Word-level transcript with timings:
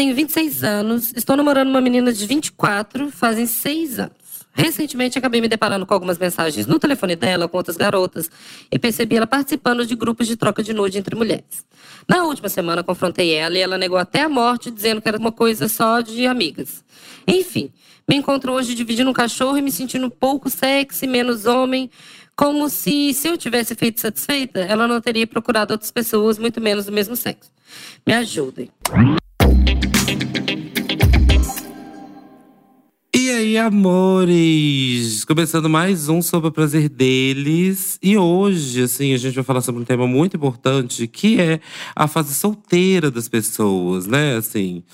tenho 0.00 0.14
26 0.14 0.64
anos, 0.64 1.12
estou 1.14 1.36
namorando 1.36 1.68
uma 1.68 1.80
menina 1.82 2.10
de 2.10 2.24
24, 2.24 3.10
fazem 3.10 3.44
seis 3.44 3.98
anos. 3.98 4.14
Recentemente 4.50 5.18
acabei 5.18 5.42
me 5.42 5.48
deparando 5.48 5.84
com 5.84 5.92
algumas 5.92 6.16
mensagens 6.16 6.66
no 6.66 6.78
telefone 6.78 7.14
dela 7.14 7.46
com 7.46 7.58
outras 7.58 7.76
garotas 7.76 8.30
e 8.72 8.78
percebi 8.78 9.16
ela 9.16 9.26
participando 9.26 9.84
de 9.84 9.94
grupos 9.94 10.26
de 10.26 10.38
troca 10.38 10.62
de 10.62 10.72
nude 10.72 10.96
entre 10.96 11.14
mulheres. 11.14 11.66
Na 12.08 12.24
última 12.24 12.48
semana 12.48 12.82
confrontei 12.82 13.34
ela 13.34 13.58
e 13.58 13.60
ela 13.60 13.76
negou 13.76 13.98
até 13.98 14.22
a 14.22 14.28
morte, 14.30 14.70
dizendo 14.70 15.02
que 15.02 15.08
era 15.08 15.18
uma 15.18 15.30
coisa 15.30 15.68
só 15.68 16.00
de 16.00 16.26
amigas. 16.26 16.82
Enfim, 17.28 17.70
me 18.08 18.16
encontro 18.16 18.54
hoje 18.54 18.74
dividindo 18.74 19.10
um 19.10 19.12
cachorro 19.12 19.58
e 19.58 19.62
me 19.62 19.70
sentindo 19.70 20.08
pouco 20.10 20.48
sexy, 20.48 21.06
menos 21.06 21.44
homem, 21.44 21.90
como 22.34 22.70
se, 22.70 23.12
se 23.12 23.28
eu 23.28 23.36
tivesse 23.36 23.74
feito 23.74 24.00
satisfeita, 24.00 24.60
ela 24.60 24.88
não 24.88 24.98
teria 24.98 25.26
procurado 25.26 25.74
outras 25.74 25.90
pessoas, 25.90 26.38
muito 26.38 26.58
menos 26.58 26.86
do 26.86 26.92
mesmo 26.92 27.14
sexo. 27.14 27.52
Me 28.06 28.14
ajudem. 28.14 28.70
Aí, 33.50 33.58
amores? 33.58 35.24
Começando 35.24 35.68
mais 35.68 36.08
um 36.08 36.22
sobre 36.22 36.50
o 36.50 36.52
prazer 36.52 36.88
deles. 36.88 37.98
E 38.00 38.16
hoje, 38.16 38.84
assim, 38.84 39.12
a 39.12 39.16
gente 39.16 39.34
vai 39.34 39.42
falar 39.42 39.60
sobre 39.60 39.82
um 39.82 39.84
tema 39.84 40.06
muito 40.06 40.36
importante, 40.36 41.08
que 41.08 41.40
é 41.40 41.58
a 41.96 42.06
fase 42.06 42.32
solteira 42.32 43.10
das 43.10 43.28
pessoas, 43.28 44.06
né? 44.06 44.36
Assim, 44.36 44.84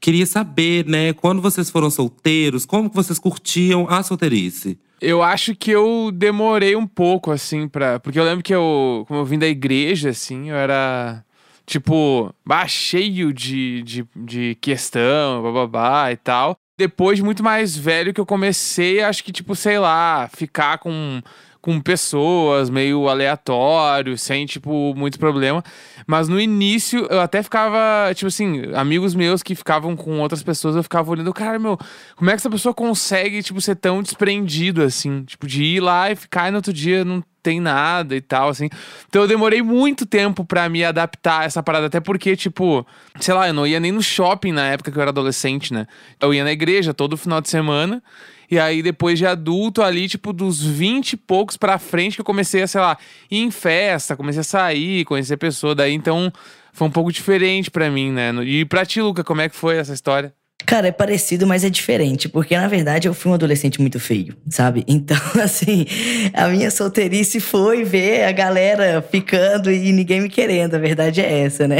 queria 0.00 0.24
saber, 0.24 0.86
né, 0.86 1.12
quando 1.12 1.42
vocês 1.42 1.68
foram 1.68 1.90
solteiros, 1.90 2.64
como 2.64 2.88
que 2.88 2.96
vocês 2.96 3.18
curtiam 3.18 3.86
a 3.90 4.02
solteirice? 4.02 4.78
Eu 5.02 5.22
acho 5.22 5.54
que 5.54 5.70
eu 5.70 6.10
demorei 6.10 6.74
um 6.76 6.86
pouco, 6.86 7.30
assim, 7.30 7.68
pra. 7.68 8.00
Porque 8.00 8.18
eu 8.18 8.24
lembro 8.24 8.42
que 8.42 8.54
eu, 8.54 9.04
como 9.06 9.20
eu 9.20 9.24
vim 9.24 9.38
da 9.38 9.46
igreja, 9.46 10.10
assim, 10.10 10.48
eu 10.48 10.56
era. 10.56 11.22
Tipo, 11.66 12.34
bah, 12.46 12.66
cheio 12.66 13.34
de, 13.34 13.82
de, 13.82 14.06
de 14.16 14.54
questão, 14.62 15.42
bababá 15.42 16.10
e 16.10 16.16
tal. 16.16 16.58
Depois, 16.78 17.18
muito 17.18 17.42
mais 17.42 17.76
velho, 17.76 18.14
que 18.14 18.20
eu 18.20 18.24
comecei, 18.24 19.02
acho 19.02 19.24
que, 19.24 19.32
tipo, 19.32 19.56
sei 19.56 19.80
lá, 19.80 20.30
ficar 20.32 20.78
com 20.78 21.20
com 21.68 21.78
pessoas 21.82 22.70
meio 22.70 23.10
aleatório, 23.10 24.16
sem, 24.16 24.46
tipo, 24.46 24.94
muito 24.94 25.18
problema. 25.18 25.62
Mas 26.06 26.26
no 26.26 26.40
início 26.40 27.06
eu 27.10 27.20
até 27.20 27.42
ficava, 27.42 28.10
tipo 28.14 28.28
assim, 28.28 28.72
amigos 28.74 29.14
meus 29.14 29.42
que 29.42 29.54
ficavam 29.54 29.94
com 29.94 30.18
outras 30.20 30.42
pessoas, 30.42 30.76
eu 30.76 30.82
ficava 30.82 31.10
olhando, 31.10 31.30
cara, 31.34 31.58
meu, 31.58 31.78
como 32.16 32.30
é 32.30 32.32
que 32.32 32.38
essa 32.38 32.48
pessoa 32.48 32.72
consegue, 32.72 33.42
tipo, 33.42 33.60
ser 33.60 33.76
tão 33.76 34.02
desprendido 34.02 34.82
assim? 34.82 35.24
Tipo, 35.24 35.46
de 35.46 35.62
ir 35.62 35.80
lá 35.80 36.10
e 36.10 36.16
ficar 36.16 36.48
e 36.48 36.52
no 36.52 36.56
outro 36.56 36.72
dia 36.72 37.04
não 37.04 37.22
tem 37.42 37.60
nada 37.60 38.16
e 38.16 38.20
tal, 38.22 38.48
assim. 38.48 38.70
Então 39.06 39.20
eu 39.20 39.28
demorei 39.28 39.60
muito 39.60 40.06
tempo 40.06 40.46
para 40.46 40.70
me 40.70 40.82
adaptar 40.82 41.40
a 41.40 41.44
essa 41.44 41.62
parada, 41.62 41.84
até 41.84 42.00
porque, 42.00 42.34
tipo, 42.34 42.86
sei 43.20 43.34
lá, 43.34 43.46
eu 43.46 43.52
não 43.52 43.66
ia 43.66 43.78
nem 43.78 43.92
no 43.92 44.02
shopping 44.02 44.52
na 44.52 44.68
época 44.68 44.90
que 44.90 44.96
eu 44.96 45.02
era 45.02 45.10
adolescente, 45.10 45.74
né? 45.74 45.86
Eu 46.18 46.32
ia 46.32 46.44
na 46.44 46.50
igreja 46.50 46.94
todo 46.94 47.14
final 47.14 47.42
de 47.42 47.50
semana. 47.50 48.02
E 48.50 48.58
aí, 48.58 48.82
depois 48.82 49.18
de 49.18 49.26
adulto, 49.26 49.82
ali, 49.82 50.08
tipo, 50.08 50.32
dos 50.32 50.62
20 50.62 51.12
e 51.12 51.16
poucos 51.16 51.56
pra 51.56 51.78
frente, 51.78 52.14
que 52.14 52.20
eu 52.20 52.24
comecei 52.24 52.62
a, 52.62 52.66
sei 52.66 52.80
lá, 52.80 52.96
ir 53.30 53.38
em 53.40 53.50
festa, 53.50 54.16
comecei 54.16 54.40
a 54.40 54.44
sair, 54.44 55.04
conhecer 55.04 55.36
pessoa. 55.36 55.74
Daí, 55.74 55.92
então, 55.92 56.32
foi 56.72 56.88
um 56.88 56.90
pouco 56.90 57.12
diferente 57.12 57.70
para 57.70 57.90
mim, 57.90 58.10
né? 58.10 58.32
E 58.44 58.64
pra 58.64 58.86
ti, 58.86 59.02
Luca, 59.02 59.22
como 59.22 59.40
é 59.40 59.48
que 59.48 59.56
foi 59.56 59.76
essa 59.76 59.92
história? 59.92 60.32
Cara, 60.66 60.88
é 60.88 60.92
parecido, 60.92 61.46
mas 61.46 61.64
é 61.64 61.70
diferente, 61.70 62.28
porque 62.28 62.54
na 62.54 62.68
verdade 62.68 63.08
eu 63.08 63.14
fui 63.14 63.30
um 63.30 63.34
adolescente 63.34 63.80
muito 63.80 63.98
feio, 63.98 64.36
sabe? 64.50 64.84
Então, 64.98 65.16
assim, 65.42 65.86
a 66.34 66.48
minha 66.48 66.70
solteirice 66.70 67.40
foi 67.40 67.84
ver 67.84 68.24
a 68.24 68.32
galera 68.32 69.00
ficando 69.00 69.70
e 69.70 69.92
ninguém 69.92 70.20
me 70.20 70.28
querendo, 70.28 70.74
a 70.74 70.78
verdade 70.78 71.20
é 71.20 71.40
essa, 71.44 71.66
né? 71.68 71.78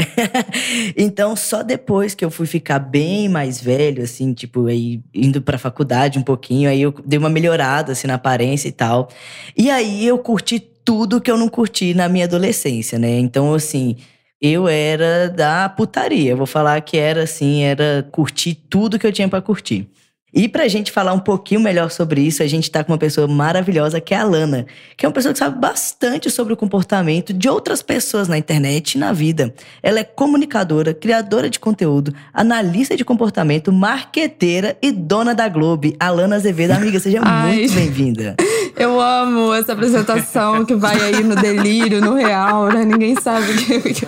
então, 0.97 1.35
só 1.35 1.61
depois 1.61 2.15
que 2.15 2.23
eu 2.23 2.31
fui 2.31 2.47
ficar 2.47 2.79
bem 2.79 3.27
mais 3.27 3.61
velho, 3.61 4.01
assim, 4.03 4.33
tipo, 4.33 4.65
aí 4.67 5.01
indo 5.13 5.41
pra 5.41 5.57
faculdade 5.57 6.17
um 6.17 6.23
pouquinho, 6.23 6.69
aí 6.69 6.81
eu 6.81 6.93
dei 7.05 7.19
uma 7.19 7.29
melhorada, 7.29 7.91
assim, 7.91 8.07
na 8.07 8.15
aparência 8.15 8.69
e 8.69 8.71
tal. 8.71 9.09
E 9.55 9.69
aí 9.69 10.07
eu 10.07 10.17
curti 10.17 10.59
tudo 10.59 11.21
que 11.21 11.29
eu 11.29 11.37
não 11.37 11.49
curti 11.49 11.93
na 11.93 12.09
minha 12.09 12.25
adolescência, 12.25 12.97
né? 12.97 13.19
Então, 13.19 13.53
assim 13.53 13.97
eu 14.41 14.67
era 14.67 15.29
da 15.29 15.67
putaria. 15.69 16.35
Vou 16.35 16.45
falar 16.45 16.79
que 16.81 16.97
era 16.97 17.23
assim, 17.23 17.63
era 17.63 18.07
curtir 18.11 18.55
tudo 18.55 18.97
que 18.97 19.05
eu 19.05 19.11
tinha 19.11 19.27
para 19.27 19.41
curtir. 19.41 19.89
E 20.33 20.47
pra 20.47 20.67
gente 20.67 20.91
falar 20.91 21.11
um 21.13 21.19
pouquinho 21.19 21.59
melhor 21.59 21.89
sobre 21.89 22.21
isso, 22.21 22.43
a 22.43 22.47
gente 22.47 22.69
tá 22.69 22.83
com 22.83 22.91
uma 22.91 22.99
pessoa 22.99 23.27
maravilhosa 23.27 23.99
que 23.99 24.13
é 24.13 24.17
a 24.17 24.23
Lana, 24.23 24.67
que 24.95 25.03
é 25.05 25.09
uma 25.09 25.13
pessoa 25.13 25.33
que 25.33 25.39
sabe 25.39 25.59
bastante 25.59 26.29
sobre 26.29 26.53
o 26.53 26.57
comportamento 26.57 27.33
de 27.33 27.49
outras 27.49 27.81
pessoas 27.81 28.27
na 28.27 28.37
internet 28.37 28.93
e 28.93 28.97
na 28.99 29.11
vida. 29.11 29.53
Ela 29.81 30.01
é 30.01 30.03
comunicadora, 30.03 30.93
criadora 30.93 31.49
de 31.49 31.59
conteúdo, 31.59 32.13
analista 32.31 32.95
de 32.95 33.03
comportamento, 33.03 33.71
marqueteira 33.71 34.77
e 34.81 34.91
dona 34.91 35.33
da 35.33 35.49
Globo. 35.49 35.91
Lana 35.99 36.35
Azevedo, 36.35 36.71
amiga, 36.71 36.99
seja 36.99 37.21
muito 37.25 37.73
bem-vinda. 37.73 38.35
Eu 38.79 38.99
amo 38.99 39.53
essa 39.53 39.73
apresentação 39.73 40.63
que 40.63 40.73
vai 40.73 40.99
aí 41.01 41.21
no 41.21 41.35
delírio, 41.35 41.99
no 41.99 42.15
real, 42.15 42.67
né? 42.69 42.85
Ninguém 42.85 43.13
sabe 43.21 43.51
o 43.51 43.57
que, 43.57 44.05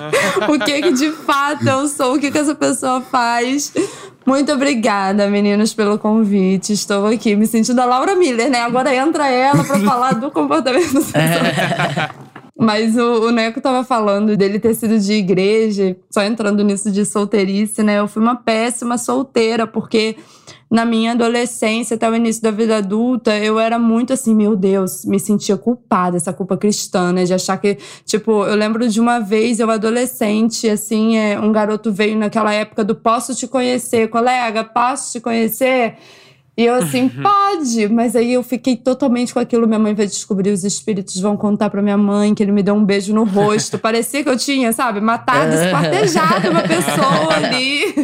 o 0.50 0.59
que, 0.59 0.82
que 0.82 0.92
de 0.94 1.12
fato 1.12 1.68
eu 1.68 1.88
sou, 1.90 2.16
o 2.16 2.20
que, 2.20 2.32
que 2.32 2.38
essa 2.38 2.56
pessoa 2.56 3.02
faz. 3.02 3.74
Muito 4.26 4.50
obrigada, 4.52 5.28
meninos, 5.28 5.74
pelo 5.74 6.00
convite. 6.00 6.72
Estou 6.72 7.06
aqui 7.08 7.36
me 7.36 7.46
sentindo 7.46 7.82
a 7.82 7.86
Laura 7.86 8.16
Miller, 8.16 8.50
né? 8.50 8.62
Agora 8.62 8.96
entra 8.96 9.28
ela 9.30 9.62
para 9.64 9.80
falar 9.80 10.14
do 10.14 10.32
comportamento 10.32 11.02
Mas 12.61 12.95
o, 12.95 13.23
o 13.23 13.31
Neco 13.31 13.59
tava 13.59 13.83
falando 13.83 14.38
dele 14.38 14.59
ter 14.59 14.75
sido 14.75 14.99
de 14.99 15.13
igreja, 15.13 15.97
só 16.11 16.22
entrando 16.22 16.63
nisso 16.63 16.91
de 16.91 17.03
solteirice, 17.03 17.81
né? 17.81 17.97
Eu 17.97 18.07
fui 18.07 18.22
uma 18.22 18.35
péssima 18.35 18.99
solteira, 18.99 19.66
porque 19.66 20.16
na 20.69 20.85
minha 20.85 21.13
adolescência, 21.13 21.95
até 21.95 22.07
o 22.07 22.16
início 22.16 22.44
da 22.44 22.51
vida 22.51 22.77
adulta, 22.77 23.35
eu 23.35 23.59
era 23.59 23.79
muito 23.79 24.13
assim, 24.13 24.35
meu 24.35 24.55
Deus, 24.55 25.03
me 25.05 25.19
sentia 25.19 25.57
culpada, 25.57 26.17
essa 26.17 26.31
culpa 26.31 26.55
cristã, 26.55 27.11
né? 27.11 27.23
De 27.23 27.33
achar 27.33 27.57
que, 27.57 27.79
tipo, 28.05 28.45
eu 28.45 28.53
lembro 28.53 28.88
de 28.88 28.99
uma 28.99 29.17
vez, 29.17 29.59
eu 29.59 29.72
adolescente, 29.72 30.69
assim, 30.69 31.17
é, 31.17 31.39
um 31.39 31.51
garoto 31.51 31.91
veio 31.91 32.16
naquela 32.16 32.53
época 32.53 32.83
do 32.83 32.93
posso 32.93 33.33
te 33.33 33.47
conhecer, 33.47 34.07
colega, 34.07 34.63
posso 34.63 35.13
te 35.13 35.19
conhecer? 35.19 35.95
E 36.57 36.66
eu 36.66 36.75
assim, 36.75 37.03
uhum. 37.03 37.23
pode! 37.23 37.88
Mas 37.88 38.16
aí 38.16 38.34
eu 38.34 38.44
fiquei 38.44 38.75
totalmente 38.75 39.34
com 39.34 39.39
aquilo. 39.39 39.66
Minha 39.66 39.79
mãe 39.79 39.94
vai 39.94 40.06
descobrir, 40.06 40.51
os 40.51 40.63
espíritos 40.63 41.19
vão 41.19 41.38
contar 41.38 41.69
pra 41.69 41.81
minha 41.81 41.97
mãe 41.97 42.35
que 42.35 42.44
ele 42.44 42.51
me 42.51 42.62
deu 42.62 42.75
um 42.75 42.84
beijo 42.84 43.13
no 43.13 43.23
rosto. 43.23 43.79
Parecia 43.79 44.22
que 44.22 44.29
eu 44.29 44.38
tinha, 44.38 44.73
sabe, 44.73 45.00
matado, 45.00 45.53
esquartejado 45.53 46.50
uma 46.50 46.61
pessoa 46.61 47.34
ali. 47.35 47.95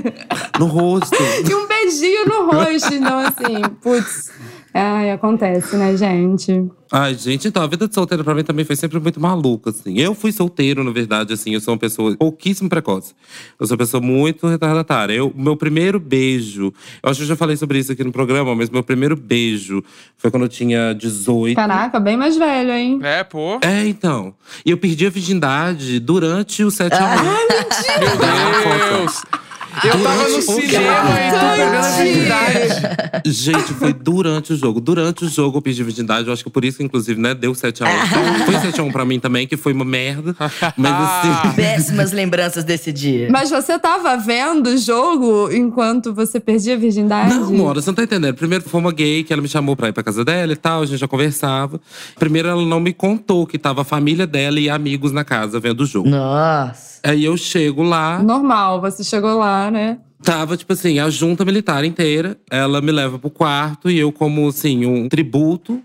No 0.58 0.66
rosto. 0.66 1.18
e 1.48 1.54
um 1.54 1.68
beijinho 1.68 2.26
no 2.26 2.52
rosto. 2.52 2.94
Então, 2.94 3.20
assim, 3.20 3.62
putz. 3.82 4.32
Ai, 4.78 5.12
acontece, 5.12 5.76
né, 5.76 5.98
gente? 5.98 6.70
Ai, 6.92 7.16
gente, 7.16 7.48
então, 7.48 7.64
a 7.64 7.68
vida 7.68 7.88
de 7.88 7.94
solteiro 7.96 8.24
pra 8.24 8.36
mim 8.36 8.44
também 8.44 8.64
foi 8.64 8.76
sempre 8.76 9.00
muito 9.00 9.20
maluca, 9.20 9.72
assim. 9.72 9.98
Eu 9.98 10.14
fui 10.14 10.32
solteiro, 10.32 10.84
na 10.84 10.92
verdade, 10.92 11.34
assim, 11.34 11.54
eu 11.54 11.60
sou 11.60 11.74
uma 11.74 11.80
pessoa 11.80 12.16
pouquíssimo 12.16 12.70
precoce. 12.70 13.16
Eu 13.60 13.66
sou 13.66 13.74
uma 13.74 13.80
pessoa 13.80 14.00
muito 14.00 14.48
retardatária. 14.48 15.14
Eu, 15.14 15.34
meu 15.36 15.58
primeiro 15.58 16.00
beijo, 16.00 16.72
eu 17.02 17.10
acho 17.10 17.20
que 17.20 17.24
eu 17.24 17.28
já 17.28 17.36
falei 17.36 17.58
sobre 17.58 17.80
isso 17.80 17.92
aqui 17.92 18.04
no 18.04 18.12
programa, 18.12 18.56
mas 18.56 18.70
meu 18.70 18.84
primeiro 18.84 19.16
beijo 19.16 19.84
foi 20.16 20.30
quando 20.30 20.44
eu 20.44 20.50
tinha 20.50 20.94
18. 20.94 21.56
Caraca, 21.56 22.00
bem 22.00 22.16
mais 22.16 22.38
velho, 22.38 22.72
hein? 22.72 23.00
É, 23.02 23.24
pô. 23.24 23.60
É, 23.64 23.88
então. 23.88 24.34
E 24.64 24.70
eu 24.70 24.78
perdi 24.78 25.08
a 25.08 25.10
virgindade 25.10 26.00
durante 26.00 26.64
o 26.64 26.70
7 26.70 26.94
ah, 26.94 27.16
mentira! 27.50 28.16
Meu 28.16 29.00
Deus! 29.00 29.47
Eu 29.84 30.04
tava 30.04 30.28
no 30.30 30.42
cinema 30.42 31.22
e 31.22 31.32
tô 31.32 31.40
perdendo 31.56 31.76
a 31.76 31.90
virgindade. 31.90 33.22
Gente, 33.26 33.74
foi 33.74 33.94
durante 33.94 34.54
o 34.54 34.56
jogo. 34.56 34.80
Durante 34.80 35.26
o 35.26 35.30
jogo 35.30 35.58
eu 35.58 35.62
perdi 35.62 35.82
a 35.82 35.86
virgindade. 35.86 36.28
Eu 36.28 36.34
acho 36.34 36.44
que 36.44 36.50
por 36.50 36.64
isso, 36.66 36.82
inclusive, 36.82 37.20
né, 37.20 37.34
deu 37.34 37.52
7x1. 37.52 37.86
foi 38.46 38.56
7x1 38.56 38.92
pra 38.92 39.06
mim 39.06 39.20
também, 39.20 39.48
que 39.48 39.58
foi 39.58 39.74
uma 39.74 39.86
merda. 39.86 40.36
Mas 40.76 40.94
assim. 40.94 41.54
Péssimas 41.56 42.12
lembranças 42.12 42.64
desse 42.64 42.92
dia. 42.92 43.28
Mas 43.32 43.50
você 43.50 43.78
tava 43.78 44.16
vendo 44.18 44.68
o 44.68 44.78
jogo 44.78 45.52
enquanto 45.52 46.14
você 46.14 46.40
perdia 46.40 46.76
a 46.76 46.78
virgindade? 46.78 47.34
Não, 47.34 47.52
Mora, 47.52 47.82
você 47.82 47.90
não 47.90 47.96
tá 47.96 48.04
entendendo. 48.04 48.36
Primeiro 48.36 48.64
foi 48.64 48.80
uma 48.80 48.92
gay 48.92 49.24
que 49.24 49.34
ela 49.34 49.42
me 49.42 49.48
chamou 49.48 49.76
pra 49.76 49.90
ir 49.90 49.94
pra 49.94 50.04
casa 50.04 50.24
dela 50.24 50.54
e 50.54 50.56
tal, 50.56 50.82
a 50.82 50.86
gente 50.86 51.00
já 51.00 51.08
conversava. 51.08 51.80
Primeiro 52.18 52.48
ela 52.48 52.66
não 52.66 52.80
me 52.80 52.94
contou 52.94 53.46
que 53.46 53.58
tava 53.58 53.82
a 53.82 53.86
família 53.86 54.26
dela 54.26 54.60
e 54.60 54.70
amigos 54.70 55.12
na 55.12 55.24
casa 55.24 55.60
vendo 55.60 55.82
o 55.82 55.86
jogo. 55.86 56.10
Nossa. 56.10 56.97
Aí 57.08 57.24
eu 57.24 57.38
chego 57.38 57.84
lá. 57.84 58.22
Normal, 58.22 58.82
você 58.82 59.02
chegou 59.04 59.38
lá, 59.38 59.72
né? 59.72 59.98
Tava, 60.22 60.58
tipo 60.58 60.74
assim, 60.74 61.00
a 61.00 61.10
junta 61.10 61.46
militar 61.46 61.86
inteira. 61.86 62.38
Ela 62.52 62.82
me 62.82 62.92
leva 62.92 63.18
pro 63.18 63.30
quarto 63.30 63.90
e 63.90 63.98
eu, 63.98 64.12
como 64.12 64.48
assim, 64.50 64.86
um 64.86 65.08
tributo, 65.08 65.82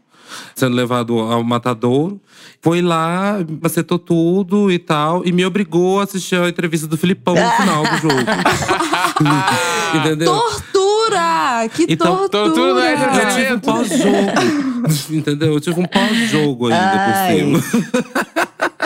sendo 0.54 0.74
levado 0.74 1.18
ao 1.18 1.44
matadouro. 1.44 2.20
Foi 2.60 2.82
lá, 2.82 3.36
acertou 3.62 3.98
tudo 3.98 4.70
e 4.70 4.78
tal, 4.78 5.24
e 5.24 5.32
me 5.32 5.44
obrigou 5.44 6.00
a 6.00 6.04
assistir 6.04 6.36
a 6.36 6.48
entrevista 6.48 6.86
do 6.86 6.96
Filipão 6.96 7.34
no 7.34 7.50
final 7.52 7.82
do 7.82 7.96
jogo. 7.98 8.16
Entendeu? 9.94 10.32
Tortura! 10.32 11.68
Que 11.74 11.86
Então, 11.88 12.28
tortura! 12.28 12.44
tortura 12.44 12.74
não 12.74 12.82
é 12.82 13.24
Eu 13.24 13.34
tive 13.34 13.54
um 13.54 13.60
pós-jogo. 13.60 15.10
Entendeu? 15.10 15.52
Eu 15.54 15.60
tive 15.60 15.80
um 15.80 15.84
pós-jogo 15.86 16.66
ainda 16.68 16.92
Ai. 16.94 17.36
por 17.52 17.62
cima. 17.62 17.84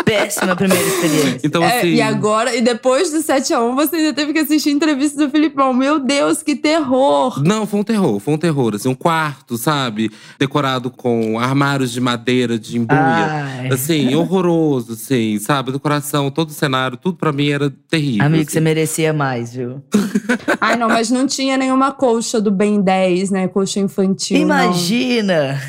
Péssima 0.06 0.54
primeira 0.54 0.84
experiência. 0.84 1.40
Então, 1.42 1.64
É, 1.64 1.78
assim. 1.80 1.94
e 1.94 2.00
agora, 2.00 2.54
e 2.54 2.60
depois 2.60 3.10
do 3.10 3.18
7x1, 3.18 3.74
você 3.74 3.96
ainda 3.96 4.12
teve 4.14 4.32
que 4.32 4.38
assistir 4.38 4.68
a 4.68 4.72
entrevista 4.72 5.18
do 5.26 5.28
Filipão. 5.30 5.74
Meu 5.74 5.98
Deus, 5.98 6.44
que 6.44 6.54
terror! 6.54 7.42
Não, 7.44 7.66
foi 7.66 7.80
um 7.80 7.82
terror, 7.82 8.20
foi 8.20 8.34
um 8.34 8.38
terror. 8.38 8.76
Assim, 8.76 8.88
um 8.88 8.94
quarto, 8.94 9.58
sabe? 9.58 10.12
Decorado 10.38 10.90
com 10.92 11.40
armários 11.40 11.90
de 11.90 12.00
madeira, 12.00 12.56
de 12.56 12.78
embuia. 12.78 12.96
Ai. 13.00 13.68
Assim, 13.72 14.14
horroroso, 14.14 14.92
assim, 14.92 15.40
sabe? 15.40 15.72
Decoração, 15.72 16.30
todo 16.30 16.50
o 16.50 16.52
cenário, 16.52 16.96
tudo 16.96 17.16
pra 17.18 17.32
mim 17.32 17.48
era 17.50 17.68
terrível. 17.90 18.24
Amigo, 18.26 18.42
assim. 18.44 18.52
você 18.52 18.60
merecia 18.60 19.12
mais, 19.12 19.54
viu? 19.54 19.82
Ai, 20.60 20.76
não, 20.76 20.88
mas 20.88 21.10
não 21.10 21.26
tinha 21.26 21.56
nenhuma 21.56 21.90
colcha 21.90 22.40
do 22.40 22.52
Ben 22.52 22.80
10, 22.80 23.30
né? 23.32 23.48
Colcha 23.48 23.80
infantil. 23.80 24.38
não. 24.38 24.44
Imagina! 24.44 25.60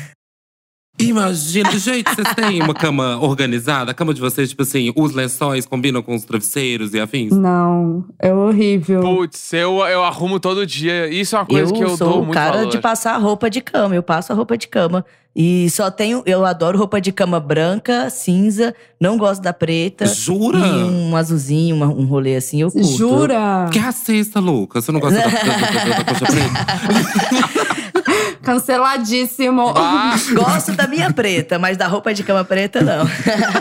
Imagina, 1.00 1.70
gente, 1.78 2.10
vocês 2.14 2.34
têm 2.34 2.60
uma 2.62 2.74
cama 2.74 3.18
organizada? 3.20 3.92
A 3.92 3.94
cama 3.94 4.12
de 4.12 4.20
vocês, 4.20 4.48
tipo 4.48 4.62
assim, 4.62 4.92
os 4.96 5.12
lençóis 5.12 5.64
combinam 5.64 6.02
com 6.02 6.14
os 6.14 6.24
travesseiros 6.24 6.92
e 6.92 7.00
afins? 7.00 7.32
Não, 7.36 8.04
é 8.18 8.32
horrível. 8.32 9.00
Putz, 9.00 9.52
eu, 9.52 9.78
eu 9.86 10.02
arrumo 10.02 10.40
todo 10.40 10.66
dia. 10.66 11.08
Isso 11.08 11.36
é 11.36 11.38
uma 11.38 11.46
coisa 11.46 11.70
eu 11.70 11.76
que 11.76 11.84
eu 11.84 11.96
sou 11.96 12.08
dou 12.08 12.16
o 12.20 12.24
muito 12.24 12.34
cara 12.34 12.58
valor. 12.58 12.70
de 12.70 12.78
passar 12.80 13.16
roupa 13.18 13.48
de 13.48 13.60
cama. 13.60 13.94
Eu 13.94 14.02
passo 14.02 14.32
a 14.32 14.36
roupa 14.36 14.58
de 14.58 14.66
cama. 14.66 15.04
E 15.36 15.70
só 15.70 15.88
tenho. 15.88 16.20
Eu 16.26 16.44
adoro 16.44 16.76
roupa 16.76 17.00
de 17.00 17.12
cama 17.12 17.38
branca, 17.38 18.10
cinza. 18.10 18.74
Não 19.00 19.16
gosto 19.16 19.40
da 19.40 19.52
preta. 19.52 20.04
Jura? 20.06 20.58
E 20.58 20.62
um 20.82 21.14
azulzinho, 21.16 21.76
uma- 21.76 21.86
um 21.86 22.06
rolê 22.06 22.34
assim, 22.34 22.62
eu 22.62 22.72
curto. 22.72 22.88
Jura? 22.96 23.68
Que 23.70 23.78
racista, 23.78 24.40
louca. 24.40 24.80
Você 24.80 24.90
não 24.90 24.98
gosta 24.98 25.16
da, 25.20 25.26
da, 25.26 25.30
da, 25.30 25.94
da 25.98 26.04
coxa 26.04 26.26
preta? 26.26 27.78
Canceladíssimo. 28.42 29.72
Ah, 29.76 30.14
Gosto 30.34 30.72
da 30.72 30.86
minha 30.86 31.12
preta, 31.12 31.58
mas 31.58 31.76
da 31.76 31.86
roupa 31.86 32.12
de 32.14 32.22
cama 32.22 32.44
preta, 32.44 32.80
não. 32.80 33.06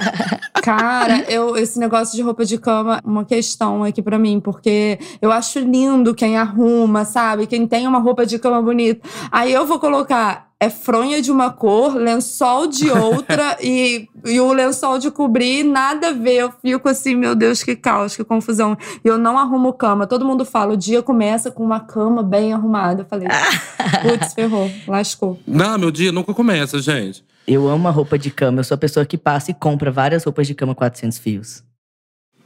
Cara, 0.62 1.24
eu, 1.30 1.56
esse 1.56 1.80
negócio 1.80 2.16
de 2.16 2.22
roupa 2.22 2.44
de 2.44 2.58
cama, 2.58 3.02
uma 3.06 3.24
questão 3.24 3.84
aqui 3.84 4.02
pra 4.02 4.20
mim, 4.20 4.40
porque 4.40 5.00
eu 5.22 5.32
acho 5.32 5.60
lindo 5.60 6.14
quem 6.14 6.38
arruma, 6.38 7.06
sabe? 7.06 7.48
Quem 7.48 7.66
tem 7.66 7.88
uma 7.88 8.00
roupa 8.00 8.26
de 8.26 8.38
cama 8.38 8.62
bonita. 8.62 9.08
Aí 9.32 9.54
eu 9.54 9.66
vou 9.66 9.80
colocar 9.80 10.47
é 10.60 10.70
fronha 10.70 11.22
de 11.22 11.32
uma 11.32 11.52
cor, 11.52 11.96
lençol 11.96 12.68
de 12.68 12.90
outra 12.92 13.58
e, 13.62 14.08
e 14.26 14.40
o 14.40 14.52
lençol 14.52 14.98
de 14.98 15.12
cobrir 15.12 15.64
nada 15.64 16.10
a 16.10 16.14
ver. 16.14 16.38
Eu 16.38 16.54
fico 16.62 16.90
assim, 16.90 17.16
meu 17.16 17.36
Deus, 17.36 17.64
que 17.64 17.76
caos, 17.76 18.16
que 18.16 18.24
confusão. 18.24 18.78
E 19.04 19.08
eu 19.08 19.18
não 19.18 19.38
arrumo 19.38 19.74
cama. 19.74 20.08
Todo 20.08 20.26
mundo 20.26 20.44
fala, 20.44 20.74
o 20.74 20.78
dia 20.78 21.02
começa 21.02 21.52
com 21.52 21.64
uma 21.64 21.80
cama 21.80 22.24
bem 22.24 22.54
arrumada. 22.54 23.02
Eu 23.02 23.06
falei, 23.06 23.28
putz, 24.02 24.34
ferrou, 24.34 24.70
lascou. 24.88 25.40
Não, 25.46 25.78
meu 25.78 25.92
dia 25.92 26.12
nunca 26.12 26.34
começa, 26.34 26.80
gente. 26.80 27.24
Eu 27.48 27.68
amo 27.68 27.88
a 27.88 27.92
roupa 27.92 28.18
de 28.18 28.32
cama. 28.32 28.60
Eu 28.60 28.64
sou 28.64 28.76
a 28.76 28.80
pessoa 28.80 29.06
que 29.06 29.18
passa 29.18 29.52
e 29.52 29.54
compra 29.54 29.92
várias 29.92 30.24
roupas 30.24 30.48
de 30.48 30.56
cama 30.56 30.74
400 30.76 31.18
fios. 31.18 31.67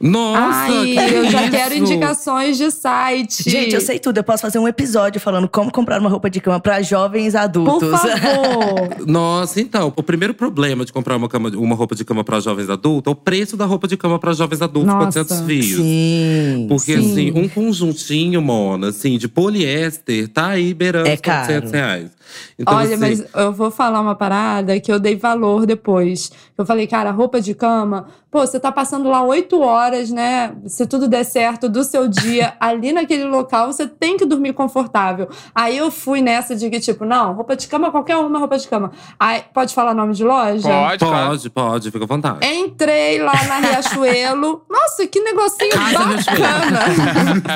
Nossa, 0.02 0.58
Ai, 0.72 0.84
que 0.84 1.14
eu 1.14 1.30
já 1.30 1.42
isso? 1.42 1.50
quero 1.52 1.74
indicações 1.76 2.56
de 2.58 2.70
site. 2.72 3.48
Gente, 3.48 3.74
eu 3.74 3.80
sei 3.80 4.00
tudo. 4.00 4.18
Eu 4.18 4.24
posso 4.24 4.42
fazer 4.42 4.58
um 4.58 4.66
episódio 4.66 5.20
falando 5.20 5.48
como 5.48 5.70
comprar 5.70 6.00
uma 6.00 6.10
roupa 6.10 6.28
de 6.28 6.40
cama 6.40 6.58
pra 6.58 6.82
jovens 6.82 7.32
Por 7.34 7.38
adultos. 7.38 7.88
favor. 8.00 8.96
Nossa, 9.06 9.60
então, 9.60 9.92
o 9.94 10.02
primeiro 10.02 10.34
problema 10.34 10.84
de 10.84 10.92
comprar 10.92 11.16
uma, 11.16 11.28
cama, 11.28 11.50
uma 11.50 11.76
roupa 11.76 11.94
de 11.94 12.04
cama 12.04 12.24
para 12.24 12.40
jovens 12.40 12.68
adultos 12.68 13.10
é 13.10 13.12
o 13.12 13.14
preço 13.16 13.56
da 13.56 13.64
roupa 13.64 13.86
de 13.86 13.96
cama 13.96 14.18
para 14.18 14.32
jovens 14.32 14.60
adultos, 14.60 14.92
Nossa. 14.92 15.24
400 15.24 15.40
fios. 15.46 15.76
Sim. 15.76 16.66
Porque, 16.68 16.98
Sim. 16.98 17.12
assim, 17.12 17.32
um 17.38 17.48
conjuntinho, 17.48 18.42
Mona, 18.42 18.88
assim, 18.88 19.16
de 19.16 19.28
poliéster, 19.28 20.26
tá 20.28 20.48
aí 20.48 20.74
beirando 20.74 21.08
É 21.08 21.14
os 21.14 21.20
400 21.20 21.70
caro. 21.70 21.84
reais. 21.86 22.10
Então, 22.58 22.74
Olha, 22.74 22.86
assim, 22.88 22.96
mas 22.96 23.24
eu 23.34 23.52
vou 23.52 23.70
falar 23.70 24.00
uma 24.00 24.14
parada 24.14 24.78
que 24.80 24.90
eu 24.90 24.98
dei 24.98 25.16
valor 25.16 25.66
depois. 25.66 26.30
Eu 26.56 26.64
falei, 26.64 26.86
cara, 26.86 27.10
roupa 27.10 27.40
de 27.40 27.54
cama, 27.54 28.06
pô, 28.32 28.44
você 28.46 28.58
tá 28.58 28.72
passando 28.72 29.10
lá 29.10 29.22
oito 29.22 29.60
horas, 29.60 30.10
né? 30.10 30.54
Se 30.66 30.86
tudo 30.86 31.06
der 31.06 31.22
certo 31.22 31.68
do 31.68 31.84
seu 31.84 32.08
dia, 32.08 32.54
ali 32.58 32.90
naquele 32.90 33.24
local, 33.24 33.70
você 33.70 33.86
tem 33.86 34.16
que 34.16 34.24
dormir 34.24 34.54
confortável. 34.54 35.28
Aí 35.54 35.76
eu 35.76 35.90
fui 35.90 36.22
nessa 36.22 36.56
de 36.56 36.70
que, 36.70 36.80
tipo, 36.80 37.04
não, 37.04 37.34
roupa 37.34 37.54
de 37.54 37.68
cama, 37.68 37.90
qualquer 37.90 38.16
uma 38.16 38.38
roupa 38.38 38.56
de 38.56 38.66
cama. 38.66 38.90
Aí, 39.20 39.44
pode 39.52 39.74
falar 39.74 39.92
nome 39.92 40.14
de 40.14 40.24
loja? 40.24 40.66
pode. 41.04 41.32
Pode, 41.32 41.50
pode, 41.50 41.90
fica 41.90 42.04
à 42.04 42.08
vontade. 42.08 42.46
Entrei 42.46 43.20
lá 43.20 43.34
na 43.44 43.58
Riachuelo. 43.58 44.64
Nossa, 44.70 45.06
que 45.06 45.20
negocinho 45.20 45.72
Casa 45.72 45.98
bacana! 45.98 46.86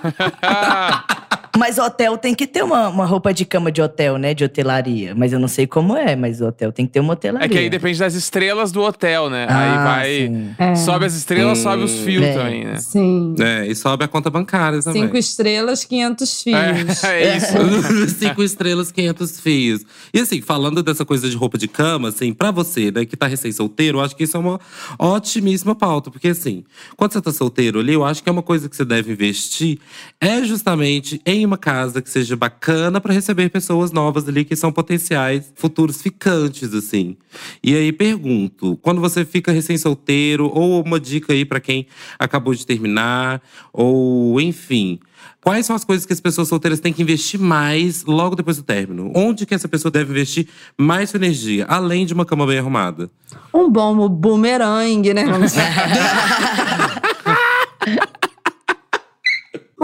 Mas 1.57 1.77
hotel 1.77 2.17
tem 2.17 2.33
que 2.33 2.45
ter 2.45 2.63
uma, 2.63 2.89
uma 2.89 3.05
roupa 3.05 3.33
de 3.33 3.45
cama 3.45 3.71
de 3.71 3.81
hotel, 3.81 4.17
né? 4.17 4.33
De 4.33 4.43
hotelaria. 4.43 5.13
Mas 5.15 5.31
eu 5.31 5.39
não 5.39 5.47
sei 5.47 5.65
como 5.65 5.95
é, 5.95 6.15
mas 6.15 6.41
o 6.41 6.47
hotel 6.47 6.71
tem 6.71 6.85
que 6.85 6.93
ter 6.93 6.99
uma 6.99 7.13
hotelaria. 7.13 7.45
É 7.45 7.49
que 7.49 7.57
aí 7.57 7.69
depende 7.69 7.99
das 7.99 8.13
estrelas 8.13 8.71
do 8.71 8.81
hotel, 8.81 9.29
né? 9.29 9.47
Ah, 9.49 9.59
aí 9.59 9.83
vai. 9.83 10.27
sim. 10.27 10.55
É. 10.57 10.75
Sobe 10.75 11.05
as 11.05 11.15
estrelas, 11.15 11.59
sobe 11.59 11.83
os 11.83 11.91
fios 11.99 12.25
é. 12.25 12.33
também, 12.33 12.65
né? 12.65 12.77
Sim. 12.77 13.35
É, 13.39 13.67
e 13.67 13.75
sobe 13.75 14.03
a 14.03 14.07
conta 14.07 14.29
bancária 14.29 14.81
também. 14.81 15.03
Cinco 15.03 15.17
estrelas, 15.17 15.83
500 15.83 16.43
fios. 16.43 17.03
É, 17.03 17.23
é 17.23 17.37
isso. 17.37 18.09
Cinco 18.19 18.43
estrelas, 18.43 18.91
500 18.91 19.39
fios. 19.39 19.81
E 20.13 20.19
assim, 20.19 20.41
falando 20.41 20.83
dessa 20.83 21.05
coisa 21.05 21.29
de 21.29 21.35
roupa 21.35 21.57
de 21.57 21.67
cama, 21.67 22.09
assim, 22.09 22.33
pra 22.33 22.51
você, 22.51 22.91
né, 22.91 23.05
que 23.05 23.15
tá 23.15 23.27
recém-solteiro, 23.27 23.99
eu 23.99 24.03
acho 24.03 24.15
que 24.15 24.23
isso 24.23 24.35
é 24.35 24.39
uma 24.39 24.59
otimíssima 24.99 25.75
pauta. 25.75 26.11
Porque 26.11 26.29
assim, 26.29 26.63
quando 26.97 27.13
você 27.13 27.21
tá 27.21 27.31
solteiro 27.31 27.79
ali, 27.79 27.93
eu 27.93 28.03
acho 28.03 28.21
que 28.21 28.29
é 28.29 28.31
uma 28.31 28.43
coisa 28.43 28.67
que 28.67 28.75
você 28.75 28.85
deve 28.85 29.11
investir 29.11 29.79
é 30.19 30.43
justamente 30.43 31.21
em 31.25 31.44
uma 31.45 31.57
casa 31.57 32.01
que 32.01 32.09
seja 32.09 32.35
bacana 32.35 32.99
pra 32.99 33.13
receber 33.13 33.49
pessoas 33.49 33.91
novas 33.91 34.27
ali 34.27 34.43
que 34.43 34.55
são 34.55 34.71
potenciais 34.71 35.51
futuros 35.55 36.01
ficantes, 36.01 36.73
assim. 36.73 37.15
E 37.63 37.75
aí 37.75 37.91
pergunto, 37.91 38.77
quando 38.81 39.01
você 39.01 39.23
fica 39.23 39.51
recém-solteiro, 39.51 40.49
ou 40.53 40.83
uma 40.83 40.99
dica 40.99 41.33
aí 41.33 41.45
pra 41.45 41.59
quem 41.59 41.87
acabou 42.17 42.53
de 42.53 42.65
terminar, 42.65 43.41
ou 43.71 44.39
enfim. 44.41 44.99
Quais 45.41 45.65
são 45.65 45.75
as 45.75 45.83
coisas 45.83 46.05
que 46.05 46.13
as 46.13 46.19
pessoas 46.19 46.47
solteiras 46.47 46.79
têm 46.79 46.91
que 46.91 47.03
investir 47.03 47.39
mais 47.39 48.03
logo 48.03 48.35
depois 48.35 48.57
do 48.57 48.63
término? 48.63 49.11
Onde 49.15 49.45
que 49.45 49.53
essa 49.53 49.67
pessoa 49.67 49.91
deve 49.91 50.11
investir 50.11 50.47
mais 50.75 51.11
sua 51.11 51.17
energia, 51.17 51.65
além 51.65 52.05
de 52.05 52.13
uma 52.13 52.25
cama 52.25 52.47
bem 52.47 52.57
arrumada? 52.57 53.11
Um 53.53 53.69
bom 53.69 54.09
bumerangue, 54.09 55.13
né? 55.13 55.25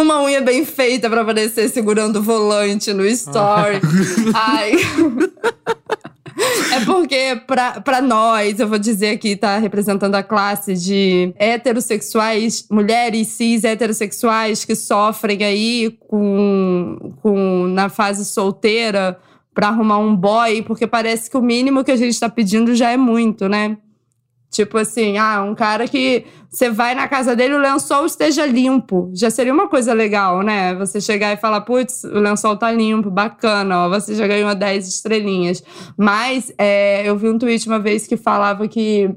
Uma 0.01 0.19
unha 0.23 0.41
bem 0.41 0.65
feita 0.65 1.07
pra 1.07 1.21
aparecer 1.21 1.69
segurando 1.69 2.17
o 2.17 2.23
volante 2.23 2.91
no 2.91 3.05
story. 3.05 3.79
Ai. 4.33 4.71
É 6.73 6.83
porque, 6.85 7.39
pra, 7.45 7.81
pra 7.81 8.01
nós, 8.01 8.59
eu 8.59 8.67
vou 8.67 8.79
dizer 8.79 9.11
aqui, 9.11 9.35
tá 9.35 9.59
representando 9.59 10.15
a 10.15 10.23
classe 10.23 10.73
de 10.73 11.31
heterossexuais, 11.37 12.65
mulheres 12.71 13.27
cis 13.27 13.63
heterossexuais 13.63 14.65
que 14.65 14.75
sofrem 14.75 15.43
aí 15.43 15.95
com, 16.07 17.13
com 17.21 17.67
na 17.67 17.87
fase 17.87 18.25
solteira 18.25 19.19
pra 19.53 19.67
arrumar 19.67 19.99
um 19.99 20.15
boy, 20.15 20.63
porque 20.63 20.87
parece 20.87 21.29
que 21.29 21.37
o 21.37 21.41
mínimo 21.41 21.83
que 21.83 21.91
a 21.91 21.95
gente 21.95 22.19
tá 22.19 22.27
pedindo 22.27 22.73
já 22.73 22.89
é 22.89 22.97
muito, 22.97 23.47
né? 23.47 23.77
Tipo 24.51 24.77
assim, 24.77 25.17
ah, 25.17 25.41
um 25.41 25.55
cara 25.55 25.87
que 25.87 26.25
você 26.49 26.69
vai 26.69 26.93
na 26.93 27.07
casa 27.07 27.33
dele, 27.33 27.55
o 27.55 27.57
lençol 27.57 28.05
esteja 28.05 28.45
limpo. 28.45 29.09
Já 29.13 29.29
seria 29.29 29.53
uma 29.53 29.69
coisa 29.69 29.93
legal, 29.93 30.41
né? 30.41 30.75
Você 30.75 30.99
chegar 30.99 31.31
e 31.31 31.37
falar, 31.37 31.61
putz, 31.61 32.03
o 32.03 32.19
lençol 32.19 32.57
tá 32.57 32.69
limpo, 32.69 33.09
bacana, 33.09 33.85
ó, 33.85 33.89
você 33.89 34.13
já 34.13 34.27
ganhou 34.27 34.53
10 34.53 34.89
estrelinhas. 34.89 35.63
Mas 35.97 36.53
é, 36.57 37.07
eu 37.07 37.17
vi 37.17 37.29
um 37.29 37.37
tweet 37.37 37.65
uma 37.65 37.79
vez 37.79 38.05
que 38.05 38.17
falava 38.17 38.67
que 38.67 39.09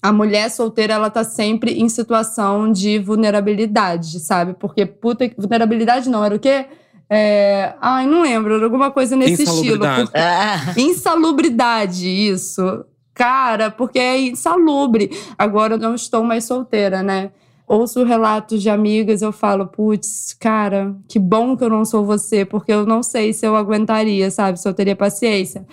a 0.00 0.10
mulher 0.10 0.50
solteira, 0.50 0.94
ela 0.94 1.10
tá 1.10 1.22
sempre 1.22 1.72
em 1.72 1.88
situação 1.90 2.72
de 2.72 2.98
vulnerabilidade, 2.98 4.20
sabe? 4.20 4.54
Porque, 4.54 4.86
puta, 4.86 5.30
vulnerabilidade 5.36 6.08
não, 6.08 6.24
era 6.24 6.34
o 6.34 6.38
quê? 6.38 6.64
É, 7.10 7.74
ai, 7.80 8.06
não 8.06 8.22
lembro, 8.22 8.54
era 8.54 8.64
alguma 8.64 8.90
coisa 8.90 9.14
nesse 9.16 9.42
estilo. 9.42 9.84
Insalubridade. 9.84 10.10
Ah, 10.14 10.74
Insalubridade, 10.78 12.08
isso. 12.08 12.84
Cara, 13.16 13.70
porque 13.70 13.98
é 13.98 14.20
insalubre. 14.20 15.10
Agora 15.38 15.74
eu 15.74 15.78
não 15.78 15.94
estou 15.94 16.22
mais 16.22 16.44
solteira, 16.44 17.02
né? 17.02 17.30
Ouço 17.66 18.04
relatos 18.04 18.62
de 18.62 18.68
amigas, 18.68 19.22
eu 19.22 19.32
falo, 19.32 19.66
putz, 19.66 20.36
cara, 20.38 20.94
que 21.08 21.18
bom 21.18 21.56
que 21.56 21.64
eu 21.64 21.70
não 21.70 21.84
sou 21.84 22.04
você, 22.04 22.44
porque 22.44 22.70
eu 22.70 22.84
não 22.84 23.02
sei 23.02 23.32
se 23.32 23.46
eu 23.46 23.56
aguentaria, 23.56 24.30
sabe? 24.30 24.60
Se 24.60 24.68
eu 24.68 24.74
teria 24.74 24.94
paciência. 24.94 25.66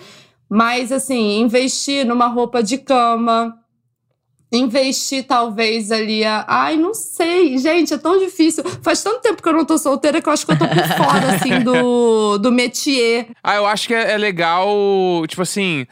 Mas, 0.48 0.90
assim, 0.90 1.38
investir 1.38 2.06
numa 2.06 2.28
roupa 2.28 2.62
de 2.62 2.78
cama, 2.78 3.54
investir 4.50 5.24
talvez 5.24 5.92
ali 5.92 6.24
a. 6.24 6.46
Ai, 6.48 6.76
não 6.76 6.94
sei, 6.94 7.58
gente, 7.58 7.92
é 7.92 7.98
tão 7.98 8.18
difícil. 8.18 8.64
Faz 8.82 9.02
tanto 9.02 9.20
tempo 9.20 9.42
que 9.42 9.48
eu 9.48 9.52
não 9.52 9.66
tô 9.66 9.76
solteira 9.76 10.22
que 10.22 10.28
eu 10.28 10.32
acho 10.32 10.46
que 10.46 10.52
eu 10.52 10.58
tô 10.58 10.66
por 10.66 10.88
fora, 10.96 11.34
assim, 11.34 11.60
do, 11.60 12.38
do 12.38 12.50
métier. 12.50 13.28
Ah, 13.44 13.56
eu 13.56 13.66
acho 13.66 13.86
que 13.86 13.94
é, 13.94 14.12
é 14.12 14.18
legal, 14.18 14.66
tipo 15.28 15.42
assim. 15.42 15.86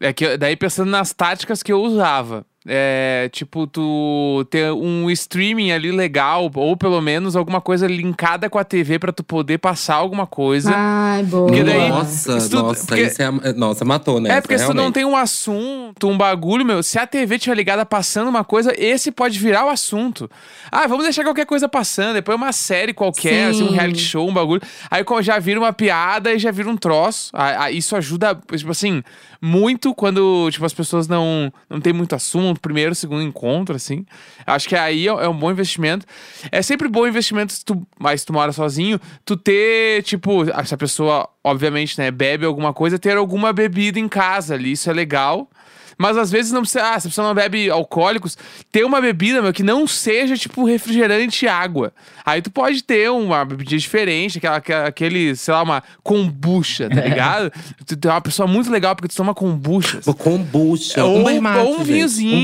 É 0.00 0.12
que 0.12 0.36
daí 0.36 0.56
pensando 0.56 0.90
nas 0.90 1.12
táticas 1.12 1.62
que 1.62 1.72
eu 1.72 1.80
usava. 1.80 2.46
É, 2.70 3.30
tipo, 3.32 3.66
tu 3.66 4.46
ter 4.50 4.70
um 4.72 5.08
streaming 5.10 5.72
ali 5.72 5.90
legal, 5.90 6.50
ou 6.54 6.76
pelo 6.76 7.00
menos 7.00 7.34
alguma 7.34 7.60
coisa 7.62 7.86
linkada 7.86 8.50
com 8.50 8.58
a 8.58 8.64
TV 8.64 8.98
pra 8.98 9.10
tu 9.10 9.24
poder 9.24 9.56
passar 9.56 9.94
alguma 9.94 10.26
coisa. 10.26 10.70
Ai, 10.74 11.22
boa. 11.22 11.50
Daí- 11.50 11.88
Nossa, 11.88 12.38
tudo- 12.38 12.62
nossa, 12.62 12.86
porque- 12.86 13.02
isso 13.04 13.22
é, 13.22 13.52
nossa, 13.54 13.84
matou, 13.86 14.20
né? 14.20 14.36
É, 14.36 14.40
porque 14.42 14.58
se 14.58 14.66
tu 14.66 14.74
não 14.74 14.92
tem 14.92 15.04
um 15.06 15.16
assunto, 15.16 16.08
um 16.08 16.18
bagulho, 16.18 16.64
meu, 16.64 16.82
se 16.82 16.98
a 16.98 17.06
TV 17.06 17.38
tiver 17.38 17.54
ligada 17.56 17.86
passando 17.86 18.28
uma 18.28 18.44
coisa, 18.44 18.72
esse 18.76 19.10
pode 19.10 19.38
virar 19.38 19.64
o 19.64 19.70
assunto. 19.70 20.30
Ah, 20.70 20.86
vamos 20.86 21.04
deixar 21.04 21.24
qualquer 21.24 21.46
coisa 21.46 21.68
passando, 21.68 22.14
depois 22.14 22.36
uma 22.36 22.52
série 22.52 22.92
qualquer, 22.92 23.48
assim, 23.48 23.62
um 23.62 23.70
reality 23.72 24.00
show, 24.00 24.28
um 24.28 24.32
bagulho. 24.34 24.60
Aí 24.90 25.02
já 25.22 25.38
vira 25.38 25.58
uma 25.58 25.72
piada 25.72 26.34
e 26.34 26.38
já 26.38 26.50
vira 26.50 26.68
um 26.68 26.76
troço. 26.76 27.30
Ah, 27.32 27.64
ah, 27.64 27.70
isso 27.70 27.96
ajuda, 27.96 28.38
tipo 28.54 28.70
assim, 28.70 29.02
muito 29.40 29.94
quando, 29.94 30.48
tipo, 30.50 30.66
as 30.66 30.74
pessoas 30.74 31.08
não, 31.08 31.52
não 31.70 31.80
tem 31.80 31.92
muito 31.92 32.14
assunto, 32.14 32.57
primeiro, 32.58 32.94
segundo 32.94 33.22
encontro, 33.22 33.76
assim. 33.76 34.04
Acho 34.46 34.68
que 34.68 34.76
aí 34.76 35.06
é 35.06 35.10
é 35.10 35.28
um 35.28 35.36
bom 35.36 35.50
investimento. 35.50 36.06
É 36.50 36.62
sempre 36.62 36.88
bom 36.88 37.06
investimento 37.06 37.52
se 37.52 37.64
tu, 37.64 37.86
mas 37.98 38.20
se 38.20 38.26
tu 38.26 38.32
mora 38.32 38.52
sozinho, 38.52 39.00
tu 39.24 39.36
ter, 39.36 40.02
tipo, 40.02 40.44
se 40.64 40.74
a 40.74 40.78
pessoa, 40.78 41.28
obviamente, 41.42 41.98
né, 41.98 42.10
bebe 42.10 42.46
alguma 42.46 42.72
coisa, 42.72 42.98
ter 42.98 43.16
alguma 43.16 43.52
bebida 43.52 43.98
em 43.98 44.08
casa 44.08 44.54
ali, 44.54 44.72
isso 44.72 44.88
é 44.90 44.92
legal. 44.92 45.50
Mas 45.98 46.16
às 46.16 46.30
vezes 46.30 46.52
não 46.52 46.60
precisa. 46.62 46.84
Ah, 46.94 47.00
se 47.00 47.08
a 47.08 47.10
pessoa 47.10 47.26
não 47.26 47.34
bebe 47.34 47.68
alcoólicos, 47.68 48.38
ter 48.70 48.84
uma 48.84 49.00
bebida, 49.00 49.42
meu, 49.42 49.52
que 49.52 49.64
não 49.64 49.86
seja 49.86 50.36
tipo 50.36 50.64
refrigerante 50.64 51.44
e 51.44 51.48
água. 51.48 51.92
Aí 52.24 52.40
tu 52.40 52.50
pode 52.50 52.82
ter 52.84 53.10
uma 53.10 53.44
bebida 53.44 53.76
diferente, 53.76 54.38
aquela, 54.38 54.86
aquele, 54.86 55.34
sei 55.34 55.52
lá, 55.52 55.62
uma 55.62 55.82
kombucha, 56.02 56.88
tá 56.88 57.00
ligado? 57.00 57.50
tu 57.86 57.96
tu 57.96 58.08
é 58.08 58.12
uma 58.12 58.20
pessoa 58.20 58.46
muito 58.46 58.70
legal 58.70 58.94
porque 58.94 59.08
tu 59.08 59.16
toma 59.16 59.34
kombuchas. 59.34 60.06
Uma 60.06 60.14
kombucha, 60.14 61.04
ou, 61.04 61.18
um 61.18 61.24
ou 61.64 61.80
um 61.80 61.84
vinhozinho 61.84 62.36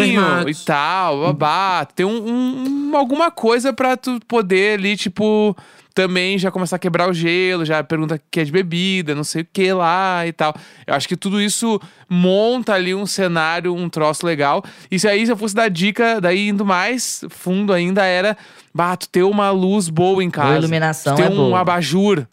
um 0.44 0.48
e 0.48 0.54
tal, 0.54 1.20
babá. 1.32 1.84
Tem 1.86 2.04
um, 2.04 2.10
um- 2.26 2.90
um- 2.90 2.96
alguma 2.96 3.30
coisa 3.30 3.72
pra 3.72 3.96
tu 3.96 4.18
poder 4.26 4.78
ali, 4.78 4.96
tipo, 4.96 5.56
também 5.94 6.36
já 6.36 6.50
começar 6.50 6.76
a 6.76 6.78
quebrar 6.78 7.08
o 7.08 7.14
gelo, 7.14 7.64
já 7.64 7.82
pergunta 7.84 8.16
o 8.16 8.20
que 8.30 8.40
é 8.40 8.44
de 8.44 8.50
bebida, 8.50 9.14
não 9.14 9.22
sei 9.22 9.42
o 9.42 9.46
que 9.50 9.72
lá 9.72 10.26
e 10.26 10.32
tal. 10.32 10.54
Eu 10.86 10.94
acho 10.94 11.06
que 11.06 11.16
tudo 11.16 11.40
isso 11.40 11.80
monta 12.08 12.74
ali 12.74 12.94
um 12.94 13.06
cenário, 13.06 13.74
um 13.74 13.88
troço 13.88 14.26
legal. 14.26 14.62
E 14.90 14.98
se 14.98 15.06
aí, 15.06 15.24
se 15.24 15.30
eu 15.30 15.36
fosse 15.36 15.54
dar 15.54 15.68
dica, 15.70 16.20
daí 16.20 16.48
indo 16.48 16.64
mais 16.64 17.24
fundo 17.30 17.72
ainda, 17.72 18.04
era, 18.04 18.36
bah, 18.74 18.96
tu 18.96 19.08
ter 19.08 19.22
uma 19.22 19.50
luz 19.50 19.88
boa 19.88 20.22
em 20.22 20.30
casa. 20.30 20.58
iluminação 20.58 21.14
tu 21.14 21.18
ter 21.18 21.28
é 21.28 21.30
um 21.30 21.36
boa. 21.36 21.60
abajur. 21.60 22.26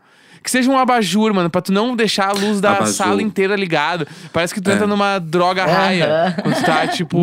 Que 0.43 0.49
seja 0.49 0.69
um 0.71 0.77
abajur, 0.77 1.33
mano, 1.33 1.49
pra 1.49 1.61
tu 1.61 1.71
não 1.71 1.95
deixar 1.95 2.29
a 2.29 2.33
luz 2.33 2.59
da 2.59 2.71
Abajur. 2.71 2.93
sala 2.93 3.21
inteira 3.21 3.55
ligada. 3.55 4.07
Parece 4.33 4.53
que 4.53 4.59
tu 4.61 4.71
É. 4.71 4.73
entra 4.73 4.87
numa 4.87 5.19
droga 5.19 5.65
raia. 5.65 6.05
Aham. 6.05 6.35
Quando 6.41 6.55
tu 6.55 6.63
tá, 6.65 6.87
tipo. 6.87 7.21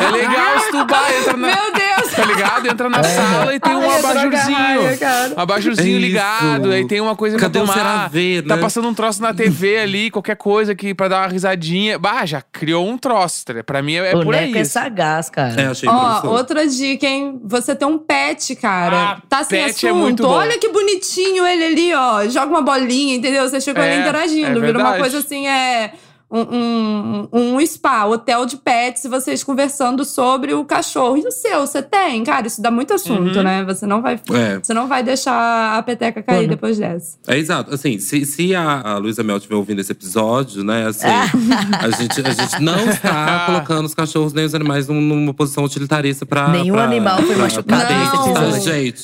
é 0.00 0.10
legal 0.10 0.60
se 0.60 0.70
tu 0.70 0.86
vai, 0.86 1.18
entra 1.18 1.36
na. 1.36 1.48
Meu 1.48 1.72
Deus! 1.72 2.12
Tá 2.14 2.24
ligado? 2.26 2.66
Entra 2.68 2.88
na 2.90 3.02
sala 3.02 3.54
e 3.54 3.60
tem 3.60 3.74
um 3.74 3.80
Ai, 3.90 4.00
droga 4.02 4.08
abajurzinho. 4.10 4.56
raia, 4.58 5.32
abajurzinho 5.36 5.86
É 5.96 5.98
isso. 5.98 6.06
ligado, 6.08 6.70
aí 6.70 6.86
tem 6.86 7.00
uma 7.00 7.16
coisa 7.16 7.38
Cadê 7.38 7.60
pra 7.60 7.66
tomar. 7.74 8.10
Tá 8.10 8.56
né? 8.56 8.60
passando 8.60 8.88
um 8.88 8.94
troço 8.94 9.22
na 9.22 9.32
TV 9.32 9.78
ali, 9.78 10.10
qualquer 10.10 10.36
coisa 10.36 10.74
que 10.74 10.94
pra 10.94 11.08
dar 11.08 11.22
uma 11.22 11.28
risadinha. 11.28 11.98
Bah, 11.98 12.26
já 12.26 12.42
criou 12.52 12.86
um 12.88 12.98
troço. 12.98 13.44
tá? 13.46 13.54
Pra 13.64 13.82
mim 13.82 13.94
é, 13.94 14.12
é 14.12 14.16
o 14.16 14.22
por 14.22 14.34
aí. 14.34 14.46
Neco 14.48 14.58
é 14.58 14.64
sagaz, 14.64 15.30
cara. 15.30 15.60
É, 15.60 15.66
achei 15.68 15.88
Ó, 15.88 16.26
outra 16.28 16.66
dica, 16.66 17.06
hein? 17.06 17.40
Você 17.44 17.74
tem 17.74 17.88
um 17.88 17.98
pet, 17.98 18.54
cara. 18.56 19.12
Ah, 19.12 19.22
tá 19.28 19.42
sem 19.44 19.64
pet 19.64 19.86
é 19.86 19.88
assunto. 19.90 20.00
muito 20.02 20.22
bom. 20.22 20.30
Olha 20.34 20.58
que 20.58 20.68
bonitinho 20.68 21.46
ele 21.46 21.61
ali, 21.66 21.94
ó. 21.94 22.26
Joga 22.28 22.46
uma 22.46 22.62
bolinha, 22.62 23.14
entendeu? 23.16 23.48
Você 23.48 23.60
fica 23.60 23.82
É, 23.84 23.92
ali 23.92 24.00
interagindo. 24.02 24.58
é 24.62 24.66
Vira 24.66 24.78
uma 24.78 24.96
coisa 24.98 25.18
assim, 25.18 25.46
é. 25.46 25.92
Um, 26.34 27.28
um, 27.32 27.56
um 27.56 27.66
spa, 27.66 28.06
hotel 28.06 28.46
de 28.46 28.56
pets, 28.56 29.04
e 29.04 29.08
vocês 29.08 29.44
conversando 29.44 30.02
sobre 30.02 30.54
o 30.54 30.64
cachorro. 30.64 31.18
E 31.18 31.26
o 31.26 31.30
seu, 31.30 31.60
você 31.66 31.82
tem? 31.82 32.24
Cara, 32.24 32.46
isso 32.46 32.62
dá 32.62 32.70
muito 32.70 32.94
assunto, 32.94 33.36
Uhum. 33.36 33.42
né? 33.42 33.62
Você 33.64 33.86
não 33.86 34.00
vai. 34.00 34.18
É. 34.32 34.58
Você 34.58 34.72
não 34.72 34.88
vai 34.88 35.02
deixar 35.02 35.76
a 35.76 35.82
peteca 35.82 36.22
cair 36.22 36.44
Uhum. 36.44 36.48
depois 36.48 36.78
dessa. 36.78 37.18
É 37.26 37.36
exato. 37.36 37.74
Assim, 37.74 37.98
se, 37.98 38.24
se 38.24 38.54
a, 38.54 38.80
a 38.80 38.96
Luísa 38.96 39.22
Mel 39.22 39.36
estiver 39.36 39.56
ouvindo 39.56 39.80
esse 39.80 39.92
episódio, 39.92 40.64
né, 40.64 40.86
assim, 40.86 41.06
a, 41.06 41.90
gente, 41.90 42.20
a 42.26 42.30
gente 42.30 42.62
não 42.62 42.78
está 42.88 43.44
colocando 43.46 43.84
os 43.84 43.94
cachorros 43.94 44.32
nem 44.32 44.46
os 44.46 44.54
animais 44.54 44.88
num- 44.88 45.00
numa 45.02 45.34
posição 45.34 45.64
utilitarista 45.64 46.24
pra. 46.24 46.48
Nenhum 46.48 46.74
pra- 46.74 46.84
animal 46.84 47.18
foi 47.18 47.34
pra- 47.34 47.44
machucado 47.44 47.86
pra 47.86 47.98
nesse 47.98 48.16
episódio. 48.16 48.62
Gente, 48.62 49.02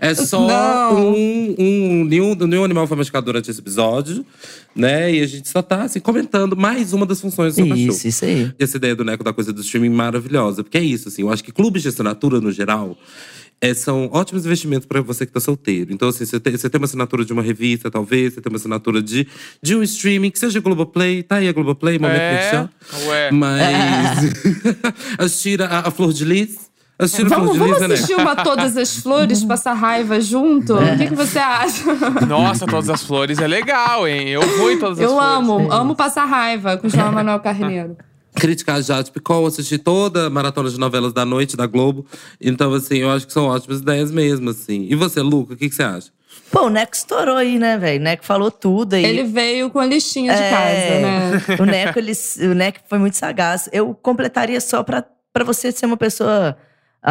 é 0.00 0.14
só 0.14 0.40
Não. 0.46 1.06
um, 1.06 1.54
um. 1.58 2.04
Nenhum, 2.04 2.34
nenhum 2.34 2.64
animal 2.64 2.86
foi 2.86 2.96
machucado 2.98 3.24
durante 3.24 3.50
esse 3.50 3.60
episódio, 3.60 4.26
né? 4.74 5.10
E 5.12 5.22
a 5.22 5.26
gente 5.26 5.48
só 5.48 5.62
tá 5.62 5.84
assim, 5.84 6.00
comentando 6.00 6.54
mais 6.66 6.92
uma 6.92 7.06
das 7.06 7.20
funções 7.20 7.54
do 7.54 7.56
seu 7.56 7.68
cachorro. 7.68 7.88
Isso, 7.90 8.08
isso 8.08 8.24
aí. 8.24 8.52
Essa 8.58 8.76
ideia 8.76 8.94
do 8.96 9.04
Neco 9.04 9.22
da 9.22 9.32
coisa 9.32 9.52
do 9.52 9.60
streaming 9.60 9.90
maravilhosa. 9.90 10.64
Porque 10.64 10.78
é 10.78 10.82
isso, 10.82 11.08
assim, 11.08 11.22
eu 11.22 11.30
acho 11.30 11.44
que 11.44 11.52
clubes 11.52 11.82
de 11.82 11.88
assinatura, 11.88 12.40
no 12.40 12.50
geral, 12.50 12.96
é, 13.60 13.72
são 13.72 14.10
ótimos 14.12 14.44
investimentos 14.44 14.86
para 14.86 15.00
você 15.00 15.24
que 15.24 15.32
tá 15.32 15.40
solteiro. 15.40 15.92
Então, 15.92 16.08
assim, 16.08 16.24
você 16.26 16.38
tem, 16.40 16.56
você 16.56 16.68
tem 16.68 16.78
uma 16.78 16.84
assinatura 16.84 17.24
de 17.24 17.32
uma 17.32 17.42
revista, 17.42 17.90
talvez, 17.90 18.34
você 18.34 18.40
tem 18.40 18.50
uma 18.52 18.56
assinatura 18.58 19.00
de, 19.00 19.26
de 19.62 19.76
um 19.76 19.82
streaming, 19.82 20.30
que 20.30 20.38
seja 20.38 20.60
Globoplay, 20.60 21.22
tá 21.22 21.36
aí 21.36 21.48
a 21.48 21.52
Globoplay, 21.52 21.98
momento 21.98 22.20
É, 22.20 22.32
merchan. 22.32 22.70
ué. 23.06 23.30
Mas. 23.30 24.18
assistir 25.18 25.62
a, 25.62 25.80
a 25.86 25.90
Flor 25.90 26.12
de 26.12 26.24
Lis. 26.24 26.65
Assistir 26.98 27.26
Flor 27.26 27.38
Vamos, 27.40 27.52
de 27.52 27.58
vamos 27.58 27.82
assistir 27.82 28.14
uma 28.14 28.34
Todas 28.36 28.74
as 28.76 28.96
Flores, 28.98 29.44
passar 29.44 29.74
raiva 29.74 30.18
junto? 30.20 30.74
O 30.74 30.96
que, 30.98 31.08
que 31.08 31.14
você 31.14 31.38
acha? 31.38 31.84
Nossa, 32.26 32.66
todas 32.66 32.88
as 32.88 33.02
flores 33.02 33.38
é 33.38 33.46
legal, 33.46 34.08
hein? 34.08 34.28
Eu 34.28 34.42
em 34.70 34.78
todas 34.78 34.98
as 34.98 35.04
Eu 35.04 35.10
flores. 35.10 35.30
amo, 35.36 35.72
amo 35.72 35.94
passar 35.94 36.24
raiva 36.24 36.78
com 36.78 36.86
o 36.86 36.90
João 36.90 37.12
Manuel 37.12 37.38
Carneiro. 37.40 37.96
criticar 38.34 38.80
Jade 38.82 39.10
Picol, 39.10 39.46
assistir 39.46 39.78
toda 39.78 40.26
a 40.26 40.30
maratona 40.30 40.70
de 40.70 40.78
novelas 40.80 41.12
da 41.12 41.24
noite 41.26 41.54
da 41.56 41.66
Globo. 41.66 42.06
Então, 42.40 42.72
assim, 42.72 42.96
eu 42.98 43.10
acho 43.10 43.26
que 43.26 43.32
são 43.32 43.46
ótimas 43.46 43.80
ideias 43.80 44.10
mesmo, 44.10 44.48
assim. 44.50 44.86
E 44.88 44.94
você, 44.94 45.20
Luca, 45.20 45.52
o 45.52 45.56
que, 45.56 45.68
que 45.68 45.74
você 45.74 45.82
acha? 45.82 46.10
Pô, 46.50 46.66
o 46.66 46.70
Neco 46.70 46.94
estourou 46.94 47.36
aí, 47.36 47.58
né, 47.58 47.76
velho? 47.76 48.00
O 48.00 48.04
Neco 48.04 48.24
falou 48.24 48.50
tudo 48.50 48.94
aí. 48.94 49.04
Ele 49.04 49.24
veio 49.24 49.68
com 49.68 49.80
a 49.80 49.86
listinha 49.86 50.34
de 50.34 50.42
É, 50.42 50.50
casa, 50.50 51.56
né? 51.56 51.56
O 51.60 51.64
Neco, 51.66 51.98
ele, 51.98 52.12
o 52.50 52.54
Neco 52.54 52.78
foi 52.88 52.98
muito 52.98 53.16
sagaz. 53.16 53.68
Eu 53.72 53.94
completaria 53.94 54.60
só 54.60 54.82
pra, 54.82 55.04
pra 55.32 55.44
você 55.44 55.72
ser 55.72 55.86
uma 55.86 55.96
pessoa 55.96 56.56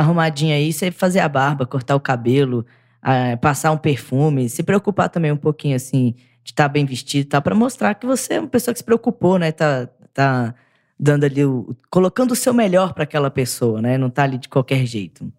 arrumadinha 0.01 0.55
aí, 0.55 0.73
você 0.73 0.91
fazer 0.91 1.19
a 1.19 1.29
barba, 1.29 1.65
cortar 1.65 1.95
o 1.95 1.99
cabelo, 1.99 2.65
ah, 3.01 3.37
passar 3.37 3.71
um 3.71 3.77
perfume, 3.77 4.49
se 4.49 4.61
preocupar 4.61 5.09
também 5.09 5.31
um 5.31 5.37
pouquinho, 5.37 5.75
assim, 5.75 6.15
de 6.43 6.51
estar 6.51 6.67
bem 6.67 6.85
vestido 6.85 7.29
tal, 7.29 7.41
pra 7.41 7.55
mostrar 7.55 7.95
que 7.95 8.05
você 8.05 8.33
é 8.35 8.39
uma 8.39 8.49
pessoa 8.49 8.73
que 8.73 8.79
se 8.79 8.83
preocupou, 8.83 9.39
né? 9.39 9.51
Tá, 9.51 9.87
tá 10.13 10.53
dando 10.99 11.23
ali 11.23 11.45
o. 11.45 11.75
colocando 11.89 12.31
o 12.31 12.35
seu 12.35 12.53
melhor 12.53 12.93
pra 12.93 13.03
aquela 13.03 13.31
pessoa, 13.31 13.81
né? 13.81 13.97
Não 13.97 14.09
tá 14.09 14.23
ali 14.23 14.37
de 14.37 14.49
qualquer 14.49 14.85
jeito. 14.85 15.31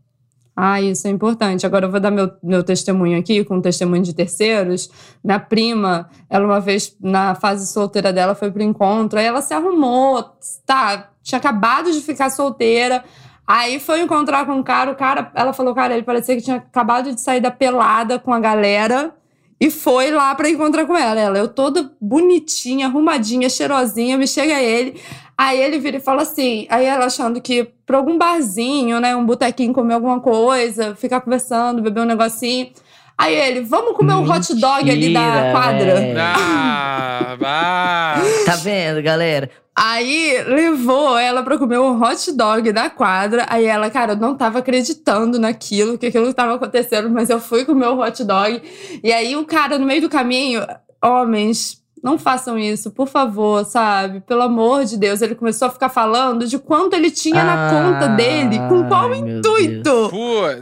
Ah, 0.58 0.80
isso 0.80 1.06
é 1.06 1.10
importante. 1.10 1.66
Agora 1.66 1.84
eu 1.84 1.90
vou 1.90 2.00
dar 2.00 2.10
meu, 2.10 2.32
meu 2.42 2.64
testemunho 2.64 3.18
aqui, 3.18 3.44
com 3.44 3.60
testemunho 3.60 4.02
de 4.02 4.14
terceiros. 4.14 4.90
Minha 5.22 5.38
prima, 5.38 6.08
ela 6.30 6.46
uma 6.46 6.60
vez, 6.60 6.96
na 6.98 7.34
fase 7.34 7.70
solteira 7.70 8.10
dela, 8.10 8.34
foi 8.34 8.50
pro 8.50 8.62
encontro. 8.62 9.18
Aí 9.18 9.26
ela 9.26 9.42
se 9.42 9.52
arrumou, 9.52 10.24
tá? 10.64 11.10
Tinha 11.22 11.38
acabado 11.38 11.92
de 11.92 12.00
ficar 12.00 12.30
solteira. 12.30 13.04
Aí 13.46 13.78
foi 13.78 14.00
encontrar 14.00 14.44
com 14.44 14.52
um 14.52 14.62
cara, 14.62 14.90
o 14.90 14.96
cara, 14.96 15.30
ela 15.34 15.52
falou, 15.52 15.74
cara, 15.74 15.94
ele 15.94 16.02
parecia 16.02 16.34
que 16.34 16.42
tinha 16.42 16.56
acabado 16.56 17.14
de 17.14 17.20
sair 17.20 17.40
da 17.40 17.50
pelada 17.50 18.18
com 18.18 18.32
a 18.32 18.40
galera 18.40 19.14
e 19.60 19.70
foi 19.70 20.10
lá 20.10 20.34
pra 20.34 20.50
encontrar 20.50 20.84
com 20.84 20.96
ela. 20.96 21.20
Ela, 21.20 21.38
eu 21.38 21.48
toda 21.48 21.92
bonitinha, 22.00 22.86
arrumadinha, 22.86 23.48
cheirosinha, 23.48 24.18
me 24.18 24.26
chega 24.26 24.60
ele. 24.60 25.00
Aí 25.38 25.60
ele 25.60 25.78
vira 25.78 25.98
e 25.98 26.00
fala 26.00 26.22
assim, 26.22 26.66
aí 26.68 26.86
ela 26.86 27.06
achando 27.06 27.40
que 27.40 27.68
pra 27.86 27.98
algum 27.98 28.18
barzinho, 28.18 28.98
né, 28.98 29.14
um 29.14 29.24
botequinho 29.24 29.72
comer 29.72 29.94
alguma 29.94 30.18
coisa, 30.18 30.96
ficar 30.96 31.20
conversando, 31.20 31.82
beber 31.82 32.00
um 32.00 32.06
negocinho. 32.06 32.70
Aí 33.18 33.34
ele, 33.34 33.60
vamos 33.60 33.96
comer 33.96 34.14
um 34.14 34.30
hot 34.30 34.54
dog 34.54 34.90
ali 34.90 35.12
da 35.12 35.20
Mentira, 35.20 35.52
quadra. 35.52 36.14
Ah, 36.18 37.36
ah. 37.42 38.22
Tá 38.44 38.56
vendo, 38.56 39.02
galera? 39.02 39.50
Aí 39.78 40.42
levou 40.46 41.18
ela 41.18 41.42
pra 41.42 41.58
comer 41.58 41.78
um 41.78 42.02
hot 42.02 42.32
dog 42.32 42.72
da 42.72 42.88
quadra. 42.88 43.44
Aí 43.48 43.66
ela, 43.66 43.90
cara, 43.90 44.12
eu 44.12 44.16
não 44.16 44.34
tava 44.34 44.60
acreditando 44.60 45.38
naquilo, 45.38 45.98
que 45.98 46.06
aquilo 46.06 46.32
tava 46.32 46.54
acontecendo, 46.54 47.10
mas 47.10 47.28
eu 47.28 47.38
fui 47.38 47.64
comer 47.64 47.88
o 47.88 48.00
hot 48.00 48.24
dog. 48.24 48.62
E 49.04 49.12
aí 49.12 49.36
o 49.36 49.44
cara, 49.44 49.78
no 49.78 49.84
meio 49.84 50.00
do 50.00 50.08
caminho, 50.08 50.66
homens, 51.04 51.82
não 52.02 52.18
façam 52.18 52.58
isso, 52.58 52.90
por 52.90 53.06
favor, 53.08 53.64
sabe? 53.66 54.20
Pelo 54.20 54.42
amor 54.42 54.84
de 54.84 54.96
Deus. 54.96 55.20
Ele 55.20 55.34
começou 55.34 55.68
a 55.68 55.70
ficar 55.70 55.88
falando 55.90 56.46
de 56.46 56.58
quanto 56.58 56.94
ele 56.94 57.10
tinha 57.10 57.42
na 57.44 57.68
conta 57.70 58.08
dele, 58.10 58.58
com 58.68 58.86
qual 58.88 59.12
intuito. 59.14 60.08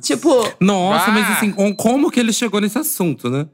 Tipo, 0.01 0.31
Nossa, 0.61 1.07
Ah. 1.07 1.11
mas 1.13 1.31
assim, 1.37 1.53
com- 1.53 1.75
como 1.75 2.11
que 2.11 2.19
ele 2.19 2.33
chegou 2.33 2.61
nesse 2.61 2.79
assunto, 2.79 3.29
né? 3.31 3.47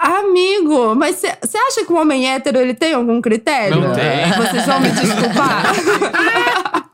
Amigo, 0.00 0.94
mas 0.94 1.16
você 1.16 1.58
acha 1.58 1.84
que 1.84 1.92
um 1.92 1.98
homem 2.00 2.30
hétero 2.30 2.58
ele 2.58 2.74
tem 2.74 2.94
algum 2.94 3.20
critério? 3.20 3.80
Não 3.80 3.92
tem. 3.92 4.32
Vocês 4.36 4.66
vão 4.66 4.80
me 4.80 4.90
desculpar? 4.90 5.72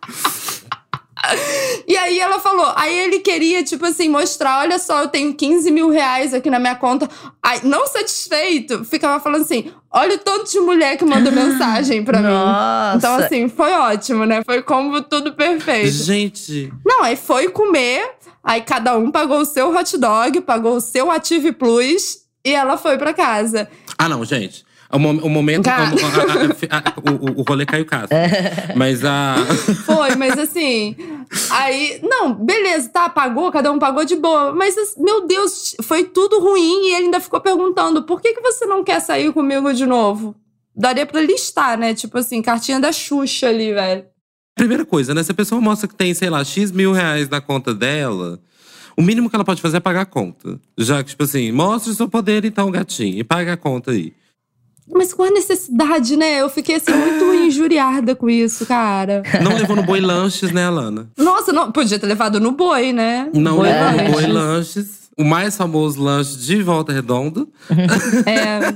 E 1.88 1.96
aí 1.96 2.18
ela 2.18 2.38
falou, 2.38 2.72
aí 2.76 2.96
ele 2.96 3.20
queria, 3.20 3.62
tipo 3.62 3.84
assim, 3.86 4.08
mostrar, 4.08 4.60
olha 4.60 4.78
só, 4.78 5.02
eu 5.02 5.08
tenho 5.08 5.34
15 5.34 5.70
mil 5.70 5.90
reais 5.90 6.34
aqui 6.34 6.50
na 6.50 6.58
minha 6.58 6.75
conta. 6.75 7.08
Aí, 7.42 7.60
não 7.64 7.86
satisfeito, 7.86 8.84
ficava 8.84 9.20
falando 9.20 9.42
assim, 9.42 9.72
olha 9.90 10.16
o 10.16 10.18
tanto 10.18 10.50
de 10.50 10.60
mulher 10.60 10.96
que 10.96 11.04
manda 11.04 11.30
mensagem 11.32 12.04
pra 12.04 12.18
mim. 12.18 12.28
Nossa. 12.28 12.96
Então, 12.96 13.16
assim, 13.16 13.48
foi 13.48 13.72
ótimo, 13.72 14.25
né? 14.25 14.42
Foi 14.44 14.62
como 14.62 15.02
tudo 15.02 15.32
perfeito. 15.32 15.90
Gente, 15.90 16.72
Não, 16.84 17.02
aí 17.02 17.16
foi 17.16 17.48
comer, 17.48 18.10
aí 18.42 18.60
cada 18.62 18.96
um 18.96 19.10
pagou 19.10 19.40
o 19.40 19.44
seu 19.44 19.75
hot 19.75 19.96
dog, 19.96 20.40
pagou 20.42 20.76
o 20.76 20.80
seu 20.80 21.10
Ative 21.10 21.52
Plus 21.52 22.25
e 22.49 22.55
ela 22.55 22.76
foi 22.79 22.97
pra 22.99 23.12
casa. 23.12 23.69
Ah, 23.99 24.09
não, 24.09 24.25
gente. 24.25 24.65
O, 24.93 24.99
mo- 25.00 25.21
o 25.25 25.29
momento. 25.29 25.67
A- 25.67 25.76
a- 25.79 26.79
a- 26.79 27.11
o, 27.11 27.15
o- 27.15 27.41
o 27.41 27.43
rolê 27.43 27.67
caiu 27.67 27.85
casco. 27.85 28.15
Mas 28.76 29.05
a. 29.05 29.35
Foi, 29.85 30.15
mas 30.15 30.38
assim. 30.38 30.95
Aí, 31.50 31.99
não, 32.05 32.33
beleza, 32.33 32.88
tá, 32.88 33.09
pagou, 33.09 33.50
cada 33.50 33.73
um 33.73 33.81
pagou 33.81 34.05
de 34.05 34.15
boa. 34.15 34.53
Mas, 34.53 34.76
meu 34.97 35.26
Deus, 35.26 35.75
foi 35.83 36.05
tudo 36.05 36.38
ruim 36.38 36.87
e 36.88 36.95
ele 36.95 37.07
ainda 37.07 37.19
ficou 37.19 37.41
perguntando: 37.41 38.05
por 38.05 38.21
que, 38.21 38.33
que 38.35 38.41
você 38.41 38.65
não 38.65 38.85
quer 38.85 39.00
sair 39.00 39.33
comigo 39.33 39.73
de 39.75 39.85
novo? 39.87 40.37
Daria 40.75 41.05
pra 41.05 41.21
listar, 41.21 41.76
né? 41.76 41.93
Tipo 41.95 42.19
assim, 42.19 42.41
cartinha 42.41 42.79
da 42.79 42.93
Xuxa 42.93 43.49
ali, 43.49 43.73
velho. 43.75 44.05
Primeira 44.55 44.85
coisa, 44.85 45.12
né? 45.12 45.23
Se 45.23 45.33
a 45.33 45.35
pessoa 45.35 45.61
mostra 45.61 45.88
que 45.88 45.95
tem, 45.97 46.15
sei 46.15 46.31
lá, 46.31 46.45
X 46.45 46.71
mil 46.71 46.93
reais 46.93 47.29
na 47.29 47.41
conta 47.41 47.75
dela, 47.75 48.38
o 48.97 49.03
mínimo 49.03 49.29
que 49.29 49.37
ela 49.37 49.45
pode 49.45 49.61
fazer 49.62 49.76
é 49.79 49.81
pagar 49.81 50.03
a 50.03 50.07
conta. 50.07 50.59
Já 50.79 51.03
que, 51.03 51.11
tipo 51.11 51.25
assim, 51.25 51.53
mostre 51.53 51.93
o 51.93 51.95
seu 51.95 52.09
poder, 52.09 52.45
então, 52.45 52.71
gatinho, 52.71 53.19
e 53.19 53.25
paga 53.25 53.53
a 53.53 53.57
conta 53.57 53.91
aí. 53.91 54.12
Mas 54.88 55.12
qual 55.12 55.29
a 55.29 55.33
necessidade, 55.33 56.17
né? 56.17 56.41
Eu 56.41 56.49
fiquei 56.49 56.76
assim, 56.76 56.93
muito 56.93 57.25
injuriada 57.35 58.15
com 58.15 58.31
isso, 58.31 58.65
cara. 58.67 59.23
Não 59.43 59.57
levou 59.57 59.75
no 59.75 59.83
boi 59.83 60.00
lanches, 60.00 60.53
né, 60.53 60.65
Alana? 60.67 61.09
Nossa, 61.19 61.53
não, 61.53 61.73
podia 61.73 61.99
ter 61.99 62.07
levado 62.07 62.38
no 62.38 62.53
boi, 62.53 62.93
né? 62.93 63.29
Não 63.35 63.57
Boi 63.57 63.69
levou 63.69 63.91
no 63.91 63.97
lanches. 63.97 64.12
boi 64.12 64.26
lanches. 64.26 65.07
O 65.19 65.25
mais 65.25 65.57
famoso 65.57 66.00
lanche 66.03 66.37
de 66.37 66.62
Volta 66.62 66.93
Redonda. 66.93 67.47
É, 68.26 68.75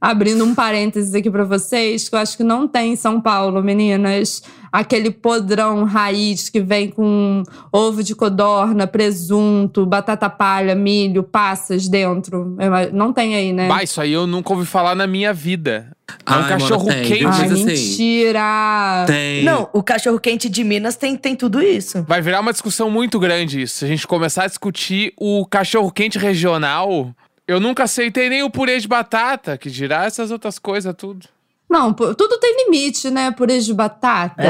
abrindo 0.00 0.44
um 0.44 0.54
parênteses 0.54 1.14
aqui 1.14 1.30
pra 1.30 1.44
vocês, 1.44 2.08
que 2.08 2.14
eu 2.14 2.18
acho 2.18 2.36
que 2.36 2.44
não 2.44 2.68
tem 2.68 2.92
em 2.92 2.96
São 2.96 3.20
Paulo, 3.20 3.62
meninas. 3.62 4.42
Aquele 4.72 5.10
podrão 5.10 5.84
raiz 5.84 6.48
que 6.48 6.60
vem 6.60 6.88
com 6.90 7.42
ovo 7.72 8.02
de 8.02 8.14
codorna, 8.14 8.86
presunto, 8.86 9.86
batata 9.86 10.28
palha, 10.28 10.74
milho, 10.74 11.22
passas 11.22 11.88
dentro. 11.88 12.56
Eu- 12.58 12.92
Não 12.92 13.12
tem 13.12 13.34
aí, 13.34 13.52
né? 13.52 13.68
Bah, 13.68 13.82
isso 13.82 14.00
aí 14.00 14.12
eu 14.12 14.26
nunca 14.26 14.52
ouvi 14.52 14.66
falar 14.66 14.94
na 14.94 15.06
minha 15.06 15.32
vida. 15.32 15.90
É 16.24 16.32
um 16.32 16.34
Ai, 16.36 16.48
cachorro 16.50 16.86
mano, 16.86 17.00
tem, 17.00 17.08
quente. 17.08 17.24
Ai, 17.26 17.44
assim, 17.46 17.64
mentira! 17.64 19.04
Tem. 19.06 19.44
Não, 19.44 19.68
o 19.72 19.82
cachorro 19.82 20.20
quente 20.20 20.48
de 20.48 20.62
Minas 20.64 20.96
tem, 20.96 21.16
tem 21.16 21.34
tudo 21.34 21.60
isso. 21.62 22.04
Vai 22.06 22.20
virar 22.20 22.40
uma 22.40 22.52
discussão 22.52 22.90
muito 22.90 23.18
grande 23.18 23.60
isso. 23.62 23.78
Se 23.78 23.84
a 23.84 23.88
gente 23.88 24.06
começar 24.06 24.44
a 24.44 24.46
discutir 24.46 25.12
o 25.16 25.44
cachorro 25.46 25.90
quente 25.90 26.18
regional, 26.18 27.10
eu 27.46 27.58
nunca 27.60 27.84
aceitei 27.84 28.28
nem 28.28 28.42
o 28.42 28.50
purê 28.50 28.78
de 28.78 28.86
batata, 28.88 29.56
que 29.58 29.70
dirá 29.70 30.04
essas 30.04 30.30
outras 30.30 30.58
coisas 30.58 30.94
tudo. 30.96 31.26
Não, 31.68 31.92
tudo 31.92 32.38
tem 32.38 32.64
limite, 32.64 33.10
né? 33.10 33.30
Purê 33.32 33.58
de 33.58 33.74
batata. 33.74 34.42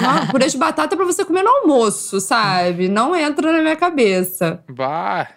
Não, 0.00 0.28
purê 0.28 0.46
de 0.46 0.56
batata 0.56 0.94
é 0.94 0.96
pra 0.96 1.04
você 1.04 1.24
comer 1.24 1.42
no 1.42 1.50
almoço, 1.50 2.20
sabe? 2.20 2.88
Não 2.88 3.16
entra 3.16 3.52
na 3.52 3.60
minha 3.60 3.76
cabeça. 3.76 4.62
Bah, 4.68 5.28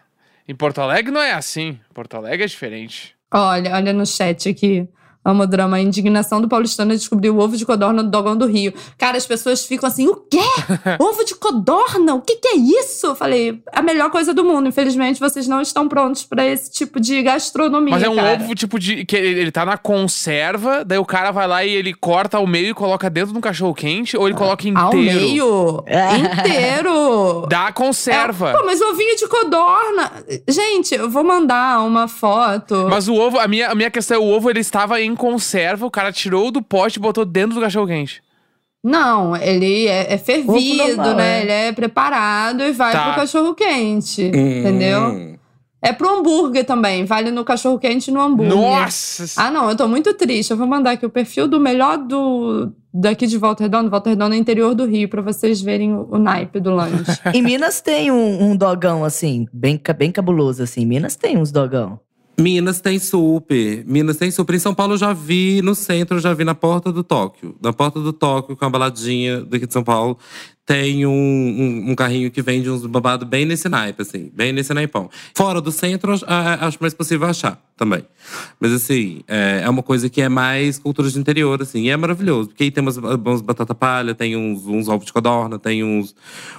em 0.47 0.55
Porto 0.55 0.79
Alegre 0.81 1.11
não 1.11 1.21
é 1.21 1.33
assim. 1.33 1.79
Porto 1.93 2.15
Alegre 2.15 2.43
é 2.43 2.47
diferente. 2.47 3.15
Olha, 3.31 3.75
olha 3.75 3.93
no 3.93 4.05
chat 4.05 4.49
aqui. 4.49 4.87
Amo 5.23 5.43
o 5.43 5.47
drama. 5.47 5.77
A 5.77 5.81
indignação 5.81 6.41
do 6.41 6.47
paulistano 6.47 6.93
é 6.93 6.95
descobrir 6.95 7.29
o 7.29 7.39
ovo 7.39 7.57
de 7.57 7.65
codorna 7.65 8.01
do 8.01 8.09
Dogão 8.09 8.37
do 8.37 8.45
Rio. 8.45 8.73
Cara, 8.97 9.17
as 9.17 9.25
pessoas 9.25 9.65
ficam 9.65 9.87
assim: 9.87 10.07
o 10.07 10.15
quê? 10.15 10.39
ovo 10.97 11.25
de 11.25 11.35
codorna? 11.35 12.15
O 12.15 12.21
que, 12.21 12.37
que 12.37 12.47
é 12.47 12.55
isso? 12.55 13.07
Eu 13.07 13.15
falei: 13.15 13.61
a 13.71 13.81
melhor 13.81 14.09
coisa 14.11 14.33
do 14.33 14.45
mundo. 14.45 14.69
Infelizmente, 14.69 15.19
vocês 15.19 15.47
não 15.47 15.61
estão 15.61 15.89
prontos 15.89 16.23
pra 16.23 16.45
esse 16.45 16.71
tipo 16.71 16.99
de 16.99 17.21
gastronomia. 17.21 17.91
Mas 17.91 18.03
é 18.03 18.09
um 18.09 18.15
cara. 18.15 18.41
ovo 18.41 18.55
tipo 18.55 18.79
de. 18.79 19.03
que 19.03 19.15
ele, 19.15 19.51
tá 19.51 19.65
na 19.65 19.77
conserva, 19.77 20.85
daí 20.85 20.97
o 20.97 21.05
cara 21.05 21.31
vai 21.31 21.47
lá 21.47 21.65
e 21.65 21.69
ele 21.69 21.93
corta 21.93 22.37
ao 22.37 22.47
meio 22.47 22.69
e 22.69 22.73
coloca 22.73 23.09
dentro 23.09 23.33
de 23.33 23.37
um 23.37 23.41
cachorro 23.41 23.73
quente, 23.73 24.15
ou 24.15 24.25
ele 24.25 24.37
coloca 24.37 24.67
inteiro? 24.67 24.85
Ao 24.85 24.93
meio? 24.95 25.83
inteiro! 26.39 27.45
Da 27.49 27.73
conserva. 27.73 28.51
É, 28.51 28.53
pô, 28.53 28.65
mas 28.65 28.79
ovinho 28.79 29.15
de 29.17 29.27
codorna. 29.27 30.11
Gente, 30.47 30.95
eu 30.95 31.09
vou 31.09 31.23
mandar 31.23 31.85
uma 31.85 32.07
foto. 32.07 32.87
Mas 32.89 33.07
o 33.07 33.15
ovo, 33.15 33.37
a 33.37 33.47
minha, 33.47 33.69
a 33.69 33.75
minha 33.75 33.91
questão 33.91 34.15
é: 34.15 34.19
o 34.19 34.29
ovo 34.29 34.49
ele 34.49 34.61
estava 34.61 35.01
em 35.01 35.08
conserva, 35.15 35.85
o 35.85 35.91
cara 35.91 36.11
tirou 36.11 36.51
do 36.51 36.61
pote 36.61 36.97
e 36.97 37.01
botou 37.01 37.25
dentro 37.25 37.55
do 37.55 37.61
cachorro 37.61 37.87
quente. 37.87 38.21
Não, 38.83 39.35
ele 39.35 39.87
é, 39.87 40.13
é 40.13 40.17
fervido, 40.17 40.95
normal, 40.97 41.15
né? 41.15 41.39
é. 41.39 41.41
Ele 41.41 41.51
é 41.51 41.71
preparado 41.73 42.63
e 42.63 42.71
vai 42.71 42.93
Tá. 42.93 43.03
pro 43.05 43.21
cachorro 43.21 43.53
quente. 43.53 44.23
Entendeu? 44.23 45.01
Hum. 45.01 45.35
É 45.81 45.93
pro 45.93 46.09
hambúrguer 46.09 46.65
também. 46.65 47.05
Vale 47.05 47.31
no 47.31 47.43
cachorro 47.43 47.79
quente 47.79 48.09
e 48.09 48.13
no 48.13 48.19
hambúrguer. 48.21 48.55
Nossa! 48.55 49.41
Ah, 49.41 49.49
não, 49.49 49.69
eu 49.69 49.75
tô 49.75 49.87
muito 49.87 50.13
triste. 50.13 50.51
Eu 50.51 50.57
vou 50.57 50.67
mandar 50.67 50.91
aqui 50.91 51.05
o 51.05 51.09
perfil 51.09 51.47
do 51.47 51.59
melhor 51.59 51.97
do 51.97 52.71
daqui 52.93 53.27
de 53.27 53.37
Volta 53.37 53.63
Redonda. 53.63 53.89
Volta 53.89 54.09
Redonda 54.09 54.35
é 54.35 54.39
interior 54.39 54.73
do 54.75 54.85
Rio, 54.85 55.07
pra 55.07 55.21
vocês 55.21 55.61
verem 55.61 55.93
o, 55.93 56.07
o 56.11 56.17
naipe 56.17 56.59
do 56.59 56.71
lanche. 56.71 57.19
Em 57.33 57.41
Minas 57.41 57.79
tem 57.81 58.11
um, 58.11 58.43
um 58.51 58.55
dogão, 58.57 59.05
assim, 59.05 59.45
bem, 59.53 59.79
bem 59.97 60.11
cabuloso, 60.11 60.63
assim. 60.63 60.85
Minas 60.85 61.15
tem 61.15 61.37
uns 61.37 61.51
dogão. 61.51 61.99
Minas 62.39 62.79
tem 62.79 62.97
super. 62.97 63.85
Minas 63.85 64.17
tem 64.17 64.31
super. 64.31 64.55
Em 64.55 64.59
São 64.59 64.73
Paulo 64.73 64.93
eu 64.93 64.97
já 64.97 65.13
vi, 65.13 65.61
no 65.61 65.75
centro 65.75 66.17
eu 66.17 66.21
já 66.21 66.33
vi 66.33 66.43
na 66.43 66.55
porta 66.55 66.91
do 66.91 67.03
Tóquio. 67.03 67.55
Na 67.61 67.73
porta 67.73 67.99
do 67.99 68.13
Tóquio, 68.13 68.55
com 68.55 68.65
a 68.65 68.69
baladinha 68.69 69.41
daqui 69.41 69.67
de 69.67 69.73
São 69.73 69.83
Paulo, 69.83 70.17
tem 70.69 71.03
um, 71.03 71.09
um, 71.11 71.85
um 71.91 71.95
carrinho 71.95 72.29
que 72.29 72.43
vende 72.43 72.69
uns 72.69 72.85
babados 72.85 73.27
bem 73.27 73.43
nesse 73.43 73.67
naipe, 73.67 74.03
assim. 74.03 74.29
Bem 74.31 74.53
nesse 74.53 74.71
naipão. 74.71 75.09
Fora 75.33 75.59
do 75.59 75.71
centro, 75.71 76.13
acho- 76.13 76.77
mais 76.79 76.93
possível 76.93 77.27
achar 77.27 77.59
também. 77.75 78.05
Mas 78.59 78.73
assim, 78.73 79.21
é, 79.27 79.61
é 79.63 79.69
uma 79.69 79.81
coisa 79.81 80.09
que 80.09 80.21
é 80.21 80.29
mais 80.29 80.77
cultura 80.77 81.09
de 81.09 81.17
interior, 81.17 81.59
assim. 81.59 81.83
E 81.85 81.89
é 81.89 81.97
maravilhoso. 81.97 82.49
Porque 82.49 82.65
aí 82.65 82.71
tem 82.71 82.83
umas, 82.83 82.97
umas 82.97 83.41
batata 83.41 83.73
palha, 83.73 84.13
tem 84.13 84.35
uns, 84.37 84.67
uns 84.67 84.87
ovos 84.89 85.07
de 85.07 85.13
codorna, 85.13 85.57
tem 85.57 85.83
uns, 85.83 86.13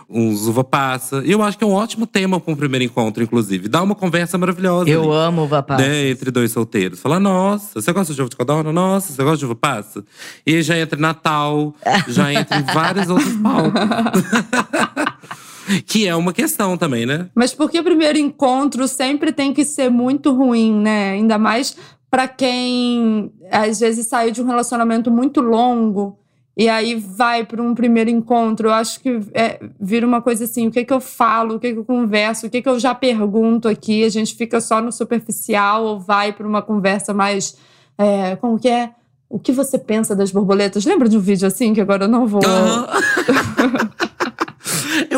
uns 0.08 0.48
uva 0.48 0.64
passa. 0.64 1.22
E 1.24 1.30
eu 1.30 1.40
acho 1.42 1.56
que 1.56 1.62
é 1.62 1.66
um 1.66 1.72
ótimo 1.74 2.04
tema 2.06 2.40
para 2.40 2.52
um 2.52 2.56
primeiro 2.56 2.84
encontro, 2.84 3.22
inclusive. 3.22 3.68
Dá 3.68 3.80
uma 3.80 3.94
conversa 3.94 4.36
maravilhosa 4.38 4.90
Eu 4.90 5.02
ali 5.12 5.22
amo 5.26 5.42
uva 5.44 5.62
passa. 5.62 5.86
né, 5.86 6.08
entre 6.08 6.32
dois 6.32 6.50
solteiros. 6.50 6.98
Falar, 6.98 7.20
nossa, 7.20 7.80
você 7.80 7.92
gosta 7.92 8.12
de 8.12 8.20
ovo 8.20 8.30
de 8.30 8.36
codorna? 8.36 8.72
Nossa, 8.72 9.12
você 9.12 9.22
gosta 9.22 9.38
de 9.38 9.44
uva 9.44 9.54
passa? 9.54 10.02
E 10.44 10.56
aí 10.56 10.62
já 10.62 10.76
entra 10.78 10.98
Natal, 10.98 11.74
já 12.08 12.32
entra 12.32 12.58
em 12.58 12.62
vários 12.64 13.08
outros 13.08 13.34
palcos. 13.36 13.99
que 15.86 16.06
é 16.06 16.14
uma 16.14 16.32
questão 16.32 16.76
também, 16.76 17.06
né? 17.06 17.28
Mas 17.34 17.54
por 17.54 17.70
que 17.70 17.78
o 17.78 17.84
primeiro 17.84 18.18
encontro 18.18 18.86
sempre 18.88 19.32
tem 19.32 19.52
que 19.52 19.64
ser 19.64 19.90
muito 19.90 20.32
ruim, 20.32 20.74
né? 20.74 21.12
Ainda 21.12 21.38
mais 21.38 21.76
pra 22.10 22.26
quem 22.26 23.32
às 23.50 23.80
vezes 23.80 24.06
saiu 24.06 24.32
de 24.32 24.42
um 24.42 24.46
relacionamento 24.46 25.10
muito 25.10 25.40
longo 25.40 26.18
e 26.56 26.68
aí 26.68 26.94
vai 26.94 27.44
para 27.44 27.62
um 27.62 27.74
primeiro 27.74 28.10
encontro. 28.10 28.68
Eu 28.68 28.72
acho 28.72 29.00
que 29.00 29.20
é, 29.32 29.60
vira 29.80 30.06
uma 30.06 30.20
coisa 30.20 30.44
assim: 30.44 30.66
o 30.66 30.70
que, 30.70 30.84
que 30.84 30.92
eu 30.92 31.00
falo, 31.00 31.54
o 31.54 31.60
que, 31.60 31.72
que 31.72 31.78
eu 31.78 31.84
converso, 31.84 32.46
o 32.46 32.50
que, 32.50 32.60
que 32.60 32.68
eu 32.68 32.78
já 32.78 32.94
pergunto 32.94 33.68
aqui. 33.68 34.04
A 34.04 34.08
gente 34.08 34.34
fica 34.34 34.60
só 34.60 34.80
no 34.80 34.92
superficial 34.92 35.84
ou 35.84 36.00
vai 36.00 36.32
para 36.32 36.46
uma 36.46 36.60
conversa 36.60 37.14
mais. 37.14 37.56
é, 37.96 38.36
como 38.36 38.58
que 38.58 38.68
é? 38.68 38.90
O 39.28 39.38
que 39.38 39.52
você 39.52 39.78
pensa 39.78 40.14
das 40.14 40.32
borboletas? 40.32 40.84
Lembra 40.84 41.08
de 41.08 41.16
um 41.16 41.20
vídeo 41.20 41.46
assim 41.46 41.72
que 41.72 41.80
agora 41.80 42.04
eu 42.04 42.08
não 42.08 42.26
vou. 42.26 42.42
Eu 42.42 43.88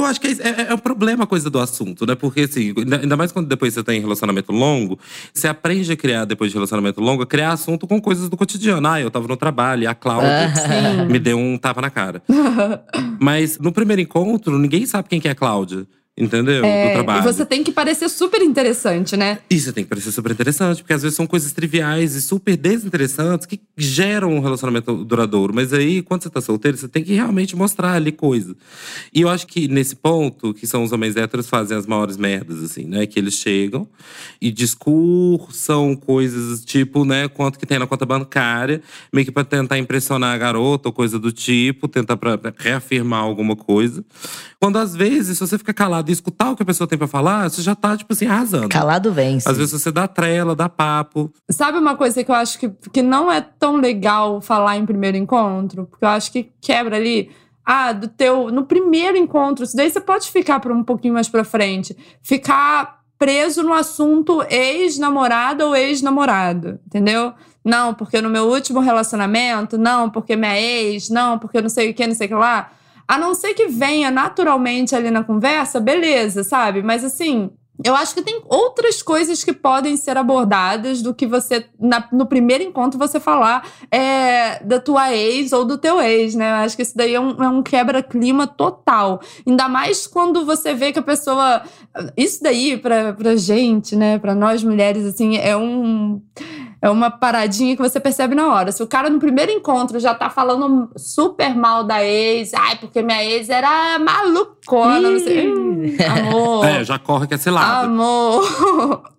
Eu 0.03 0.07
acho 0.07 0.21
que 0.21 0.29
é, 0.29 0.31
é, 0.31 0.67
é 0.71 0.75
um 0.75 0.79
problema 0.79 1.25
a 1.25 1.27
coisa 1.27 1.49
do 1.49 1.59
assunto, 1.59 2.07
né? 2.07 2.15
Porque, 2.15 2.43
assim, 2.43 2.75
ainda 3.01 3.17
mais 3.17 3.33
quando 3.33 3.47
depois 3.47 3.75
você 3.75 3.83
tem 3.83 4.01
relacionamento 4.01 4.53
longo, 4.53 4.99
você 5.33 5.49
aprende 5.49 5.93
a 5.93 5.97
criar, 5.97 6.25
depois 6.25 6.51
de 6.51 6.57
relacionamento 6.57 7.01
longo, 7.01 7.23
a 7.23 7.27
criar 7.27 7.53
assunto 7.53 7.87
com 7.87 8.01
coisas 8.01 8.29
do 8.29 8.37
cotidiano. 8.37 8.87
Ah, 8.87 9.01
eu 9.01 9.11
tava 9.11 9.29
no 9.29 9.37
trabalho 9.37 9.85
e 9.85 9.87
a 9.87 9.95
Cláudia 9.95 10.53
me 11.09 11.19
deu 11.19 11.39
um 11.39 11.57
tapa 11.57 11.81
na 11.81 11.91
cara. 11.91 12.23
Mas 13.21 13.59
no 13.59 13.73
primeiro 13.73 14.03
encontro, 14.03 14.59
ninguém 14.59 14.87
sabe 14.87 15.09
quem 15.09 15.21
que 15.21 15.29
é 15.29 15.31
a 15.33 15.35
Cláudia. 15.35 15.87
Entendeu? 16.17 16.63
É, 16.63 16.89
do 16.89 16.93
trabalho. 16.93 17.21
E 17.21 17.33
você 17.33 17.47
tem 17.47 17.65
que 17.65 17.73
parecer 17.73 18.07
super 18.11 18.43
interessante, 18.43 19.17
né? 19.17 19.39
Você 19.51 19.73
tem 19.73 19.83
que 19.83 19.89
parecer 19.89 20.13
super 20.13 20.31
interessante, 20.31 20.83
porque 20.83 20.93
às 20.93 21.03
vezes 21.03 21.17
são 21.17 21.27
coisas 21.27 21.53
triviais 21.53 22.15
e 22.15 22.21
super 22.21 22.55
desinteressantes 22.55 23.47
que 23.47 23.59
geram 23.79 24.35
um 24.35 24.41
relacionamento 24.41 25.05
duradouro. 25.05 25.55
Mas 25.55 25.73
aí, 25.73 26.03
quando 26.03 26.23
você 26.23 26.29
tá 26.29 26.43
solteiro, 26.43 26.77
você 26.77 26.87
tem 26.87 27.03
que 27.03 27.15
realmente 27.15 27.57
mostrar 27.57 27.95
ali 27.95 28.13
coisa. 28.13 28.55
E 29.13 29.23
eu 29.23 29.29
acho 29.31 29.47
que 29.47 29.67
nesse 29.69 29.97
ponto, 29.97 30.53
que 30.53 30.67
são 30.67 30.85
os 30.85 30.93
homens 30.93 31.17
héteros 31.17 31.49
fazem 31.49 31.79
as 31.79 31.87
maiores 31.87 32.19
merdas, 32.19 32.63
assim, 32.63 32.85
né? 32.85 33.07
Que 33.07 33.19
eles 33.19 33.35
chegam 33.35 33.89
e 34.39 34.51
discursam 34.51 35.97
coisas 35.97 36.63
tipo, 36.63 37.07
né, 37.07 37.27
quanto 37.29 37.59
que 37.59 37.65
tem 37.65 37.79
na 37.79 37.87
conta 37.87 38.05
bancária, 38.05 38.83
meio 39.11 39.25
que 39.25 39.33
pra 39.33 39.45
tentar 39.45 39.79
impressionar 39.79 40.35
a 40.35 40.39
garota 40.39 40.91
ou 40.91 40.93
coisa 40.93 41.19
do 41.19 41.33
tipo, 41.33 41.89
tentar 41.89 42.19
pra 42.19 42.39
reafirmar 42.59 43.23
alguma 43.23 43.57
coisa. 43.57 44.05
Quando 44.61 44.77
às 44.77 44.95
vezes, 44.95 45.39
se 45.39 45.47
você 45.47 45.57
fica 45.57 45.73
calado 45.73 46.02
e 46.09 46.13
escutar 46.13 46.51
o 46.51 46.57
que 46.57 46.63
a 46.63 46.67
pessoa 46.67 46.87
tem 46.87 46.99
pra 46.99 47.07
falar, 47.07 47.49
você 47.49 47.63
já 47.63 47.75
tá, 47.75 47.97
tipo 47.97 48.13
assim, 48.13 48.27
arrasando. 48.27 48.69
Calado 48.69 49.13
vence. 49.13 49.49
Às 49.49 49.57
vezes 49.57 49.81
você 49.81 49.91
dá 49.91 50.07
trela, 50.09 50.55
dá 50.55 50.69
papo. 50.69 51.33
Sabe 51.51 51.79
uma 51.79 51.97
coisa 51.97 52.23
que 52.23 52.31
eu 52.31 52.35
acho 52.35 52.59
que, 52.59 52.69
que 52.93 53.03
não 53.03 53.31
é 53.31 53.41
tão 53.41 53.77
legal 53.77 54.41
falar 54.41 54.77
em 54.77 54.87
primeiro 54.87 55.17
encontro? 55.17 55.87
Porque 55.87 56.05
eu 56.05 56.09
acho 56.09 56.33
que 56.33 56.53
quebra 56.61 56.97
ali. 56.97 57.31
Ah, 57.65 57.93
do 57.93 58.09
teu. 58.09 58.51
No 58.51 58.65
primeiro 58.65 59.17
encontro, 59.17 59.65
isso 59.65 59.77
daí 59.77 59.91
você 59.91 60.01
pode 60.01 60.31
ficar 60.31 60.59
para 60.59 60.73
um 60.73 60.83
pouquinho 60.83 61.15
mais 61.15 61.29
pra 61.29 61.45
frente. 61.45 61.97
Ficar 62.21 63.03
preso 63.23 63.63
no 63.63 63.73
assunto 63.73 64.43
ex-namorada 64.51 65.65
ou 65.65 65.77
ex-namorado, 65.77 66.81
entendeu? 66.85 67.33
Não, 67.65 67.95
porque 67.95 68.21
no 68.21 68.29
meu 68.29 68.49
último 68.49 68.81
relacionamento, 68.81 69.79
não, 69.79 70.11
porque 70.11 70.35
minha 70.35 70.59
ex, 70.59 71.09
não, 71.09 71.39
porque 71.39 71.63
não 71.63 71.69
sei 71.69 71.91
o 71.91 71.95
que, 71.95 72.05
não 72.05 72.15
sei 72.17 72.27
o 72.27 72.31
que 72.31 72.35
lá. 72.35 72.73
A 73.13 73.19
não 73.19 73.35
ser 73.35 73.53
que 73.53 73.67
venha 73.67 74.11
naturalmente 74.11 74.97
ali 74.97 75.11
na 75.11 75.23
conversa, 75.23 75.79
beleza, 75.79 76.43
sabe? 76.43 76.83
Mas 76.83 77.05
assim, 77.05 77.51
eu 77.85 77.95
acho 77.97 78.15
que 78.15 78.23
tem 78.23 78.41
outras 78.49 79.03
coisas 79.03 79.43
que 79.45 79.53
podem 79.53 79.97
ser 79.97 80.17
abordadas 80.17 81.03
do 81.03 81.15
que 81.15 81.27
você, 81.27 81.67
na- 81.81 82.07
no 82.13 82.27
primeiro 82.27 82.63
encontro, 82.63 82.99
você 82.99 83.19
falar 83.21 83.67
é, 83.91 84.63
da 84.65 84.81
tua 84.81 85.13
ex 85.15 85.53
ou 85.53 85.65
do 85.65 85.77
teu 85.79 86.01
ex, 86.01 86.35
né? 86.35 86.51
Eu 86.51 86.65
acho 86.65 86.77
que 86.77 86.83
isso 86.83 86.97
daí 86.97 87.15
é 87.15 87.21
um, 87.21 87.43
é 87.43 87.49
um 87.49 87.63
quebra-clima 87.63 88.47
total. 88.47 89.21
Ainda 89.47 89.69
mais 89.69 90.07
quando 90.07 90.45
você 90.45 90.75
vê 90.75 90.93
que 90.93 90.99
a 90.99 91.03
pessoa. 91.03 91.63
Isso 92.17 92.43
daí, 92.43 92.77
pra, 92.77 93.13
pra 93.13 93.37
gente, 93.37 93.95
né? 93.97 94.19
Pra 94.19 94.35
nós 94.35 94.63
mulheres, 94.65 95.05
assim, 95.05 95.37
é 95.37 95.57
um. 95.57 96.21
É 96.81 96.91
uma 96.91 97.11
paradinha 97.13 97.77
que 97.77 97.83
você 97.83 98.01
percebe 98.01 98.35
na 98.35 98.53
hora. 98.53 98.73
Se 98.73 98.83
o 98.83 98.89
cara 98.89 99.09
no 99.09 99.21
primeiro 99.21 99.53
encontro 99.53 100.01
já 100.01 100.13
tá 100.15 100.29
falando 100.29 100.91
super 100.97 101.55
mal 101.55 101.85
da 101.85 102.05
ex, 102.05 102.53
ai, 102.55 102.77
porque 102.77 103.01
minha 103.03 103.23
ex 103.25 103.49
era 103.49 104.01
malucona, 104.01 105.01
não 105.11 105.19
sei. 105.21 105.49
Hum, 105.49 105.72
amor. 106.09 106.65
É, 106.67 106.85
já 106.85 106.99
corre 106.99 107.27
que 107.27 107.35
é 107.35 107.39
cilada. 107.39 107.87
Amor. 107.87 108.43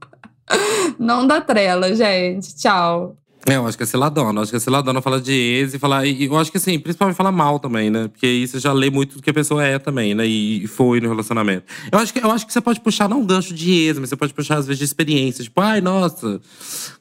Não 0.99 1.25
dá 1.25 1.41
trela, 1.41 1.93
gente. 1.95 2.55
Tchau. 2.55 3.15
É, 3.45 3.55
eu 3.55 3.67
acho 3.67 3.75
que 3.75 3.83
é 3.83 3.85
ciladona. 3.85 4.39
Eu 4.39 4.43
acho 4.43 4.51
que 4.51 4.55
é 4.55 4.59
ciladona 4.59 5.01
falar 5.01 5.19
de 5.19 5.33
ex 5.33 5.73
e 5.73 5.79
falar. 5.79 6.05
E 6.05 6.25
eu 6.25 6.37
acho 6.37 6.49
que 6.49 6.57
assim, 6.57 6.79
principalmente 6.79 7.15
falar 7.15 7.31
mal 7.31 7.59
também, 7.59 7.89
né? 7.89 8.07
Porque 8.07 8.25
aí 8.25 8.47
você 8.47 8.57
já 8.57 8.71
lê 8.71 8.89
muito 8.89 9.17
do 9.17 9.21
que 9.21 9.29
a 9.29 9.33
pessoa 9.33 9.63
é 9.65 9.77
também, 9.77 10.15
né? 10.15 10.25
E 10.25 10.65
foi 10.67 11.01
no 11.01 11.09
relacionamento. 11.09 11.65
Eu 11.91 11.99
acho 11.99 12.13
que, 12.13 12.23
eu 12.23 12.31
acho 12.31 12.47
que 12.47 12.53
você 12.53 12.61
pode 12.61 12.79
puxar 12.79 13.09
não 13.09 13.19
um 13.19 13.25
gancho 13.25 13.53
de 13.53 13.69
ex, 13.71 13.99
mas 13.99 14.09
você 14.09 14.15
pode 14.15 14.33
puxar, 14.33 14.57
às 14.57 14.65
vezes, 14.65 14.79
de 14.79 14.85
experiência. 14.85 15.43
Tipo, 15.43 15.59
ai, 15.59 15.81
nossa, 15.81 16.39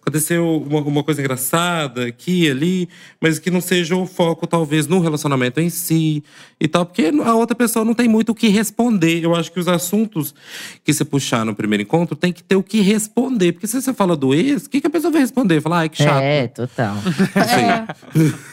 aconteceu 0.00 0.64
uma, 0.68 0.80
uma 0.80 1.04
coisa 1.04 1.20
engraçada 1.20 2.06
aqui, 2.06 2.50
ali, 2.50 2.88
mas 3.20 3.38
que 3.38 3.50
não 3.50 3.60
seja 3.60 3.94
o 3.94 4.04
foco, 4.04 4.44
talvez, 4.46 4.88
no 4.88 4.98
relacionamento 4.98 5.60
em 5.60 5.70
si 5.70 6.24
e 6.60 6.66
tal, 6.66 6.84
porque 6.84 7.12
a 7.24 7.34
outra 7.34 7.54
pessoa 7.54 7.84
não 7.84 7.94
tem 7.94 8.08
muito 8.08 8.30
o 8.30 8.34
que 8.34 8.48
responder. 8.48 9.22
Eu 9.22 9.34
acho 9.34 9.52
que 9.52 9.60
os 9.60 9.68
assuntos 9.68 10.34
que 10.82 10.92
você 10.92 11.04
puxar 11.04 11.44
no 11.44 11.54
primeiro 11.54 11.82
encontro 11.82 12.16
tem 12.16 12.32
que 12.32 12.42
ter 12.42 12.56
o 12.56 12.62
que 12.62 12.80
responder. 12.80 13.52
Porque 13.52 13.66
se 13.68 13.80
você 13.80 13.92
fala 13.92 14.16
do 14.16 14.34
ex, 14.34 14.66
o 14.66 14.70
que, 14.70 14.80
que 14.80 14.86
a 14.86 14.90
pessoa 14.90 15.12
vai 15.12 15.20
responder? 15.20 15.60
Falar, 15.60 15.80
ai, 15.80 15.88
que 15.88 15.98
chato. 15.98 16.22
É, 16.22 16.31
total. 16.48 16.96
É. 17.36 17.86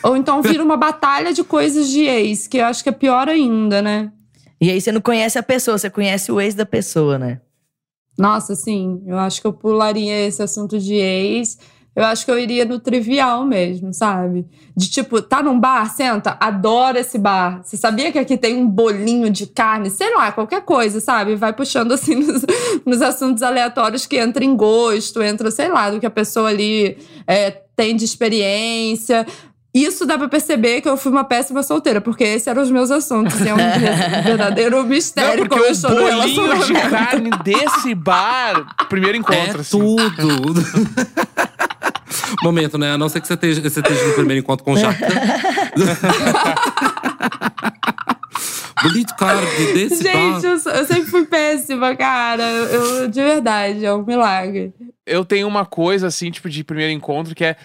Ou 0.04 0.18
então 0.18 0.42
vira 0.42 0.64
uma 0.64 0.78
batalha 0.78 1.34
de 1.34 1.44
coisas 1.44 1.90
de 1.90 2.02
ex, 2.02 2.48
que 2.48 2.58
eu 2.58 2.66
acho 2.66 2.84
que 2.84 2.90
é 2.90 2.92
pior 2.92 3.28
ainda, 3.28 3.82
né? 3.82 4.12
E 4.62 4.70
aí 4.70 4.80
você 4.82 4.92
não 4.92 5.02
conhece 5.02 5.38
a 5.38 5.44
pessoa, 5.44 5.78
você 5.78 5.90
conhece 5.90 6.32
o 6.32 6.40
ex 6.40 6.54
da 6.54 6.66
pessoa, 6.66 7.18
né? 7.18 7.40
Nossa, 8.18 8.56
sim, 8.56 9.02
eu 9.08 9.18
acho 9.18 9.40
que 9.40 9.48
eu 9.48 9.54
pularia 9.54 10.28
esse 10.28 10.44
assunto 10.44 10.78
de 10.78 10.96
ex. 10.96 11.58
Eu 11.96 12.06
acho 12.06 12.24
que 12.24 12.32
eu 12.32 12.38
iria 12.38 12.64
no 12.66 12.80
trivial 12.80 13.44
mesmo, 13.44 13.94
sabe? 13.94 14.46
De 14.76 14.90
tipo, 14.90 15.22
tá 15.22 15.42
num 15.42 15.60
bar, 15.60 15.94
senta, 15.94 16.38
adoro 16.40 16.98
esse 16.98 17.18
bar. 17.18 17.62
Você 17.64 17.76
sabia 17.76 18.12
que 18.12 18.20
aqui 18.20 18.38
tem 18.38 18.56
um 18.56 18.68
bolinho 18.68 19.30
de 19.30 19.48
carne? 19.48 19.90
Sei 19.90 20.14
lá, 20.16 20.32
qualquer 20.32 20.62
coisa, 20.62 21.00
sabe? 21.00 21.36
Vai 21.36 21.52
puxando 21.52 21.92
assim 21.92 22.16
nos, 22.24 22.46
nos 22.86 23.02
assuntos 23.02 23.42
aleatórios 23.42 24.06
que 24.06 24.18
entra 24.18 24.46
em 24.46 24.56
gosto, 24.56 25.22
entra, 25.22 25.50
sei 25.52 25.68
lá, 25.68 25.90
do 25.90 26.00
que 26.00 26.06
a 26.06 26.12
pessoa 26.12 26.50
ali 26.50 26.98
é, 27.28 27.52
tem 27.80 27.96
de 27.96 28.04
experiência. 28.04 29.26
Isso 29.74 30.06
dá 30.06 30.18
pra 30.18 30.28
perceber 30.28 30.82
que 30.82 30.90
eu 30.90 30.98
fui 30.98 31.14
uma 31.14 31.24
péssima 31.24 31.64
solteira, 31.64 32.02
porque 32.02 32.26
esses 32.26 32.46
eram 32.46 32.62
os 32.62 32.70
meus 32.70 32.92
assuntos. 32.92 33.40
É 33.42 33.54
um 33.54 33.58
verdadeiro 34.26 34.82
Não, 34.82 34.86
mistério 34.86 35.48
porque 35.48 35.56
como 35.56 35.64
eu 35.64 35.70
o 35.70 35.72
estou 35.72 35.92
no 35.92 36.02
bolinho 36.02 36.66
de 36.66 36.74
carne 36.74 37.30
desse 37.42 37.96
bar, 37.96 38.76
primeiro 38.90 39.18
encontro, 39.18 39.60
É 39.60 39.62
assim. 39.62 39.80
tudo. 39.80 40.62
Momento, 42.44 42.78
né? 42.78 42.92
A 42.92 42.98
não 42.98 43.08
ser 43.08 43.22
que 43.22 43.28
você 43.28 43.36
esteja, 43.36 43.62
você 43.62 43.80
esteja 43.80 44.08
no 44.08 44.14
primeiro 44.14 44.42
encontro 44.42 44.66
com 44.66 44.74
o 44.74 44.78
Jacan. 44.78 45.08
Bonito 48.84 49.16
cara 49.16 49.42
de- 49.46 49.74
desse 49.74 50.04
Gente, 50.04 50.14
bar. 50.14 50.42
eu, 50.44 50.52
eu 50.52 50.86
sempre 50.86 51.06
fui 51.06 51.26
péssima, 51.26 51.96
cara. 51.96 52.44
Eu, 52.44 52.66
eu- 52.66 53.08
de 53.10 53.22
verdade, 53.22 53.86
é 53.86 53.94
um 53.94 54.04
milagre. 54.06 54.74
Eu 55.06 55.26
tenho 55.26 55.48
uma 55.48 55.66
coisa, 55.66 56.08
assim, 56.08 56.30
tipo, 56.32 56.50
de 56.50 56.64
primeiro 56.64 56.92
encontro, 56.94 57.34
que 57.36 57.44
é, 57.44 57.56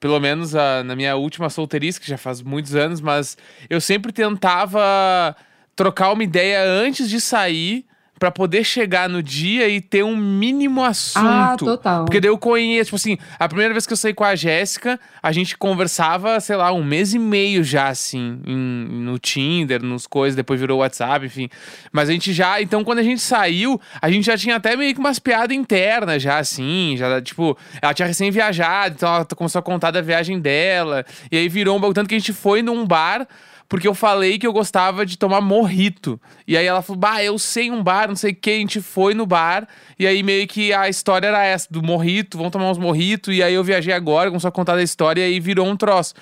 pelo 0.00 0.18
menos 0.18 0.54
a- 0.54 0.82
na 0.82 0.96
minha 0.96 1.14
última 1.16 1.48
solteirice, 1.50 2.00
que 2.00 2.08
já 2.08 2.18
faz 2.18 2.42
muitos 2.42 2.74
anos, 2.74 3.00
mas 3.00 3.36
eu 3.70 3.80
sempre 3.80 4.12
tentava 4.12 5.36
trocar 5.76 6.12
uma 6.12 6.22
ideia 6.24 6.62
antes 6.64 7.08
de 7.08 7.20
sair. 7.20 7.84
Pra 8.18 8.30
poder 8.30 8.62
chegar 8.62 9.08
no 9.08 9.20
dia 9.20 9.68
e 9.68 9.80
ter 9.80 10.04
um 10.04 10.16
mínimo 10.16 10.84
assunto. 10.84 11.24
Ah, 11.26 11.56
total. 11.58 12.04
Porque 12.04 12.20
daí 12.20 12.30
eu 12.30 12.38
conheço, 12.38 12.84
tipo 12.86 12.96
assim, 12.96 13.18
a 13.38 13.48
primeira 13.48 13.74
vez 13.74 13.86
que 13.86 13.92
eu 13.92 13.96
saí 13.96 14.14
com 14.14 14.22
a 14.22 14.36
Jéssica, 14.36 15.00
a 15.20 15.32
gente 15.32 15.58
conversava, 15.58 16.38
sei 16.38 16.54
lá, 16.54 16.72
um 16.72 16.82
mês 16.84 17.12
e 17.12 17.18
meio 17.18 17.64
já, 17.64 17.88
assim, 17.88 18.40
em- 18.46 18.86
no 19.04 19.18
Tinder, 19.18 19.82
nos 19.82 20.06
coisas, 20.06 20.36
depois 20.36 20.60
virou 20.60 20.78
WhatsApp, 20.78 21.26
enfim. 21.26 21.48
Mas 21.92 22.08
a 22.08 22.12
gente 22.12 22.32
já, 22.32 22.62
então 22.62 22.84
quando 22.84 23.00
a 23.00 23.02
gente 23.02 23.20
saiu, 23.20 23.80
a 24.00 24.08
gente 24.08 24.24
já 24.26 24.38
tinha 24.38 24.56
até 24.56 24.76
meio 24.76 24.94
que 24.94 25.00
umas 25.00 25.18
piadas 25.18 25.54
internas, 25.56 26.22
já, 26.22 26.38
assim, 26.38 26.94
já, 26.96 27.20
tipo, 27.20 27.58
ela 27.82 27.92
tinha 27.92 28.06
recém 28.06 28.30
viajado, 28.30 28.94
então 28.96 29.12
ela 29.12 29.24
começou 29.24 29.58
a 29.58 29.62
contar 29.62 29.90
da 29.90 30.00
viagem 30.00 30.38
dela, 30.38 31.04
e 31.32 31.36
aí 31.36 31.48
virou 31.48 31.76
um 31.76 31.80
bagulho, 31.80 31.94
tanto 31.94 32.08
que 32.08 32.14
a 32.14 32.18
gente 32.18 32.32
foi 32.32 32.62
num 32.62 32.86
bar. 32.86 33.26
Porque 33.68 33.88
eu 33.88 33.94
falei 33.94 34.38
que 34.38 34.46
eu 34.46 34.52
gostava 34.52 35.06
de 35.06 35.16
tomar 35.16 35.40
morrito. 35.40 36.20
E 36.46 36.56
aí 36.56 36.66
ela 36.66 36.82
falou, 36.82 37.00
bah, 37.00 37.22
eu 37.22 37.38
sei 37.38 37.70
um 37.70 37.82
bar, 37.82 38.08
não 38.08 38.16
sei 38.16 38.32
o 38.32 38.34
que. 38.34 38.50
A 38.50 38.58
gente 38.58 38.80
foi 38.80 39.14
no 39.14 39.26
bar. 39.26 39.66
E 39.98 40.06
aí 40.06 40.22
meio 40.22 40.46
que 40.46 40.72
a 40.72 40.88
história 40.88 41.28
era 41.28 41.44
essa, 41.44 41.66
do 41.70 41.82
morrito, 41.82 42.36
vamos 42.36 42.52
tomar 42.52 42.70
uns 42.70 42.78
morrito. 42.78 43.32
E 43.32 43.42
aí 43.42 43.54
eu 43.54 43.64
viajei 43.64 43.92
agora, 43.92 44.30
começou 44.30 44.48
a 44.48 44.52
contar 44.52 44.76
da 44.76 44.82
história 44.82 45.20
e 45.22 45.24
aí 45.24 45.40
virou 45.40 45.66
um 45.66 45.76
troço. 45.76 46.14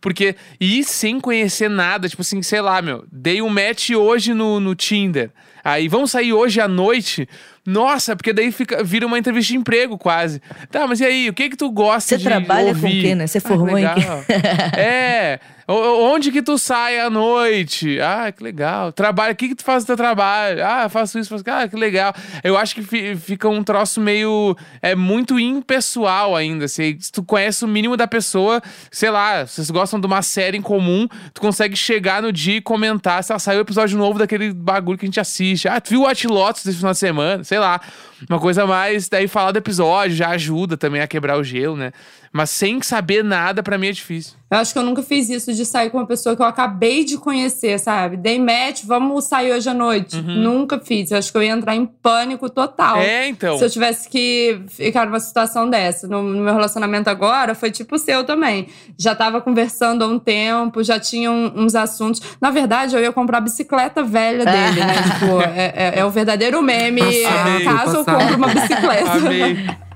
Porque, 0.00 0.36
e 0.60 0.84
sem 0.84 1.18
conhecer 1.18 1.68
nada, 1.68 2.08
tipo 2.08 2.22
assim, 2.22 2.40
sei 2.42 2.60
lá, 2.60 2.80
meu, 2.80 3.04
dei 3.10 3.42
um 3.42 3.48
match 3.48 3.90
hoje 3.90 4.32
no, 4.32 4.60
no 4.60 4.74
Tinder. 4.74 5.30
Aí 5.64 5.88
vamos 5.88 6.12
sair 6.12 6.32
hoje 6.32 6.60
à 6.60 6.68
noite. 6.68 7.28
Nossa, 7.68 8.16
porque 8.16 8.32
daí 8.32 8.50
fica, 8.50 8.82
vira 8.82 9.06
uma 9.06 9.18
entrevista 9.18 9.52
de 9.52 9.58
emprego 9.58 9.98
quase. 9.98 10.40
Tá, 10.70 10.86
mas 10.86 11.00
e 11.00 11.04
aí, 11.04 11.28
o 11.28 11.34
que 11.34 11.50
que 11.50 11.56
tu 11.56 11.70
gosta 11.70 12.00
Você 12.00 12.16
de 12.18 12.24
trabalha 12.24 12.74
com 12.74 12.80
ouvir? 12.86 12.98
o 12.98 13.02
quê, 13.02 13.14
né? 13.14 13.26
Você 13.26 13.38
Ah, 13.38 13.40
formou 13.42 13.78
em 13.78 13.84
quê? 13.86 14.00
É. 14.78 15.38
Onde 15.70 16.32
que 16.32 16.40
tu 16.40 16.56
sai 16.56 16.98
à 16.98 17.10
noite? 17.10 18.00
Ah, 18.00 18.32
que 18.32 18.42
legal. 18.42 18.90
Trabalho, 18.90 19.34
o 19.34 19.36
que 19.36 19.48
que 19.48 19.54
tu 19.54 19.62
faz 19.62 19.82
no 19.82 19.88
teu 19.88 19.98
trabalho? 19.98 20.64
Ah, 20.64 20.88
faço 20.88 21.18
isso, 21.18 21.28
faço... 21.28 21.44
Ah, 21.46 21.68
que 21.68 21.76
legal. 21.76 22.14
Eu 22.42 22.56
acho 22.56 22.74
que 22.74 22.80
fi- 22.82 23.14
fica 23.16 23.50
um 23.50 23.62
troço 23.62 24.00
meio... 24.00 24.56
É 24.80 24.94
muito 24.94 25.38
impessoal 25.38 26.34
ainda, 26.34 26.64
assim. 26.64 26.96
Se 26.98 27.12
tu 27.12 27.22
conhece 27.22 27.66
o 27.66 27.68
mínimo 27.68 27.98
da 27.98 28.06
pessoa, 28.06 28.62
sei 28.90 29.10
lá, 29.10 29.44
vocês 29.46 29.70
gostam 29.70 30.00
de 30.00 30.06
uma 30.06 30.22
série 30.22 30.56
em 30.56 30.62
comum, 30.62 31.06
tu 31.34 31.40
consegue 31.42 31.76
chegar 31.76 32.22
no 32.22 32.32
dia 32.32 32.56
e 32.56 32.60
comentar 32.62 33.22
se 33.22 33.30
ela 33.30 33.38
saiu 33.38 33.58
o 33.58 33.62
episódio 33.62 33.98
novo 33.98 34.18
daquele 34.18 34.54
bagulho 34.54 34.96
que 34.96 35.04
a 35.04 35.08
gente 35.08 35.20
assiste. 35.20 35.68
Ah, 35.68 35.78
tu 35.82 35.90
viu 35.90 36.00
o 36.00 36.04
Watch 36.04 36.26
Lotus 36.26 36.64
desse 36.64 36.78
final 36.78 36.92
de 36.92 36.98
semana? 36.98 37.44
Sei 37.44 37.57
lá. 37.58 37.80
Uma 38.28 38.38
coisa 38.38 38.66
mais... 38.66 39.08
Daí 39.08 39.28
falar 39.28 39.52
do 39.52 39.58
episódio 39.58 40.16
já 40.16 40.28
ajuda 40.30 40.76
também 40.76 41.00
a 41.00 41.06
quebrar 41.06 41.38
o 41.38 41.44
gelo, 41.44 41.76
né? 41.76 41.92
Mas 42.32 42.50
sem 42.50 42.80
saber 42.82 43.22
nada, 43.24 43.62
pra 43.62 43.78
mim 43.78 43.88
é 43.88 43.92
difícil. 43.92 44.36
Eu 44.50 44.56
acho 44.58 44.72
que 44.72 44.78
eu 44.78 44.82
nunca 44.82 45.02
fiz 45.02 45.28
isso 45.28 45.52
de 45.52 45.64
sair 45.66 45.90
com 45.90 45.98
uma 45.98 46.06
pessoa 46.06 46.34
que 46.34 46.40
eu 46.40 46.46
acabei 46.46 47.04
de 47.04 47.18
conhecer, 47.18 47.78
sabe? 47.78 48.16
Dei 48.16 48.38
match, 48.38 48.82
vamos 48.86 49.24
sair 49.26 49.52
hoje 49.52 49.68
à 49.68 49.74
noite. 49.74 50.16
Nunca 50.22 50.78
fiz. 50.80 51.10
Eu 51.10 51.18
acho 51.18 51.30
que 51.30 51.36
eu 51.36 51.42
ia 51.42 51.50
entrar 51.52 51.76
em 51.76 51.84
pânico 51.84 52.48
total. 52.48 52.98
É, 52.98 53.28
então. 53.28 53.58
Se 53.58 53.64
eu 53.64 53.68
tivesse 53.70 54.08
que 54.08 54.58
ficar 54.68 55.04
numa 55.06 55.20
situação 55.20 55.68
dessa. 55.68 56.08
No, 56.08 56.22
no 56.22 56.42
meu 56.44 56.54
relacionamento 56.54 57.10
agora, 57.10 57.54
foi 57.54 57.70
tipo 57.70 57.96
o 57.96 57.98
seu 57.98 58.24
também. 58.24 58.68
Já 58.98 59.14
tava 59.14 59.38
conversando 59.42 60.02
há 60.02 60.06
um 60.06 60.18
tempo, 60.18 60.82
já 60.82 60.98
tinha 60.98 61.30
um- 61.30 61.52
uns 61.54 61.74
assuntos. 61.74 62.22
Na 62.40 62.50
verdade, 62.50 62.96
eu 62.96 63.02
ia 63.02 63.12
comprar 63.12 63.38
a 63.38 63.42
bicicleta 63.42 64.02
velha 64.02 64.46
dele, 64.46 64.80
né? 64.80 64.94
tipo, 65.20 65.42
é, 65.42 65.72
é- 65.76 65.92
é 66.00 66.04
o 66.06 66.10
verdadeiro 66.10 66.62
meme. 66.62 67.02
Passado, 67.02 67.64
caso 67.64 67.96
eu 67.98 68.04
compre 68.04 68.34
uma 68.34 68.48
bicicleta. 68.48 69.10
Amei. 69.12 69.56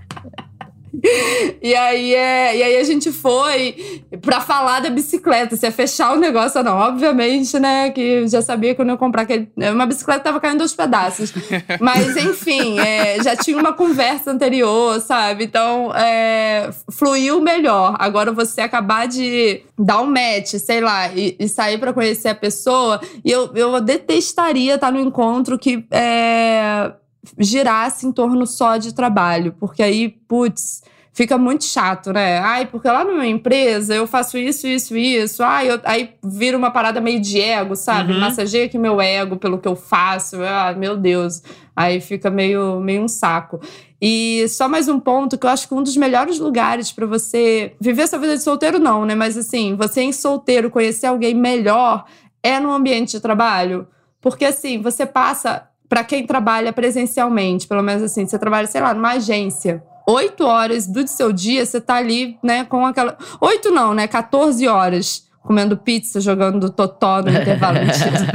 E 1.62 1.74
aí, 1.74 2.14
é, 2.14 2.56
e 2.56 2.62
aí 2.62 2.76
a 2.76 2.84
gente 2.84 3.10
foi 3.10 4.02
pra 4.20 4.40
falar 4.40 4.80
da 4.80 4.90
bicicleta, 4.90 5.56
se 5.56 5.64
ia 5.66 5.72
fechar 5.72 6.12
o 6.12 6.18
negócio 6.18 6.58
ou 6.58 6.64
não. 6.64 6.76
Obviamente, 6.76 7.58
né, 7.58 7.90
que 7.90 8.28
já 8.28 8.42
sabia 8.42 8.74
que 8.74 8.82
eu 8.82 8.98
comprar 8.98 9.22
aquele. 9.22 9.50
Uma 9.56 9.86
bicicleta 9.86 10.20
tava 10.20 10.40
caindo 10.40 10.62
aos 10.62 10.74
pedaços. 10.74 11.32
Mas, 11.80 12.16
enfim, 12.16 12.78
é, 12.78 13.22
já 13.22 13.34
tinha 13.34 13.56
uma 13.56 13.72
conversa 13.72 14.30
anterior, 14.30 15.00
sabe? 15.00 15.44
Então, 15.44 15.92
é, 15.94 16.70
fluiu 16.90 17.40
melhor. 17.40 17.96
Agora 17.98 18.32
você 18.32 18.60
acabar 18.60 19.08
de 19.08 19.62
dar 19.78 20.00
um 20.00 20.06
match, 20.06 20.54
sei 20.58 20.80
lá, 20.80 21.08
e, 21.08 21.36
e 21.38 21.48
sair 21.48 21.78
pra 21.78 21.92
conhecer 21.92 22.28
a 22.28 22.34
pessoa, 22.34 23.00
e 23.24 23.30
eu, 23.30 23.50
eu 23.54 23.80
detestaria 23.80 24.74
estar 24.74 24.92
no 24.92 25.00
encontro 25.00 25.58
que. 25.58 25.84
É, 25.90 26.92
girasse 27.38 28.06
em 28.06 28.12
torno 28.12 28.46
só 28.46 28.76
de 28.76 28.94
trabalho, 28.94 29.54
porque 29.58 29.82
aí, 29.82 30.08
putz, 30.08 30.82
fica 31.12 31.36
muito 31.36 31.64
chato, 31.64 32.12
né? 32.12 32.38
Ai, 32.38 32.66
porque 32.66 32.88
lá 32.88 33.04
na 33.04 33.12
minha 33.12 33.26
empresa 33.26 33.94
eu 33.94 34.06
faço 34.06 34.38
isso, 34.38 34.66
isso, 34.66 34.96
isso. 34.96 35.42
Ai, 35.42 35.70
eu- 35.70 35.80
aí 35.84 36.14
vira 36.24 36.56
uma 36.56 36.70
parada 36.70 37.00
meio 37.00 37.20
de 37.20 37.40
ego, 37.40 37.76
sabe? 37.76 38.12
Uhum. 38.12 38.20
Massageia 38.20 38.64
aqui 38.66 38.78
meu 38.78 39.00
ego 39.00 39.36
pelo 39.36 39.58
que 39.58 39.68
eu 39.68 39.76
faço. 39.76 40.36
Ah, 40.42 40.74
meu 40.76 40.96
Deus. 40.96 41.42
Aí 41.76 42.00
fica 42.00 42.30
meio, 42.30 42.80
meio 42.80 43.02
um 43.02 43.08
saco. 43.08 43.60
E 44.00 44.46
só 44.48 44.68
mais 44.68 44.88
um 44.88 44.98
ponto 44.98 45.38
que 45.38 45.46
eu 45.46 45.50
acho 45.50 45.68
que 45.68 45.74
um 45.74 45.82
dos 45.82 45.96
melhores 45.96 46.38
lugares 46.38 46.90
pra 46.90 47.06
você 47.06 47.74
viver 47.80 48.08
sua 48.08 48.18
vida 48.18 48.36
de 48.36 48.42
solteiro, 48.42 48.78
não, 48.78 49.04
né? 49.04 49.14
Mas 49.14 49.36
assim, 49.38 49.76
você 49.76 50.00
em 50.02 50.12
solteiro 50.12 50.70
conhecer 50.70 51.06
alguém 51.06 51.34
melhor 51.34 52.04
é 52.42 52.58
no 52.58 52.72
ambiente 52.72 53.12
de 53.12 53.20
trabalho. 53.20 53.86
Porque 54.20 54.44
assim, 54.44 54.80
você 54.82 55.04
passa, 55.06 55.68
pra 55.92 56.02
quem 56.02 56.26
trabalha 56.26 56.72
presencialmente, 56.72 57.66
pelo 57.66 57.82
menos 57.82 58.02
assim, 58.02 58.26
você 58.26 58.38
trabalha, 58.38 58.66
sei 58.66 58.80
lá, 58.80 58.94
numa 58.94 59.10
agência. 59.10 59.84
Oito 60.08 60.42
horas 60.42 60.86
do 60.86 61.06
seu 61.06 61.30
dia, 61.30 61.66
você 61.66 61.82
tá 61.82 61.96
ali, 61.96 62.38
né, 62.42 62.64
com 62.64 62.86
aquela. 62.86 63.14
Oito 63.42 63.70
não, 63.70 63.92
né? 63.92 64.08
14 64.08 64.66
horas 64.66 65.28
comendo 65.42 65.76
pizza, 65.76 66.20
jogando 66.20 66.70
totó 66.70 67.20
no 67.22 67.30
intervalo. 67.32 67.78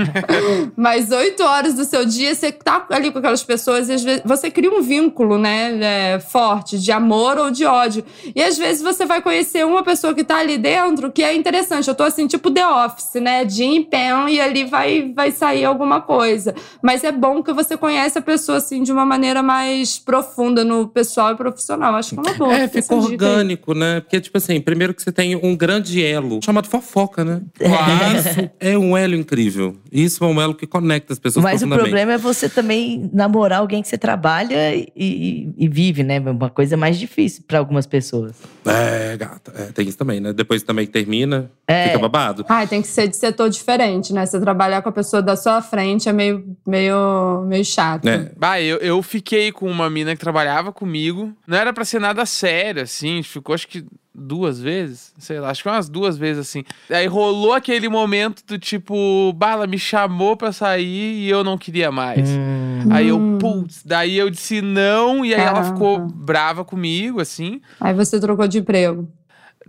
Mas 0.75 1.11
oito 1.11 1.43
horas 1.43 1.73
do 1.73 1.83
seu 1.83 2.05
dia, 2.05 2.35
você 2.35 2.51
tá 2.51 2.85
ali 2.89 3.11
com 3.11 3.19
aquelas 3.19 3.43
pessoas 3.43 3.89
e 3.89 3.93
às 3.93 4.03
vezes 4.03 4.21
você 4.25 4.51
cria 4.51 4.69
um 4.69 4.81
vínculo, 4.81 5.37
né, 5.37 6.13
é, 6.13 6.19
forte, 6.19 6.77
de 6.77 6.91
amor 6.91 7.37
ou 7.37 7.51
de 7.51 7.65
ódio. 7.65 8.03
E 8.35 8.43
às 8.43 8.57
vezes 8.57 8.81
você 8.81 9.05
vai 9.05 9.21
conhecer 9.21 9.65
uma 9.65 9.83
pessoa 9.83 10.13
que 10.13 10.23
tá 10.23 10.37
ali 10.37 10.57
dentro 10.57 11.11
que 11.11 11.23
é 11.23 11.33
interessante. 11.35 11.87
Eu 11.87 11.95
tô 11.95 12.03
assim, 12.03 12.27
tipo 12.27 12.51
The 12.51 12.67
Office, 12.67 13.21
né? 13.21 13.47
Jim 13.47 13.83
Pen, 13.83 14.29
e 14.29 14.39
ali 14.39 14.65
vai, 14.65 15.11
vai 15.15 15.31
sair 15.31 15.65
alguma 15.65 16.01
coisa. 16.01 16.53
Mas 16.81 17.03
é 17.03 17.11
bom 17.11 17.41
que 17.41 17.53
você 17.53 17.77
conhece 17.77 18.17
a 18.17 18.21
pessoa, 18.21 18.57
assim, 18.57 18.83
de 18.83 18.91
uma 18.91 19.05
maneira 19.05 19.41
mais 19.41 19.97
profunda 19.97 20.63
no 20.63 20.87
pessoal 20.87 21.33
e 21.33 21.35
profissional. 21.35 21.95
Acho 21.95 22.15
que 22.15 22.19
é 22.19 22.21
uma 22.21 22.33
boa. 22.33 22.53
É, 22.53 22.67
fica 22.67 22.95
orgânico, 22.95 23.73
né? 23.73 24.01
Porque, 24.01 24.19
tipo 24.19 24.37
assim, 24.37 24.59
primeiro 24.59 24.93
que 24.93 25.01
você 25.01 25.11
tem 25.11 25.35
um 25.35 25.55
grande 25.55 26.03
elo 26.03 26.39
chamado 26.43 26.67
fofoca, 26.67 26.96
né? 27.23 27.41
Claro. 27.57 28.17
Isso 28.17 28.49
é 28.59 28.77
um 28.77 28.97
elo 28.97 29.15
incrível. 29.15 29.75
Isso 29.91 30.23
é 30.23 30.27
um 30.27 30.41
elo 30.41 30.53
que 30.55 30.65
conecta 30.65 31.13
as 31.13 31.19
pessoas 31.19 31.43
Mas 31.43 31.61
o 31.61 31.67
problema 31.67 32.13
é 32.13 32.17
você 32.17 32.49
também 32.49 33.09
namorar 33.13 33.59
alguém 33.59 33.81
que 33.81 33.87
você 33.87 33.97
trabalha 33.97 34.73
e, 34.75 34.87
e- 34.95 35.53
e 35.57 35.67
vive, 35.67 36.03
né? 36.03 36.19
Uma 36.19 36.49
coisa 36.49 36.75
mais 36.75 36.97
difícil 36.97 37.43
para 37.47 37.59
algumas 37.59 37.85
pessoas. 37.85 38.33
É, 38.65 39.15
gata. 39.17 39.53
É, 39.55 39.71
tem 39.71 39.87
isso 39.87 39.97
também, 39.97 40.19
né? 40.19 40.33
Depois 40.33 40.63
também 40.63 40.85
que 40.85 40.91
termina, 40.91 41.49
É. 41.67 41.87
fica 41.87 41.99
babado. 41.99 42.45
Ah, 42.49 42.65
tem 42.65 42.81
que 42.81 42.87
ser 42.87 43.07
de 43.07 43.15
setor 43.15 43.49
diferente, 43.49 44.13
né? 44.13 44.25
Você 44.25 44.39
trabalhar 44.39 44.81
com 44.81 44.89
a 44.89 44.91
pessoa 44.91 45.21
da 45.21 45.35
sua 45.35 45.61
frente 45.61 46.09
é 46.09 46.13
meio, 46.13 46.57
meio, 46.65 47.45
meio 47.47 47.63
chato. 47.65 48.05
Né? 48.05 48.31
Bah, 48.37 48.59
eu, 48.61 48.77
eu 48.77 49.01
fiquei 49.01 49.51
com 49.51 49.69
uma 49.69 49.89
mina 49.89 50.15
que 50.15 50.19
trabalhava 50.21 50.71
comigo. 50.71 51.33
Não 51.47 51.57
era 51.57 51.71
pra 51.73 51.85
ser 51.85 51.99
nada 51.99 52.25
sério, 52.25 52.81
assim. 52.83 53.21
Ficou, 53.23 53.53
acho 53.55 53.67
que 53.67 53.85
duas 54.17 54.59
vezes. 54.59 55.13
Sei 55.19 55.39
lá, 55.39 55.51
acho 55.51 55.61
que 55.61 55.69
umas 55.69 55.87
duas 55.87 56.17
vezes, 56.17 56.39
assim. 56.39 56.63
Aí 56.89 57.05
rolou 57.05 57.53
aquele 57.53 57.87
momento 57.87 58.43
do 58.45 58.57
tipo, 58.57 59.31
Bala 59.33 59.67
me 59.67 59.77
chamou 59.77 60.35
pra 60.35 60.51
sair 60.51 61.19
e 61.19 61.29
eu 61.29 61.43
não 61.43 61.57
queria 61.57 61.91
mais. 61.91 62.27
Hum. 62.29 62.87
Aí 62.89 63.09
eu, 63.09 63.37
putz, 63.39 63.83
daí 63.85 64.17
eu 64.17 64.29
disse 64.29 64.61
não, 64.61 65.23
e 65.23 65.33
aí 65.33 65.39
ela 65.41 65.53
Caraca. 65.61 65.73
ficou 65.73 65.99
brava 65.99 66.65
comigo, 66.65 67.21
assim. 67.21 67.61
Aí 67.79 67.93
você 67.93 68.19
trocou 68.19 68.47
de 68.47 68.57
emprego. 68.57 69.07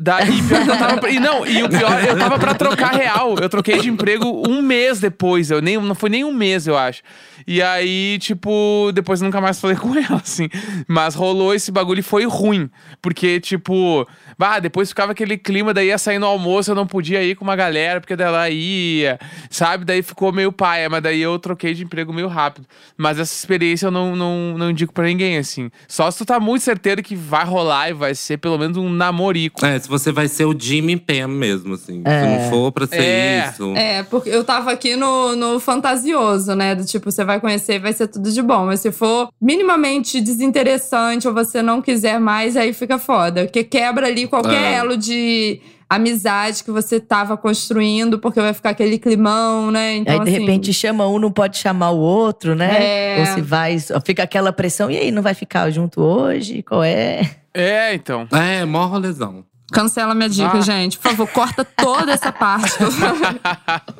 Daí, 0.00 0.40
pior 0.42 0.64
que 0.64 0.70
eu 0.70 0.78
tava. 0.78 0.98
pra- 0.98 1.10
E 1.10 1.18
não, 1.18 1.44
e 1.46 1.62
o 1.62 1.68
pior, 1.70 2.04
eu 2.04 2.16
tava 2.16 2.38
pra 2.38 2.54
trocar 2.54 2.92
real. 2.94 3.34
Eu 3.40 3.48
troquei 3.48 3.78
de 3.80 3.88
emprego 3.90 4.42
um 4.48 4.62
mês 4.62 5.00
depois. 5.00 5.50
Eu 5.50 5.60
nem, 5.60 5.76
não 5.76 5.94
foi 5.94 6.08
nem 6.08 6.24
um 6.24 6.32
mês, 6.32 6.66
eu 6.66 6.76
acho. 6.78 7.02
E 7.46 7.60
aí, 7.62 8.18
tipo, 8.20 8.90
depois 8.94 9.20
eu 9.20 9.24
nunca 9.26 9.40
mais 9.40 9.60
falei 9.60 9.74
com 9.78 9.94
ela, 9.96 10.20
assim. 10.22 10.48
Mas 10.86 11.14
rolou 11.14 11.52
esse 11.54 11.72
bagulho 11.72 12.00
e 12.00 12.02
foi 12.02 12.24
ruim. 12.26 12.70
Porque, 13.02 13.40
tipo, 13.40 14.06
bah, 14.38 14.58
depois 14.60 14.88
ficava 14.90 15.12
aquele 15.12 15.36
clima, 15.36 15.74
daí 15.74 15.88
ia 15.88 15.98
sair 15.98 16.18
no 16.18 16.26
almoço, 16.26 16.70
eu 16.70 16.74
não 16.76 16.86
podia 16.86 17.22
ir 17.24 17.34
com 17.34 17.44
uma 17.44 17.56
galera, 17.56 18.00
porque 18.00 18.14
dela 18.14 18.48
ia, 18.50 19.18
sabe? 19.50 19.84
Daí 19.84 20.02
ficou 20.02 20.32
meio 20.32 20.52
paia, 20.52 20.88
mas 20.88 21.02
daí 21.02 21.20
eu 21.20 21.38
troquei 21.38 21.74
de 21.74 21.84
emprego 21.84 22.12
meio 22.12 22.28
rápido. 22.28 22.66
Mas 22.96 23.18
essa 23.18 23.34
experiência 23.34 23.86
eu 23.86 23.90
não, 23.90 24.14
não, 24.14 24.56
não 24.56 24.70
indico 24.70 24.92
pra 24.92 25.04
ninguém, 25.06 25.38
assim. 25.38 25.70
Só 25.88 26.10
se 26.10 26.18
tu 26.18 26.24
tá 26.24 26.38
muito 26.38 26.62
certeiro 26.62 27.02
que 27.02 27.16
vai 27.16 27.44
rolar 27.44 27.90
e 27.90 27.92
vai 27.94 28.14
ser 28.14 28.36
pelo 28.38 28.58
menos 28.58 28.76
um 28.76 28.88
namorico. 28.90 29.64
É, 29.64 29.78
se 29.88 29.90
você 29.90 30.12
vai 30.12 30.28
ser 30.28 30.44
o 30.44 30.54
Jimmy 30.58 30.98
Pam 30.98 31.28
mesmo, 31.28 31.72
assim. 31.74 32.02
Se 32.02 32.08
É. 32.12 32.22
não 32.44 32.50
for 32.50 32.70
pra 32.70 32.86
ser 32.86 33.00
É. 33.02 33.48
isso. 33.50 33.72
É, 33.74 34.02
porque 34.02 34.28
eu 34.28 34.44
tava 34.44 34.70
aqui 34.70 34.94
no, 34.96 35.34
no 35.34 35.58
fantasioso, 35.58 36.54
né? 36.54 36.74
Do 36.74 36.84
tipo, 36.84 37.10
você 37.10 37.24
vai 37.24 37.40
conhecer 37.40 37.76
e 37.76 37.78
vai 37.78 37.94
ser 37.94 38.06
tudo 38.08 38.30
de 38.30 38.42
bom. 38.42 38.66
Mas 38.66 38.80
se 38.80 38.92
for 38.92 39.30
minimamente 39.40 40.20
desinteressante 40.20 41.26
ou 41.26 41.32
você 41.32 41.62
não 41.62 41.80
quiser 41.80 42.20
mais, 42.20 42.54
aí 42.54 42.74
fica 42.74 42.98
foda. 42.98 43.44
Porque 43.44 43.64
quebra 43.64 44.06
ali 44.08 44.26
qualquer 44.28 44.60
É. 44.62 44.74
elo 44.74 44.94
de 44.96 45.58
amizade 45.88 46.62
que 46.62 46.70
você 46.70 47.00
tava 47.00 47.34
construindo, 47.34 48.18
porque 48.18 48.38
vai 48.38 48.52
ficar 48.52 48.70
aquele 48.70 48.98
climão, 48.98 49.70
né? 49.70 49.96
Então, 49.96 50.18
aí, 50.18 50.24
de 50.24 50.30
assim, 50.30 50.40
repente, 50.40 50.74
chama 50.74 51.06
um, 51.08 51.18
não 51.18 51.30
pode 51.32 51.56
chamar 51.56 51.92
o 51.92 51.98
outro, 51.98 52.54
né? 52.54 53.16
É. 53.16 53.20
Ou 53.20 53.26
se 53.26 53.40
vai, 53.40 53.78
fica 54.04 54.22
aquela 54.22 54.52
pressão. 54.52 54.90
E 54.90 54.98
aí, 54.98 55.10
não 55.10 55.22
vai 55.22 55.32
ficar 55.32 55.70
junto 55.70 56.02
hoje? 56.02 56.62
Qual 56.62 56.84
é? 56.84 57.22
É, 57.54 57.94
então. 57.94 58.28
É, 58.30 58.66
mó 58.66 58.84
rolezão. 58.86 59.44
Cancela 59.70 60.14
minha 60.14 60.28
dica, 60.28 60.58
Ah. 60.58 60.60
gente. 60.62 60.98
Por 60.98 61.10
favor, 61.10 61.28
corta 61.28 61.64
toda 61.64 62.10
essa 62.12 62.32
parte. 62.32 62.72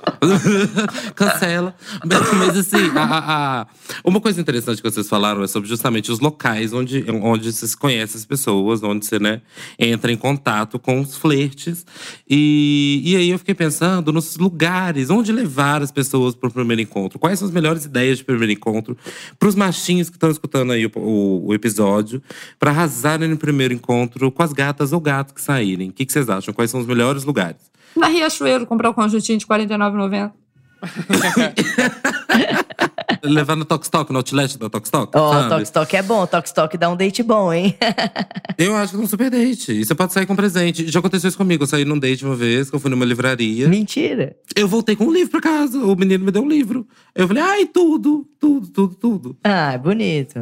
Cancela. 1.15 1.75
Mas, 2.05 2.33
mas, 2.35 2.57
assim, 2.57 2.91
a- 2.97 3.63
a- 3.63 3.67
uma 4.05 4.21
coisa 4.21 4.41
interessante 4.41 4.83
que 4.83 4.91
vocês 4.91 5.09
falaram 5.09 5.43
é 5.43 5.47
sobre 5.47 5.69
justamente 5.69 6.11
os 6.11 6.21
locais 6.21 6.73
onde, 6.73 7.05
onde 7.23 7.53
você 7.53 7.77
conhece 7.77 8.17
as 8.17 8.25
pessoas, 8.25 8.83
onde 8.83 9.07
você 9.07 9.19
né, 9.19 9.41
entra 9.79 10.11
em 10.13 10.17
contato 10.17 10.79
com 10.79 11.01
os 11.01 11.17
flertes. 11.17 11.85
E, 12.29 13.03
e 13.05 13.17
aí 13.17 13.31
eu 13.31 13.39
fiquei 13.39 13.55
pensando 13.55 14.13
nos 14.13 14.37
lugares, 14.37 15.11
onde 15.11 15.33
levar 15.33 15.83
as 15.83 15.91
pessoas 15.93 16.35
para 16.35 16.49
o 16.49 16.53
primeiro 16.53 16.83
encontro. 16.83 17.19
Quais 17.19 17.39
são 17.39 17.47
as 17.47 17.55
melhores 17.55 17.85
ideias 17.85 18.19
de 18.19 18.25
primeiro 18.25 18.53
encontro 18.53 18.97
para 19.39 19.49
os 19.49 19.55
machinhos 19.55 20.09
que 20.09 20.17
estão 20.17 20.31
escutando 20.31 20.73
aí 20.73 20.87
o, 20.87 20.91
o- 20.97 21.47
o 21.49 21.55
episódio, 21.55 22.23
para 22.59 22.71
arrasarem 22.71 23.29
no 23.29 23.37
primeiro 23.37 23.73
encontro 23.75 24.31
com 24.31 24.43
as 24.43 24.53
gatas 24.53 24.93
ou 24.93 25.01
gatos 25.01 25.35
que 25.35 25.41
saírem. 25.59 25.91
O 25.91 25.93
que, 25.93 26.07
que 26.07 26.13
vocês 26.13 26.29
acham? 26.29 26.55
Quais 26.55 26.71
são 26.71 26.81
os 26.81 26.87
melhores 26.87 27.25
lugares? 27.25 27.71
Na 27.97 28.07
Riachuelo, 28.07 28.67
comprar 28.67 28.91
o 28.91 28.95
conjuntinho 28.95 29.39
de 29.39 29.47
R$ 29.49 29.67
49,90. 29.67 30.33
Levar 33.25 33.57
no 33.57 33.65
Tokstok, 33.65 34.13
no 34.13 34.19
outlet 34.19 34.57
da 34.59 34.71
Tokstok. 34.71 35.11
Ó, 35.17 35.31
o 35.31 35.33
sabe? 35.33 35.49
Tokstok 35.49 35.97
é 35.97 36.03
bom. 36.03 36.23
O 36.23 36.27
Tokstok 36.27 36.79
dá 36.79 36.89
um 36.89 36.97
date 36.97 37.23
bom, 37.25 37.53
hein? 37.53 37.77
Eu 38.57 38.77
acho 38.77 38.93
que 38.93 39.01
é 39.01 39.03
um 39.03 39.07
super 39.07 39.29
date. 39.29 39.73
E 39.73 39.85
você 39.85 39.95
pode 39.95 40.13
sair 40.13 40.25
com 40.25 40.37
presente. 40.37 40.87
Já 40.87 41.01
aconteceu 41.01 41.27
isso 41.27 41.37
comigo. 41.37 41.65
Eu 41.65 41.67
saí 41.67 41.85
num 41.85 41.99
date 41.99 42.25
uma 42.25 42.37
vez, 42.37 42.71
que 42.71 42.77
eu 42.77 42.81
fui 42.81 42.91
numa 42.91 43.05
livraria. 43.05 43.69
Mentira. 43.69 44.37
Eu 44.55 44.69
voltei 44.69 44.95
com 44.95 45.07
um 45.07 45.13
livro 45.13 45.33
pra 45.33 45.41
casa. 45.41 45.79
O 45.79 45.97
menino 45.97 46.25
me 46.25 46.31
deu 46.31 46.43
um 46.43 46.49
livro. 46.49 46.87
Eu 47.15 47.27
falei, 47.27 47.43
ai, 47.43 47.67
tudo, 47.67 48.25
tudo, 48.39 48.69
tudo, 48.69 48.95
tudo. 48.95 49.37
Ah, 49.43 49.73
é 49.73 49.79
bonito. 49.79 50.39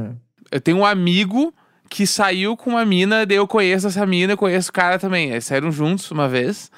Eu 0.50 0.60
tenho 0.60 0.78
um 0.78 0.84
amigo 0.84 1.54
que 1.88 2.06
saiu 2.06 2.56
com 2.56 2.70
uma 2.70 2.84
mina, 2.84 3.24
daí 3.26 3.36
eu 3.36 3.46
conheço 3.46 3.86
essa 3.86 4.04
mina, 4.06 4.32
eu 4.32 4.36
conheço 4.36 4.70
o 4.70 4.72
cara 4.72 4.98
também. 4.98 5.30
Eles 5.30 5.44
saíram 5.44 5.70
juntos 5.70 6.10
uma 6.10 6.28
vez. 6.28 6.70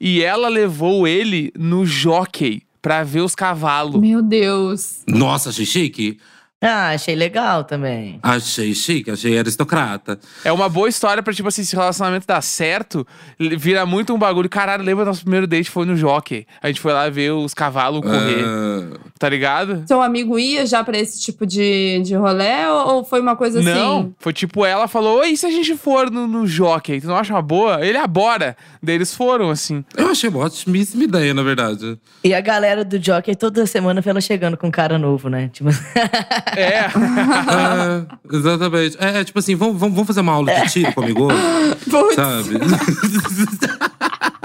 E 0.00 0.22
ela 0.22 0.48
levou 0.48 1.06
ele 1.06 1.52
no 1.56 1.84
jockey 1.86 2.62
pra 2.82 3.02
ver 3.02 3.20
os 3.20 3.34
cavalos. 3.34 4.00
Meu 4.00 4.20
Deus. 4.22 5.02
Nossa, 5.06 5.50
achei 5.50 5.64
chique. 5.66 6.18
Ah, 6.66 6.90
achei 6.90 7.14
legal 7.14 7.64
também. 7.64 8.18
Achei 8.22 8.74
chique, 8.74 9.10
achei 9.10 9.38
aristocrata. 9.38 10.18
É 10.42 10.50
uma 10.50 10.66
boa 10.66 10.88
história 10.88 11.22
pra, 11.22 11.34
tipo 11.34 11.46
assim, 11.46 11.62
se 11.62 11.76
o 11.76 11.78
relacionamento 11.78 12.26
dar 12.26 12.40
certo, 12.40 13.06
vira 13.38 13.84
muito 13.84 14.14
um 14.14 14.18
bagulho. 14.18 14.48
Caralho, 14.48 14.82
lembra 14.82 15.04
nosso 15.04 15.20
primeiro 15.20 15.46
date 15.46 15.70
foi 15.70 15.84
no 15.84 15.94
jockey. 15.94 16.46
A 16.62 16.68
gente 16.68 16.80
foi 16.80 16.94
lá 16.94 17.06
ver 17.10 17.32
os 17.32 17.52
cavalos 17.52 18.00
correr, 18.00 18.44
Ah, 18.46 18.98
tá 19.18 19.28
ligado? 19.28 19.84
Seu 19.86 20.02
amigo 20.02 20.38
ia 20.38 20.66
já 20.66 20.82
pra 20.82 20.98
esse 20.98 21.20
tipo 21.20 21.46
de, 21.46 22.00
de 22.04 22.14
rolê 22.14 22.66
ou, 22.66 22.94
ou 22.96 23.04
foi 23.04 23.20
uma 23.20 23.36
coisa 23.36 23.62
Não, 23.62 24.00
assim? 24.00 24.14
foi 24.18 24.32
tipo 24.32 24.64
ela 24.64 24.88
falou: 24.88 25.20
Oi, 25.20 25.30
e 25.30 25.36
se 25.36 25.46
a 25.46 25.50
gente 25.50 25.76
for 25.76 26.10
no, 26.10 26.26
no 26.26 26.46
jockey? 26.46 27.00
Tu 27.00 27.06
não 27.06 27.16
acha 27.16 27.32
uma 27.32 27.42
boa? 27.42 27.84
Ele, 27.84 27.96
ah, 27.96 28.06
bora. 28.06 28.56
Daí 28.82 28.96
eles 28.96 29.14
foram, 29.14 29.50
assim. 29.50 29.84
eu 29.96 30.08
achei 30.08 30.28
uma 30.28 30.40
ótimíssima 30.40 31.04
ideia, 31.04 31.32
na 31.32 31.42
verdade. 31.42 31.98
E 32.22 32.34
a 32.34 32.40
galera 32.40 32.84
do 32.84 33.02
Jockey 33.02 33.34
toda 33.34 33.64
semana 33.66 34.00
vê 34.00 34.10
ela 34.10 34.20
chegando 34.20 34.56
com 34.56 34.66
um 34.66 34.70
cara 34.70 34.98
novo, 34.98 35.28
né? 35.28 35.48
Tipo, 35.52 35.70
É. 36.56 36.84
É, 36.86 38.36
exatamente. 38.36 38.96
É, 39.00 39.20
é 39.20 39.24
tipo 39.24 39.38
assim, 39.38 39.54
vamos, 39.54 39.78
vamos 39.78 40.06
fazer 40.06 40.20
uma 40.20 40.32
aula 40.32 40.52
de 40.54 40.72
tiro 40.72 40.92
comigo 40.92 41.28
hoje? 41.32 42.14
Sabe? 42.14 42.58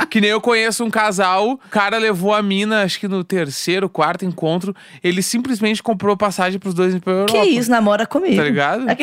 que 0.10 0.20
nem 0.20 0.30
eu 0.30 0.42
conheço 0.42 0.84
um 0.84 0.90
casal, 0.90 1.52
o 1.52 1.58
cara 1.70 1.98
levou 1.98 2.34
a 2.34 2.42
mina, 2.42 2.84
acho 2.84 3.00
que 3.00 3.08
no 3.08 3.24
terceiro, 3.24 3.88
quarto 3.90 4.26
encontro, 4.26 4.76
ele 5.04 5.22
simplesmente 5.22 5.82
comprou 5.84 6.18
passagem 6.18 6.60
pros 6.60 6.74
dois 6.74 6.98
pra 7.00 7.14
Europa. 7.14 7.34
que 7.34 7.40
isso, 7.46 7.70
namora 7.70 8.06
comigo. 8.06 8.36
Tá 8.38 8.44
ligado? 8.44 8.86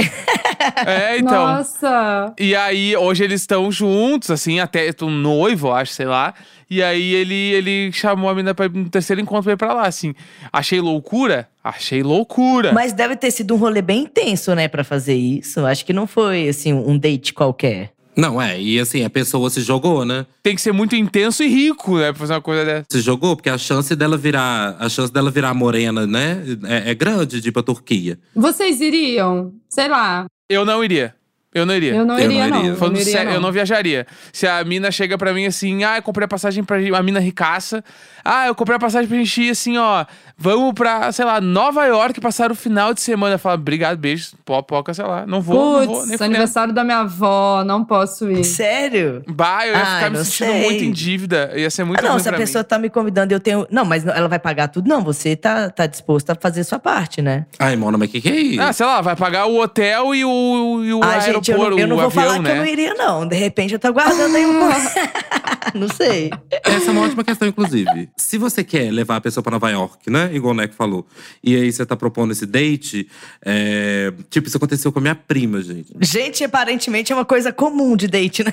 É, 0.86 1.18
então. 1.18 1.46
Nossa! 1.46 2.34
E 2.38 2.54
aí, 2.54 2.96
hoje 2.96 3.22
eles 3.22 3.42
estão 3.42 3.70
juntos, 3.70 4.30
assim, 4.30 4.58
até 4.58 4.86
estão 4.86 5.10
noivo, 5.10 5.70
acho, 5.72 5.92
sei 5.92 6.06
lá. 6.06 6.34
E 6.68 6.82
aí 6.82 7.14
ele, 7.14 7.34
ele 7.52 7.92
chamou 7.92 8.28
a 8.28 8.34
mina 8.34 8.54
pra 8.54 8.66
ir 8.66 8.72
no 8.72 8.88
terceiro 8.88 9.20
encontro 9.20 9.44
pra 9.44 9.52
ir 9.52 9.56
pra 9.56 9.72
lá, 9.72 9.86
assim. 9.86 10.14
Achei 10.52 10.80
loucura? 10.80 11.48
Achei 11.62 12.02
loucura. 12.02 12.72
Mas 12.72 12.92
deve 12.92 13.16
ter 13.16 13.30
sido 13.30 13.54
um 13.54 13.58
rolê 13.58 13.80
bem 13.82 14.02
intenso, 14.02 14.54
né, 14.54 14.66
pra 14.66 14.82
fazer 14.82 15.14
isso. 15.14 15.64
Acho 15.64 15.84
que 15.84 15.92
não 15.92 16.06
foi, 16.06 16.48
assim, 16.48 16.72
um 16.72 16.98
date 16.98 17.32
qualquer. 17.32 17.92
Não, 18.16 18.40
é, 18.40 18.60
e 18.60 18.80
assim, 18.80 19.04
a 19.04 19.10
pessoa 19.10 19.50
se 19.50 19.60
jogou, 19.60 20.04
né? 20.04 20.24
Tem 20.42 20.54
que 20.54 20.60
ser 20.62 20.72
muito 20.72 20.96
intenso 20.96 21.42
e 21.42 21.48
rico, 21.48 21.98
né, 21.98 22.12
pra 22.12 22.20
fazer 22.20 22.32
uma 22.32 22.40
coisa 22.40 22.64
dessa. 22.64 22.86
Se 22.90 23.00
jogou, 23.00 23.36
porque 23.36 23.50
a 23.50 23.58
chance 23.58 23.94
dela 23.94 24.16
virar. 24.16 24.76
A 24.78 24.88
chance 24.88 25.12
dela 25.12 25.30
virar 25.30 25.52
morena, 25.52 26.06
né? 26.06 26.42
É, 26.64 26.90
é 26.90 26.94
grande 26.94 27.40
de 27.40 27.48
ir 27.48 27.52
pra 27.52 27.62
Turquia. 27.62 28.18
Vocês 28.34 28.80
iriam? 28.80 29.52
Sei 29.68 29.88
lá. 29.88 30.26
Eu 30.48 30.64
não 30.64 30.82
iria. 30.82 31.14
Eu 31.56 31.64
não 31.66 31.74
iria. 31.74 31.94
Eu 31.94 32.04
não 32.04 32.18
Eu 32.18 32.30
não 32.30 32.34
iria. 32.46 32.68
Eu 32.70 32.76
Falando 32.76 32.94
não 32.94 33.00
iria, 33.00 33.12
sério, 33.12 33.28
não. 33.30 33.34
eu 33.36 33.40
não 33.40 33.50
viajaria. 33.52 34.06
Se 34.32 34.46
a 34.46 34.62
mina 34.62 34.90
chega 34.90 35.16
pra 35.16 35.32
mim 35.32 35.46
assim, 35.46 35.84
ah, 35.84 35.96
eu 35.96 36.02
comprei 36.02 36.26
a 36.26 36.28
passagem 36.28 36.62
pra 36.62 36.76
a 36.76 37.02
mina 37.02 37.18
ricaça. 37.18 37.82
Ah, 38.24 38.46
eu 38.48 38.54
comprei 38.54 38.76
a 38.76 38.80
passagem 38.80 39.08
pra 39.08 39.16
gente 39.16 39.42
ir 39.42 39.50
assim, 39.50 39.78
ó. 39.78 40.04
Vamos 40.38 40.74
pra, 40.74 41.10
sei 41.12 41.24
lá, 41.24 41.40
Nova 41.40 41.86
York 41.86 42.20
passar 42.20 42.50
o 42.50 42.54
final 42.54 42.92
de 42.92 43.00
semana. 43.00 43.38
Fala, 43.38 43.54
obrigado, 43.54 43.96
beijo, 43.96 44.32
popoca, 44.44 44.92
sei 44.92 45.04
lá. 45.04 45.24
Não 45.26 45.40
vou, 45.40 45.80
não 45.80 45.86
vou, 45.86 46.06
nem 46.06 46.16
aniversário 46.20 46.74
da 46.74 46.84
minha 46.84 46.98
avó, 46.98 47.64
não 47.64 47.82
posso 47.84 48.30
ir. 48.30 48.44
Sério? 48.44 49.22
Bah, 49.28 49.66
eu 49.66 49.72
ia 49.72 49.78
Ai, 49.78 49.94
ficar 49.96 50.10
me 50.10 50.18
não 50.18 50.24
sentindo 50.24 50.50
sei. 50.52 50.62
muito 50.64 50.84
em 50.84 50.92
dívida. 50.92 51.52
Ia 51.56 51.70
ser 51.70 51.84
muito 51.84 52.00
Ah, 52.00 52.02
não, 52.02 52.10
ruim 52.12 52.20
se 52.20 52.28
a 52.28 52.32
pessoa 52.34 52.62
mim. 52.62 52.68
tá 52.68 52.78
me 52.78 52.90
convidando, 52.90 53.32
eu 53.32 53.40
tenho. 53.40 53.66
Não, 53.70 53.84
mas 53.86 54.04
ela 54.06 54.28
vai 54.28 54.38
pagar 54.38 54.68
tudo. 54.68 54.86
Não, 54.88 55.02
você 55.02 55.34
tá, 55.36 55.70
tá 55.70 55.86
disposto 55.86 56.28
a 56.30 56.34
fazer 56.34 56.64
sua 56.64 56.78
parte, 56.78 57.22
né? 57.22 57.46
Ai, 57.58 57.74
Mona, 57.76 57.96
mas 57.96 58.10
que 58.10 58.20
que 58.20 58.28
é 58.28 58.36
isso? 58.36 58.60
Ah, 58.60 58.72
sei 58.74 58.84
lá, 58.84 59.00
vai 59.00 59.16
pagar 59.16 59.46
o 59.46 59.58
hotel 59.58 60.14
e 60.14 60.22
o, 60.24 60.84
e 60.84 60.92
o 60.92 61.00
ah, 61.02 61.12
aeroporto, 61.12 61.45
gente, 61.52 61.62
eu 61.62 61.70
não, 61.70 61.78
eu 61.78 61.86
não 61.88 61.96
vou 61.96 62.06
avião, 62.06 62.24
falar 62.24 62.38
né? 62.40 62.50
que 62.50 62.56
eu 62.56 62.56
não 62.62 62.66
iria, 62.66 62.94
não. 62.94 63.26
De 63.26 63.36
repente 63.36 63.72
eu 63.74 63.78
tô 63.78 63.92
guardando 63.92 64.34
aí 64.36 64.46
um. 64.46 64.60
não 65.74 65.88
sei. 65.88 66.30
Essa 66.64 66.88
é 66.88 66.90
uma 66.90 67.02
ótima 67.02 67.24
questão, 67.24 67.46
inclusive. 67.48 68.08
Se 68.16 68.38
você 68.38 68.62
quer 68.64 68.90
levar 68.90 69.16
a 69.16 69.20
pessoa 69.20 69.42
pra 69.42 69.52
Nova 69.52 69.70
York, 69.70 70.10
né? 70.10 70.30
Igual 70.32 70.52
o 70.52 70.56
Neco 70.56 70.74
falou. 70.74 71.06
E 71.42 71.54
aí 71.56 71.70
você 71.72 71.84
tá 71.84 71.96
propondo 71.96 72.32
esse 72.32 72.46
date. 72.46 73.08
é, 73.44 74.12
Tipo, 74.30 74.48
isso 74.48 74.56
aconteceu 74.56 74.92
com 74.92 74.98
a 74.98 75.02
minha 75.02 75.14
prima, 75.14 75.60
gente. 75.62 75.92
Gente, 76.00 76.44
aparentemente 76.44 77.12
é 77.12 77.14
uma 77.14 77.24
coisa 77.24 77.52
comum 77.52 77.96
de 77.96 78.06
date, 78.08 78.44
né? 78.44 78.52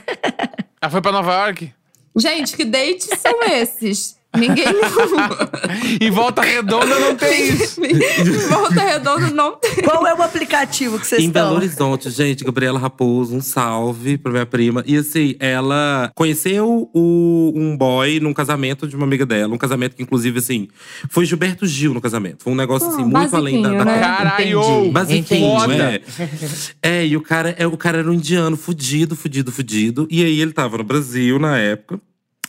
Ah, 0.82 0.90
foi 0.90 1.02
pra 1.02 1.12
Nova 1.12 1.32
York? 1.34 1.74
Gente, 2.16 2.56
que 2.56 2.64
dates 2.66 3.10
são 3.20 3.42
esses? 3.44 4.16
Ninguém. 4.38 4.66
Em 6.02 6.10
Volta 6.12 6.42
Redonda 6.42 7.00
não 7.00 7.16
tem 7.16 7.50
isso. 7.50 7.80
Volta 8.50 8.82
Redonda 8.82 9.30
não 9.30 9.56
tem. 9.58 9.84
Qual 9.84 10.06
é 10.08 10.14
o 10.14 10.22
aplicativo 10.22 11.00
que 11.00 11.06
vocês 11.08 11.24
Em 11.24 11.30
Belo 11.30 11.62
estão? 11.64 11.92
Horizonte, 11.92 12.10
gente, 12.10 12.44
Gabriela 12.44 12.80
Raposo, 12.80 13.36
um 13.36 13.42
salve 13.42 14.18
pra 14.18 14.32
minha 14.32 14.46
prima. 14.46 14.84
E 14.88 14.98
assim, 14.98 15.36
ela 15.40 16.12
conheceu 16.16 16.90
o- 16.94 17.54
um 17.56 17.78
boy 17.78 18.20
num 18.20 18.34
casamento 18.34 18.88
de 18.88 18.96
uma 18.96 19.06
amiga 19.06 19.26
dela. 19.26 19.54
Um 19.54 19.58
casamento 19.58 19.96
que, 19.96 20.04
inclusive, 20.04 20.40
assim, 20.40 20.68
foi 21.10 21.26
Gilberto 21.26 21.66
Gil 21.66 21.94
no 21.94 22.02
casamento. 22.02 22.44
Foi 22.44 22.54
um 22.54 22.56
negócio, 22.56 22.88
assim, 22.90 23.04
Ah, 23.04 23.06
muito 23.06 23.36
além 23.36 23.62
da, 23.62 23.70
da 23.74 23.86
né? 23.86 24.00
Caralho! 24.00 24.92
Basiquinho, 24.92 25.60
Foda. 25.60 25.74
é. 25.76 26.02
É, 26.82 27.06
e 27.06 27.16
o 27.16 27.22
cara, 27.22 27.56
é, 27.58 27.68
o 27.68 27.78
cara 27.78 28.00
era 28.00 28.10
um 28.10 28.14
indiano 28.14 28.58
fudido, 28.58 29.16
fudido, 29.16 29.52
fudido. 29.52 30.08
E 30.10 30.24
aí 30.24 30.42
ele 30.42 30.52
tava 30.54 30.78
no 30.78 30.84
Brasil 30.84 31.38
na 31.40 31.58
época. 31.58 32.00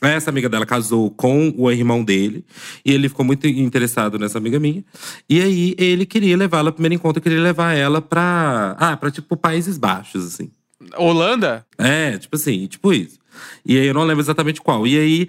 Essa 0.09 0.31
amiga 0.31 0.49
dela 0.49 0.67
casou 0.67 1.11
com 1.11 1.53
o 1.57 1.71
irmão 1.71 2.05
dele. 2.05 2.45
E 2.85 2.93
ele 2.93 3.09
ficou 3.09 3.25
muito 3.25 3.47
interessado 3.47 4.19
nessa 4.19 4.39
amiga 4.39 4.59
minha. 4.61 4.85
E 5.29 5.41
aí 5.41 5.75
ele 5.79 6.07
queria 6.07 6.37
levá-la, 6.37 6.73
primeiro 6.73 6.95
encontro, 6.95 7.23
queria 7.23 7.41
levar 7.41 7.75
ela 7.75 8.01
pra. 8.01 8.77
Ah, 8.79 8.97
pra 8.97 9.11
tipo 9.11 9.37
Países 9.37 9.79
Baixos, 9.79 10.27
assim. 10.27 10.51
Holanda? 10.97 11.67
É, 11.79 12.19
tipo 12.19 12.37
assim, 12.37 12.67
tipo 12.67 12.93
isso. 12.93 13.19
E 13.65 13.79
aí 13.79 13.87
eu 13.87 13.95
não 13.95 14.05
lembro 14.05 14.23
exatamente 14.23 14.61
qual. 14.61 14.87
E 14.87 14.99
aí. 14.99 15.29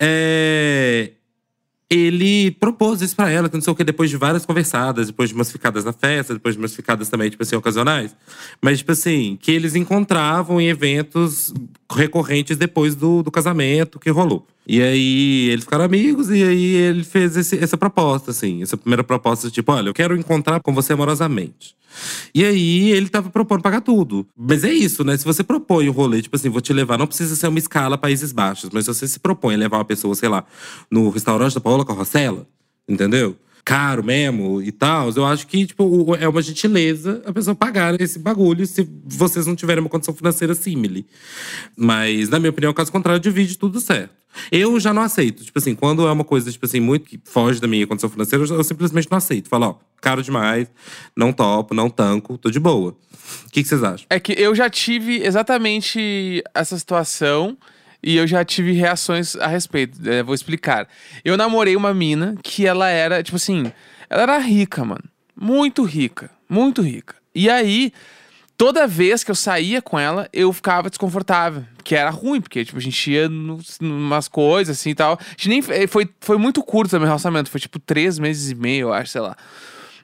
é, 0.00 1.12
Ele 1.90 2.50
propôs 2.52 3.02
isso 3.02 3.14
pra 3.14 3.30
ela, 3.30 3.48
que 3.48 3.54
não 3.54 3.62
sei 3.62 3.72
o 3.72 3.76
que, 3.76 3.84
depois 3.84 4.08
de 4.08 4.16
várias 4.16 4.46
conversadas, 4.46 5.08
depois 5.08 5.28
de 5.28 5.34
umas 5.34 5.52
ficadas 5.52 5.84
na 5.84 5.92
festa, 5.92 6.32
depois 6.32 6.54
de 6.54 6.58
umas 6.60 6.74
ficadas 6.74 7.08
também, 7.08 7.28
tipo 7.28 7.42
assim, 7.42 7.56
ocasionais. 7.56 8.16
Mas, 8.60 8.78
tipo 8.78 8.92
assim, 8.92 9.38
que 9.40 9.52
eles 9.52 9.74
encontravam 9.74 10.60
em 10.60 10.68
eventos 10.68 11.52
recorrentes 11.90 12.56
depois 12.56 12.94
do, 12.94 13.22
do 13.22 13.30
casamento 13.30 13.98
que 13.98 14.10
rolou. 14.10 14.46
E 14.66 14.82
aí 14.82 15.50
eles 15.50 15.64
ficaram 15.64 15.84
amigos, 15.84 16.30
e 16.30 16.42
aí 16.42 16.74
ele 16.76 17.04
fez 17.04 17.36
esse- 17.36 17.58
essa 17.58 17.76
proposta, 17.76 18.30
assim, 18.30 18.62
essa 18.62 18.76
primeira 18.76 19.04
proposta, 19.04 19.50
tipo, 19.50 19.70
olha, 19.72 19.88
eu 19.90 19.94
quero 19.94 20.16
encontrar 20.16 20.60
com 20.60 20.72
você 20.74 20.94
amorosamente. 20.94 21.74
E 22.34 22.44
aí 22.44 22.90
ele 22.90 23.08
tava 23.08 23.30
propondo 23.30 23.62
pagar 23.62 23.80
tudo. 23.80 24.26
Mas 24.36 24.64
é 24.64 24.72
isso, 24.72 25.04
né? 25.04 25.16
Se 25.16 25.24
você 25.24 25.44
propõe 25.44 25.88
o 25.88 25.92
rolê, 25.92 26.20
tipo 26.22 26.34
assim, 26.34 26.48
vou 26.48 26.60
te 26.60 26.72
levar, 26.72 26.98
não 26.98 27.06
precisa 27.06 27.36
ser 27.36 27.46
uma 27.46 27.58
escala 27.58 27.96
Países 27.98 28.32
Baixos, 28.32 28.70
mas 28.72 28.84
se 28.86 28.94
você 28.94 29.06
se 29.06 29.20
propõe 29.20 29.54
a 29.54 29.58
levar 29.58 29.78
uma 29.78 29.84
pessoa, 29.84 30.14
sei 30.14 30.28
lá, 30.28 30.44
no 30.90 31.08
restaurante 31.10 31.54
da 31.54 31.60
Paola 31.60 31.84
Carrossela, 31.84 32.46
entendeu? 32.88 33.36
Caro 33.64 34.02
mesmo 34.04 34.60
e 34.60 34.72
tal, 34.72 35.10
eu 35.10 35.24
acho 35.24 35.46
que, 35.46 35.66
tipo, 35.66 36.14
é 36.16 36.28
uma 36.28 36.42
gentileza 36.42 37.22
a 37.24 37.32
pessoa 37.32 37.54
pagar 37.54 37.98
esse 38.00 38.18
bagulho 38.18 38.66
se 38.66 38.86
vocês 39.06 39.46
não 39.46 39.54
tiverem 39.54 39.82
uma 39.82 39.88
condição 39.88 40.12
financeira 40.14 40.54
símile. 40.54 41.06
Mas, 41.76 42.28
na 42.28 42.38
minha 42.38 42.50
opinião, 42.50 42.74
caso 42.74 42.90
contrário, 42.92 43.20
divide 43.20 43.56
tudo 43.56 43.80
certo. 43.80 44.23
Eu 44.50 44.78
já 44.80 44.92
não 44.92 45.02
aceito. 45.02 45.44
Tipo 45.44 45.58
assim, 45.58 45.74
quando 45.74 46.06
é 46.06 46.12
uma 46.12 46.24
coisa, 46.24 46.50
tipo 46.50 46.64
assim, 46.66 46.80
muito 46.80 47.06
que 47.06 47.20
foge 47.24 47.60
da 47.60 47.66
minha 47.66 47.86
condição 47.86 48.10
financeira, 48.10 48.44
eu, 48.44 48.56
eu 48.56 48.64
simplesmente 48.64 49.08
não 49.10 49.18
aceito. 49.18 49.48
Falo, 49.48 49.66
ó, 49.66 49.74
caro 50.00 50.22
demais, 50.22 50.68
não 51.16 51.32
topo, 51.32 51.74
não 51.74 51.88
tanco, 51.88 52.38
tô 52.38 52.50
de 52.50 52.60
boa. 52.60 52.96
O 53.46 53.50
que, 53.50 53.62
que 53.62 53.68
vocês 53.68 53.82
acham? 53.82 54.06
É 54.10 54.20
que 54.20 54.32
eu 54.32 54.54
já 54.54 54.68
tive 54.68 55.22
exatamente 55.24 56.42
essa 56.54 56.78
situação 56.78 57.56
e 58.02 58.16
eu 58.16 58.26
já 58.26 58.44
tive 58.44 58.72
reações 58.72 59.34
a 59.36 59.46
respeito. 59.46 59.98
É, 60.08 60.22
vou 60.22 60.34
explicar. 60.34 60.86
Eu 61.24 61.36
namorei 61.36 61.74
uma 61.74 61.94
mina 61.94 62.36
que 62.42 62.66
ela 62.66 62.88
era, 62.88 63.22
tipo 63.22 63.36
assim, 63.36 63.72
ela 64.10 64.22
era 64.22 64.38
rica, 64.38 64.84
mano. 64.84 65.04
Muito 65.34 65.82
rica. 65.82 66.30
Muito 66.48 66.82
rica. 66.82 67.16
E 67.34 67.48
aí, 67.50 67.92
toda 68.56 68.86
vez 68.86 69.24
que 69.24 69.30
eu 69.30 69.34
saía 69.34 69.82
com 69.82 69.98
ela, 69.98 70.28
eu 70.32 70.52
ficava 70.52 70.88
desconfortável. 70.88 71.64
Que 71.82 71.94
era 71.94 72.10
ruim, 72.10 72.40
porque 72.40 72.64
tipo, 72.64 72.78
a 72.78 72.80
gente 72.80 73.10
ia 73.10 73.28
nos, 73.28 73.78
numas 73.80 74.26
coisas 74.26 74.78
assim 74.78 74.90
e 74.90 74.94
tal. 74.94 75.18
A 75.20 75.30
gente 75.30 75.48
nem. 75.48 75.86
Foi, 75.86 76.08
foi 76.20 76.38
muito 76.38 76.62
curto 76.62 76.96
o 76.96 76.98
meu 76.98 77.06
relacionamento. 77.06 77.50
Foi 77.50 77.60
tipo 77.60 77.78
três 77.78 78.18
meses 78.18 78.50
e 78.50 78.54
meio, 78.54 78.88
eu 78.88 78.92
acho, 78.92 79.10
sei 79.10 79.20
lá. 79.20 79.36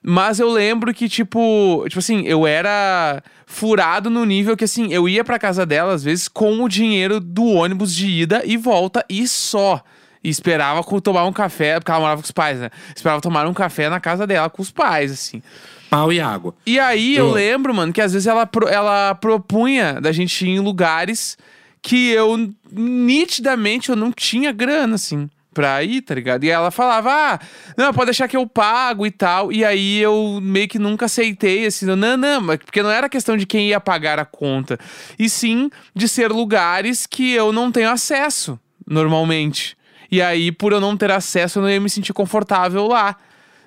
Mas 0.02 0.40
eu 0.40 0.48
lembro 0.50 0.94
que, 0.94 1.08
tipo, 1.08 1.84
tipo 1.86 1.98
assim, 1.98 2.22
eu 2.22 2.46
era 2.46 3.22
furado 3.46 4.08
no 4.08 4.24
nível 4.24 4.56
que, 4.56 4.64
assim, 4.64 4.90
eu 4.92 5.06
ia 5.06 5.22
pra 5.22 5.38
casa 5.38 5.66
dela, 5.66 5.92
às 5.92 6.02
vezes, 6.02 6.26
com 6.26 6.62
o 6.62 6.68
dinheiro 6.68 7.20
do 7.20 7.44
ônibus 7.44 7.94
de 7.94 8.06
ida 8.06 8.42
e 8.44 8.56
volta 8.56 9.04
e 9.10 9.28
só. 9.28 9.82
E 10.24 10.30
esperava 10.30 10.82
tomar 11.00 11.24
um 11.26 11.32
café, 11.32 11.78
porque 11.78 11.90
ela 11.90 12.00
morava 12.00 12.20
com 12.20 12.24
os 12.24 12.30
pais, 12.30 12.60
né? 12.60 12.70
Esperava 12.94 13.20
tomar 13.20 13.46
um 13.46 13.54
café 13.54 13.90
na 13.90 14.00
casa 14.00 14.26
dela 14.26 14.48
com 14.48 14.62
os 14.62 14.70
pais, 14.70 15.12
assim. 15.12 15.42
Pau 15.90 16.12
e 16.12 16.20
água. 16.20 16.54
E 16.64 16.78
aí 16.78 17.16
eu 17.16 17.26
Eu- 17.26 17.32
lembro, 17.32 17.74
mano, 17.74 17.92
que 17.92 18.00
às 18.00 18.12
vezes 18.12 18.26
ela, 18.28 18.46
pro- 18.46 18.68
ela 18.68 19.14
propunha 19.16 20.00
da 20.00 20.12
gente 20.12 20.46
ir 20.46 20.50
em 20.50 20.60
lugares 20.60 21.36
que 21.82 22.10
eu 22.10 22.48
nitidamente 22.70 23.88
eu 23.90 23.96
não 23.96 24.12
tinha 24.12 24.52
grana, 24.52 24.94
assim, 24.94 25.28
pra 25.52 25.82
ir, 25.82 26.02
tá 26.02 26.14
ligado? 26.14 26.44
E 26.44 26.50
ela 26.50 26.70
falava, 26.70 27.10
ah, 27.12 27.38
não, 27.76 27.92
pode 27.92 28.06
deixar 28.06 28.28
que 28.28 28.36
eu 28.36 28.46
pago 28.46 29.04
e 29.04 29.10
tal. 29.10 29.50
E 29.50 29.64
aí 29.64 29.98
eu 29.98 30.38
meio 30.40 30.68
que 30.68 30.78
nunca 30.78 31.06
aceitei, 31.06 31.66
assim, 31.66 31.86
não, 31.86 31.96
não, 32.16 32.46
porque 32.58 32.82
não 32.82 32.90
era 32.90 33.08
questão 33.08 33.36
de 33.36 33.46
quem 33.46 33.68
ia 33.68 33.80
pagar 33.80 34.18
a 34.18 34.24
conta, 34.24 34.78
e 35.18 35.28
sim 35.28 35.70
de 35.94 36.06
ser 36.06 36.30
lugares 36.30 37.04
que 37.06 37.32
eu 37.32 37.52
não 37.52 37.72
tenho 37.72 37.90
acesso 37.90 38.58
normalmente. 38.86 39.76
E 40.12 40.20
aí, 40.20 40.50
por 40.52 40.72
eu 40.72 40.80
não 40.80 40.96
ter 40.96 41.10
acesso, 41.10 41.58
eu 41.58 41.62
não 41.62 41.70
ia 41.70 41.80
me 41.80 41.88
sentir 41.90 42.12
confortável 42.12 42.86
lá. 42.86 43.16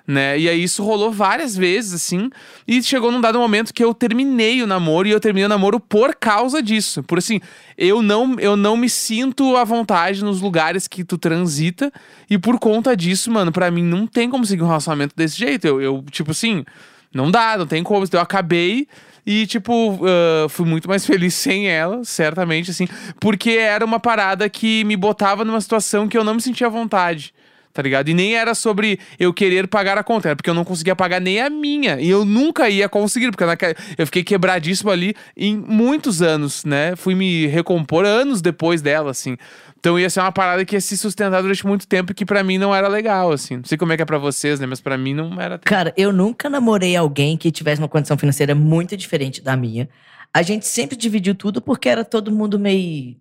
Né? 0.06 0.38
E 0.38 0.48
aí 0.48 0.62
isso 0.62 0.84
rolou 0.84 1.10
várias 1.10 1.56
vezes, 1.56 1.94
assim. 1.94 2.28
E 2.68 2.82
chegou 2.82 3.10
num 3.10 3.20
dado 3.20 3.38
momento 3.38 3.72
que 3.72 3.82
eu 3.82 3.94
terminei 3.94 4.62
o 4.62 4.66
namoro 4.66 5.08
e 5.08 5.10
eu 5.10 5.20
terminei 5.20 5.46
o 5.46 5.48
namoro 5.48 5.80
por 5.80 6.14
causa 6.14 6.62
disso. 6.62 7.02
Por 7.02 7.18
assim, 7.18 7.40
eu 7.76 8.02
não, 8.02 8.38
eu 8.38 8.56
não 8.56 8.76
me 8.76 8.88
sinto 8.88 9.56
à 9.56 9.64
vontade 9.64 10.22
nos 10.22 10.40
lugares 10.40 10.86
que 10.86 11.04
tu 11.04 11.16
transita. 11.16 11.90
E 12.28 12.38
por 12.38 12.58
conta 12.58 12.94
disso, 12.96 13.30
mano, 13.30 13.50
para 13.50 13.70
mim 13.70 13.82
não 13.82 14.06
tem 14.06 14.28
como 14.28 14.44
seguir 14.44 14.62
um 14.62 14.66
relacionamento 14.66 15.14
desse 15.16 15.38
jeito. 15.38 15.66
Eu, 15.66 15.80
eu 15.80 16.04
tipo 16.10 16.32
assim, 16.32 16.64
não 17.12 17.30
dá, 17.30 17.56
não 17.56 17.66
tem 17.66 17.82
como. 17.82 18.04
Então 18.04 18.18
eu 18.18 18.22
acabei. 18.22 18.86
E, 19.26 19.46
tipo, 19.46 19.94
uh, 19.94 20.48
fui 20.50 20.66
muito 20.66 20.86
mais 20.86 21.04
feliz 21.06 21.32
sem 21.32 21.66
ela, 21.66 22.04
certamente, 22.04 22.70
assim, 22.70 22.86
porque 23.18 23.52
era 23.52 23.82
uma 23.82 23.98
parada 23.98 24.50
que 24.50 24.84
me 24.84 24.98
botava 24.98 25.46
numa 25.46 25.62
situação 25.62 26.06
que 26.06 26.18
eu 26.18 26.22
não 26.22 26.34
me 26.34 26.42
sentia 26.42 26.66
à 26.66 26.70
vontade 26.70 27.32
tá 27.74 27.82
ligado? 27.82 28.08
E 28.08 28.14
nem 28.14 28.36
era 28.36 28.54
sobre 28.54 29.00
eu 29.18 29.34
querer 29.34 29.66
pagar 29.66 29.98
a 29.98 30.04
conta, 30.04 30.28
era 30.28 30.36
porque 30.36 30.48
eu 30.48 30.54
não 30.54 30.64
conseguia 30.64 30.94
pagar 30.94 31.20
nem 31.20 31.40
a 31.40 31.50
minha. 31.50 32.00
E 32.00 32.08
eu 32.08 32.24
nunca 32.24 32.70
ia 32.70 32.88
conseguir, 32.88 33.32
porque 33.32 33.44
naquela, 33.44 33.74
eu 33.98 34.06
fiquei 34.06 34.22
quebradíssimo 34.22 34.90
ali 34.90 35.14
em 35.36 35.56
muitos 35.56 36.22
anos, 36.22 36.64
né? 36.64 36.94
Fui 36.94 37.16
me 37.16 37.46
recompor 37.48 38.06
anos 38.06 38.40
depois 38.40 38.80
dela, 38.80 39.10
assim. 39.10 39.36
Então 39.76 39.98
ia 39.98 40.08
ser 40.08 40.20
uma 40.20 40.32
parada 40.32 40.64
que 40.64 40.76
ia 40.76 40.80
se 40.80 40.96
sustentar 40.96 41.42
durante 41.42 41.66
muito 41.66 41.86
tempo 41.86 42.12
e 42.12 42.14
que 42.14 42.24
para 42.24 42.44
mim 42.44 42.56
não 42.56 42.72
era 42.72 42.86
legal, 42.86 43.32
assim. 43.32 43.56
Não 43.56 43.64
sei 43.64 43.76
como 43.76 43.92
é 43.92 43.96
que 43.96 44.02
é 44.02 44.06
pra 44.06 44.18
vocês, 44.18 44.60
né? 44.60 44.66
Mas 44.66 44.80
para 44.80 44.96
mim 44.96 45.12
não 45.12 45.40
era. 45.40 45.58
Cara, 45.58 45.92
eu 45.96 46.12
nunca 46.12 46.48
namorei 46.48 46.94
alguém 46.94 47.36
que 47.36 47.50
tivesse 47.50 47.82
uma 47.82 47.88
condição 47.88 48.16
financeira 48.16 48.54
muito 48.54 48.96
diferente 48.96 49.42
da 49.42 49.56
minha. 49.56 49.88
A 50.32 50.42
gente 50.42 50.66
sempre 50.66 50.96
dividiu 50.96 51.34
tudo 51.34 51.60
porque 51.60 51.88
era 51.88 52.04
todo 52.04 52.30
mundo 52.30 52.58
meio 52.58 53.16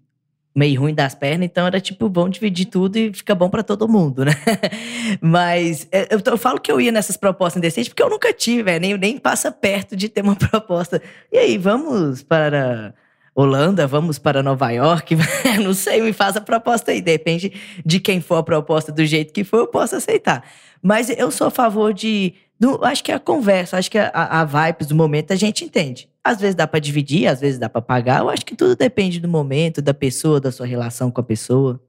meio 0.56 0.82
ruim 0.82 0.94
das 0.94 1.16
pernas, 1.16 1.46
então 1.46 1.66
era 1.66 1.82
tipo, 1.82 2.08
bom 2.08 2.30
dividir 2.30 2.66
tudo 2.66 2.98
e 2.98 3.12
fica 3.12 3.34
bom 3.34 3.50
para 3.50 3.64
todo 3.64 3.88
mundo, 3.88 4.24
né? 4.24 4.34
Mas 5.20 5.88
é, 5.92 6.14
eu, 6.14 6.22
eu, 6.24 6.38
falo 6.38 6.60
que 6.60 6.72
eu 6.72 6.80
ia 6.80 6.92
nessas 6.92 7.18
propostas 7.18 7.58
indecentes 7.58 7.90
porque 7.90 8.04
eu 8.04 8.10
nunca 8.10 8.32
tive, 8.32 8.64
véio, 8.64 8.80
nem, 8.80 8.98
nem 8.98 9.18
passa 9.18 9.52
perto 9.52 9.96
de 9.96 10.08
ter 10.08 10.22
uma 10.22 10.36
proposta. 10.38 11.02
E 11.32 11.38
aí, 11.38 11.58
vamos 11.58 12.22
para 12.22 12.94
Holanda, 13.36 13.88
vamos 13.88 14.20
para 14.20 14.44
Nova 14.44 14.70
York? 14.70 15.16
Não 15.64 15.74
sei, 15.74 16.02
me 16.02 16.14
faz 16.14 16.38
a 16.38 16.42
proposta 16.42 16.92
aí. 16.92 17.02
Depende 17.02 17.52
de 17.84 18.00
quem 18.00 18.22
for 18.22 18.36
a 18.36 18.44
proposta, 18.44 18.92
do 18.92 19.04
jeito 19.06 19.34
que 19.34 19.44
for, 19.44 19.58
eu 19.58 19.68
posso 19.68 19.96
aceitar. 19.96 20.44
Mas 20.82 21.10
eu 21.10 21.32
sou 21.32 21.48
a 21.48 21.52
favor 21.52 21.94
de. 21.94 22.34
Acho 22.82 23.04
que 23.04 23.12
é 23.12 23.16
a 23.16 23.20
conversa, 23.20 23.78
acho 23.78 23.92
que 23.92 23.98
a, 23.98 24.10
a 24.14 24.46
vibes 24.46 24.88
do 24.88 24.96
momento 24.96 25.32
a 25.32 25.36
gente 25.36 25.66
entende. 25.66 26.10
Às 26.24 26.40
vezes 26.40 26.56
dá 26.56 26.66
para 26.66 26.80
dividir, 26.80 27.28
às 27.28 27.42
vezes 27.42 27.60
dá 27.60 27.68
para 27.68 27.82
pagar. 27.82 28.22
Eu 28.22 28.30
acho 28.30 28.46
que 28.46 28.56
tudo 28.56 28.76
depende 28.76 29.20
do 29.20 29.28
momento, 29.28 29.82
da 29.82 29.94
pessoa, 29.94 30.40
da 30.40 30.52
sua 30.52 30.66
relação 30.66 31.12
com 31.12 31.20
a 31.20 31.24
pessoa. 31.24 31.82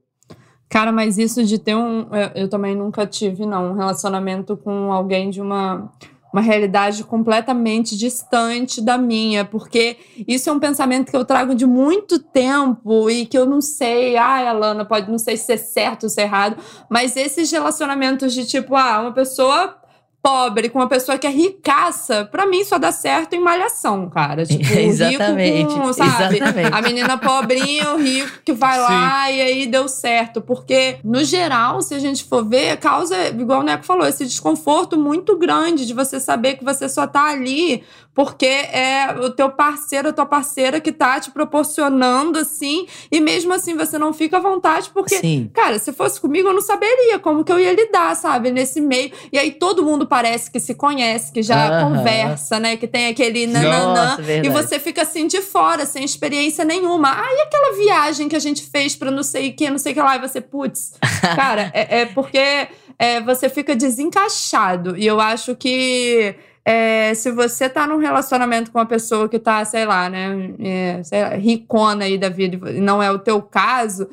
Cara, 0.67 0.91
mas 0.91 1.17
isso 1.17 1.43
de 1.45 1.57
ter 1.57 1.75
um. 1.75 2.07
Eu, 2.13 2.43
eu 2.43 2.49
também 2.49 2.75
nunca 2.75 3.05
tive, 3.05 3.45
não, 3.45 3.71
um 3.71 3.73
relacionamento 3.73 4.57
com 4.57 4.91
alguém 4.91 5.29
de 5.29 5.39
uma 5.39 5.89
uma 6.35 6.41
realidade 6.41 7.01
completamente 7.05 7.97
distante 7.97 8.81
da 8.81 8.97
minha, 8.97 9.45
porque 9.45 9.95
isso 10.27 10.49
é 10.49 10.51
um 10.51 10.59
pensamento 10.59 11.09
que 11.09 11.15
eu 11.15 11.23
trago 11.23 11.55
de 11.55 11.65
muito 11.65 12.19
tempo 12.19 13.09
e 13.09 13.25
que 13.25 13.37
eu 13.37 13.45
não 13.45 13.61
sei, 13.61 14.17
ah, 14.17 14.49
Alana, 14.49 14.83
pode 14.83 15.09
não 15.09 15.17
sei 15.17 15.37
se 15.37 15.53
é 15.53 15.55
certo 15.55 16.03
ou 16.03 16.09
se 16.09 16.19
é 16.19 16.25
errado, 16.25 16.57
mas 16.89 17.15
esses 17.15 17.49
relacionamentos 17.49 18.33
de 18.33 18.45
tipo, 18.45 18.75
ah, 18.75 18.99
uma 18.99 19.13
pessoa 19.13 19.77
pobre 20.25 20.69
com 20.69 20.79
uma 20.79 20.87
pessoa 20.87 21.19
que 21.19 21.27
é 21.27 21.29
ricaça, 21.29 22.25
pra 22.25 22.47
mim 22.47 22.63
só 22.63 22.79
dá 22.79 22.91
certo 22.91 23.33
em 23.33 23.39
malhação, 23.39 24.09
cara. 24.09 24.43
Tipo, 24.55 24.73
Exatamente. 24.73 25.57
rico 25.57 25.79
com, 25.79 25.93
sabe? 25.93 26.37
Exatamente. 26.37 26.73
A 26.73 26.81
menina 26.81 27.15
pobrinha, 27.15 27.91
o 27.91 27.97
rico 27.97 28.39
que 28.43 28.53
vai 28.53 28.79
lá 28.79 29.31
e 29.31 29.39
aí 29.39 29.67
deu 29.67 29.87
certo. 29.87 30.41
Porque, 30.41 30.97
no 31.03 31.23
geral, 31.23 31.81
se 31.83 31.93
a 31.93 31.99
gente 31.99 32.23
for 32.23 32.43
ver, 32.43 32.77
causa, 32.77 33.27
igual 33.27 33.59
o 33.59 33.63
Neco 33.63 33.83
falou, 33.83 34.07
esse 34.07 34.25
desconforto 34.25 34.97
muito 34.97 35.37
grande 35.37 35.85
de 35.85 35.93
você 35.93 36.19
saber 36.19 36.55
que 36.55 36.63
você 36.63 36.89
só 36.89 37.05
tá 37.05 37.25
ali 37.25 37.83
porque 38.15 38.45
é 38.45 39.13
o 39.19 39.29
teu 39.29 39.49
parceiro, 39.49 40.07
a 40.07 40.13
tua 40.13 40.25
parceira 40.25 40.79
que 40.79 40.93
tá 40.93 41.19
te 41.19 41.29
proporcionando 41.29 42.39
assim, 42.39 42.87
e 43.11 43.19
mesmo 43.19 43.53
assim 43.53 43.75
você 43.75 43.99
não 43.99 44.13
fica 44.13 44.37
à 44.37 44.39
vontade, 44.39 44.89
porque, 44.93 45.17
Sim. 45.17 45.51
cara, 45.53 45.77
se 45.77 45.91
fosse 45.91 46.19
comigo 46.21 46.47
eu 46.47 46.53
não 46.53 46.61
saberia 46.61 47.19
como 47.19 47.43
que 47.43 47.51
eu 47.51 47.59
ia 47.59 47.73
lidar, 47.73 48.15
sabe, 48.15 48.51
nesse 48.51 48.79
meio. 48.79 49.11
E 49.33 49.37
aí 49.37 49.51
todo 49.51 49.83
mundo 49.83 50.07
parece 50.07 50.49
que 50.49 50.61
se 50.61 50.73
conhece, 50.73 51.31
que 51.33 51.43
já 51.43 51.83
conversa, 51.83 52.57
né, 52.57 52.77
que 52.77 52.87
tem 52.87 53.07
aquele 53.07 53.45
nananã, 53.47 54.17
Nossa, 54.17 54.21
e 54.31 54.47
você 54.47 54.79
fica 54.79 55.01
assim 55.01 55.27
de 55.27 55.41
fora, 55.41 55.85
sem 55.85 56.05
experiência 56.05 56.63
nenhuma. 56.63 57.09
Ah, 57.09 57.33
e 57.33 57.41
aquela 57.41 57.75
viagem 57.75 58.29
que 58.29 58.35
a 58.35 58.39
gente 58.39 58.63
fez 58.63 58.95
pra 58.95 59.11
não 59.11 59.23
sei 59.23 59.49
o 59.49 59.53
que, 59.53 59.69
não 59.69 59.77
sei 59.77 59.91
o 59.91 59.95
que 59.95 60.01
lá, 60.01 60.15
e 60.15 60.19
você, 60.19 60.39
putz, 60.39 60.93
cara, 61.35 61.69
é, 61.73 62.01
é 62.01 62.05
porque 62.05 62.69
é, 62.97 63.19
você 63.19 63.49
fica 63.49 63.75
desencaixado. 63.75 64.97
E 64.97 65.05
eu 65.05 65.19
acho 65.19 65.53
que 65.55 66.35
é, 66.65 67.13
se 67.13 67.31
você 67.31 67.69
tá 67.69 67.85
num 67.85 67.97
relacionamento 67.97 68.71
com 68.71 68.79
uma 68.79 68.87
pessoa 68.87 69.29
que 69.29 69.37
tá, 69.37 69.63
sei 69.63 69.85
lá, 69.85 70.09
né, 70.09 70.55
é, 70.59 71.03
sei 71.03 71.21
lá, 71.21 71.29
ricona 71.35 72.05
aí 72.05 72.17
da 72.17 72.27
vida, 72.27 72.71
e 72.71 72.81
não 72.81 73.03
é 73.03 73.11
o 73.11 73.19
teu 73.19 73.39
caso, 73.39 74.09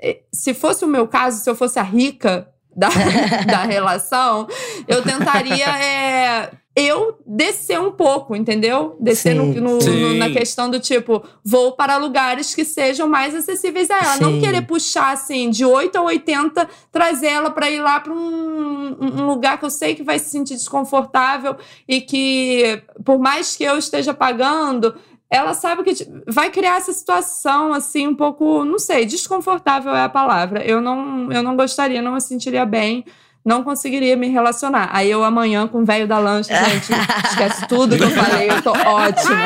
é, 0.00 0.20
se 0.32 0.54
fosse 0.54 0.84
o 0.84 0.88
meu 0.88 1.08
caso, 1.08 1.42
se 1.42 1.50
eu 1.50 1.56
fosse 1.56 1.78
a 1.80 1.82
rica 1.82 2.48
da, 2.74 2.88
da 3.44 3.64
relação, 3.64 4.46
eu 4.86 5.02
tentaria 5.02 5.68
é, 5.68 6.50
eu 6.80 7.18
descer 7.26 7.80
um 7.80 7.90
pouco, 7.90 8.36
entendeu? 8.36 8.96
Descer 9.00 9.34
no- 9.34 9.52
Sim, 9.52 9.60
no- 9.60 9.80
sim. 9.80 10.00
no- 10.00 10.14
na 10.14 10.30
questão 10.30 10.70
do 10.70 10.78
tipo, 10.78 11.22
vou 11.44 11.72
para 11.72 11.96
lugares 11.96 12.54
que 12.54 12.64
sejam 12.64 13.08
mais 13.08 13.34
acessíveis 13.34 13.90
a 13.90 13.98
ela. 13.98 14.16
Não 14.20 14.32
Sim. 14.34 14.40
querer 14.40 14.62
puxar 14.66 15.12
assim, 15.12 15.50
de 15.50 15.64
8 15.64 15.96
a 15.96 16.02
80, 16.02 16.68
trazer 16.92 17.28
ela 17.28 17.50
para 17.50 17.70
ir 17.70 17.80
lá 17.80 17.98
para 18.00 18.12
um, 18.12 18.96
um 19.00 19.26
lugar 19.26 19.58
que 19.58 19.64
eu 19.64 19.70
sei 19.70 19.94
que 19.94 20.02
vai 20.02 20.18
se 20.18 20.30
sentir 20.30 20.54
desconfortável 20.54 21.56
e 21.88 22.00
que, 22.00 22.82
por 23.04 23.18
mais 23.18 23.56
que 23.56 23.64
eu 23.64 23.76
esteja 23.76 24.14
pagando, 24.14 24.94
ela 25.30 25.52
sabe 25.54 25.82
que 25.82 26.06
vai 26.26 26.48
criar 26.50 26.76
essa 26.78 26.92
situação 26.92 27.74
assim 27.74 28.06
um 28.06 28.14
pouco, 28.14 28.64
não 28.64 28.78
sei, 28.78 29.04
desconfortável 29.04 29.94
é 29.94 30.02
a 30.04 30.08
palavra. 30.08 30.64
Eu 30.64 30.80
não, 30.80 31.30
eu 31.30 31.42
não 31.42 31.54
gostaria, 31.56 32.00
não 32.00 32.12
me 32.14 32.20
sentiria 32.20 32.64
bem, 32.64 33.04
não 33.48 33.64
conseguiria 33.64 34.14
me 34.14 34.28
relacionar. 34.28 34.90
Aí 34.92 35.10
eu 35.10 35.24
amanhã 35.24 35.66
com 35.66 35.80
o 35.80 35.84
velho 35.84 36.06
da 36.06 36.18
lancha, 36.18 36.54
gente, 36.66 36.92
esquece 37.30 37.66
tudo 37.66 37.96
que 37.96 38.04
eu 38.04 38.10
falei, 38.10 38.50
eu 38.50 38.60
tô 38.60 38.72
ótima. 38.72 39.38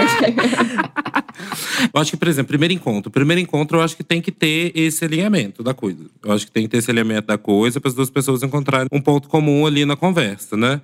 Eu 1.94 2.00
acho 2.00 2.10
que, 2.10 2.16
por 2.16 2.28
exemplo, 2.28 2.48
primeiro 2.48 2.74
encontro. 2.74 3.10
Primeiro 3.10 3.40
encontro, 3.40 3.78
eu 3.78 3.82
acho 3.82 3.96
que 3.96 4.02
tem 4.02 4.20
que 4.20 4.32
ter 4.32 4.72
esse 4.74 5.04
alinhamento 5.04 5.62
da 5.62 5.72
coisa. 5.72 6.04
Eu 6.24 6.32
acho 6.32 6.46
que 6.46 6.52
tem 6.52 6.64
que 6.64 6.68
ter 6.68 6.78
esse 6.78 6.90
alinhamento 6.90 7.28
da 7.28 7.38
coisa 7.38 7.80
para 7.80 7.88
as 7.88 7.94
duas 7.94 8.10
pessoas 8.10 8.42
encontrarem 8.42 8.88
um 8.90 9.00
ponto 9.00 9.28
comum 9.28 9.66
ali 9.66 9.84
na 9.84 9.96
conversa, 9.96 10.56
né? 10.56 10.80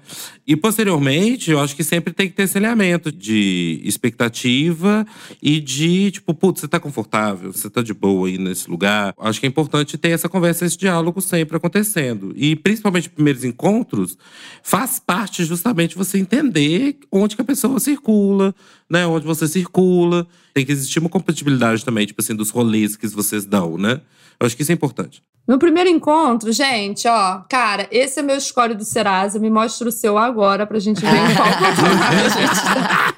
E 0.46 0.56
posteriormente, 0.56 1.50
eu 1.50 1.60
acho 1.60 1.74
que 1.74 1.82
sempre 1.82 2.12
tem 2.12 2.28
que 2.28 2.34
ter 2.34 2.44
esse 2.44 2.56
alinhamento 2.56 3.10
de 3.10 3.80
expectativa 3.84 5.06
e 5.42 5.60
de, 5.60 6.10
tipo, 6.12 6.32
putz, 6.34 6.60
você 6.60 6.68
tá 6.68 6.78
confortável, 6.78 7.52
você 7.52 7.68
tá 7.68 7.82
de 7.82 7.92
boa 7.92 8.28
aí 8.28 8.38
nesse 8.38 8.70
lugar. 8.70 9.12
Acho 9.18 9.40
que 9.40 9.46
é 9.46 9.48
importante 9.48 9.98
ter 9.98 10.10
essa 10.10 10.28
conversa, 10.28 10.64
esse 10.64 10.78
diálogo 10.78 11.20
sempre 11.20 11.56
acontecendo. 11.56 12.32
E 12.36 12.54
principalmente 12.56 13.07
primeiros 13.09 13.44
encontros, 13.44 14.16
faz 14.62 14.98
parte 14.98 15.44
justamente 15.44 15.96
você 15.96 16.18
entender 16.18 16.98
onde 17.11 17.36
que 17.36 17.42
a 17.42 17.44
pessoa 17.44 17.80
circula, 17.80 18.54
né? 18.88 19.06
Onde 19.06 19.26
você 19.26 19.46
circula. 19.46 20.26
Tem 20.54 20.64
que 20.64 20.72
existir 20.72 20.98
uma 20.98 21.09
compatibilidade 21.09 21.84
também, 21.84 22.06
tipo 22.06 22.20
assim, 22.20 22.34
dos 22.34 22.50
rolês 22.50 22.96
que 22.96 23.06
vocês 23.09 23.44
dão, 23.44 23.76
né? 23.76 24.00
Eu 24.40 24.46
acho 24.46 24.56
que 24.56 24.62
isso 24.62 24.72
é 24.72 24.74
importante. 24.74 25.22
No 25.46 25.59
primeiro 25.59 25.88
encontro, 25.88 26.52
gente, 26.52 27.09
ó, 27.09 27.38
cara, 27.48 27.88
esse 27.90 28.20
é 28.20 28.22
meu 28.22 28.38
score 28.38 28.74
do 28.74 28.84
Serasa, 28.84 29.38
me 29.38 29.48
mostra 29.48 29.88
o 29.88 29.92
seu 29.92 30.18
agora 30.18 30.66
pra 30.66 30.78
gente 30.78 31.00
ver 31.00 31.09
em 31.09 31.34
qual 31.34 31.48
gente 32.36 32.62
tá. 32.62 33.14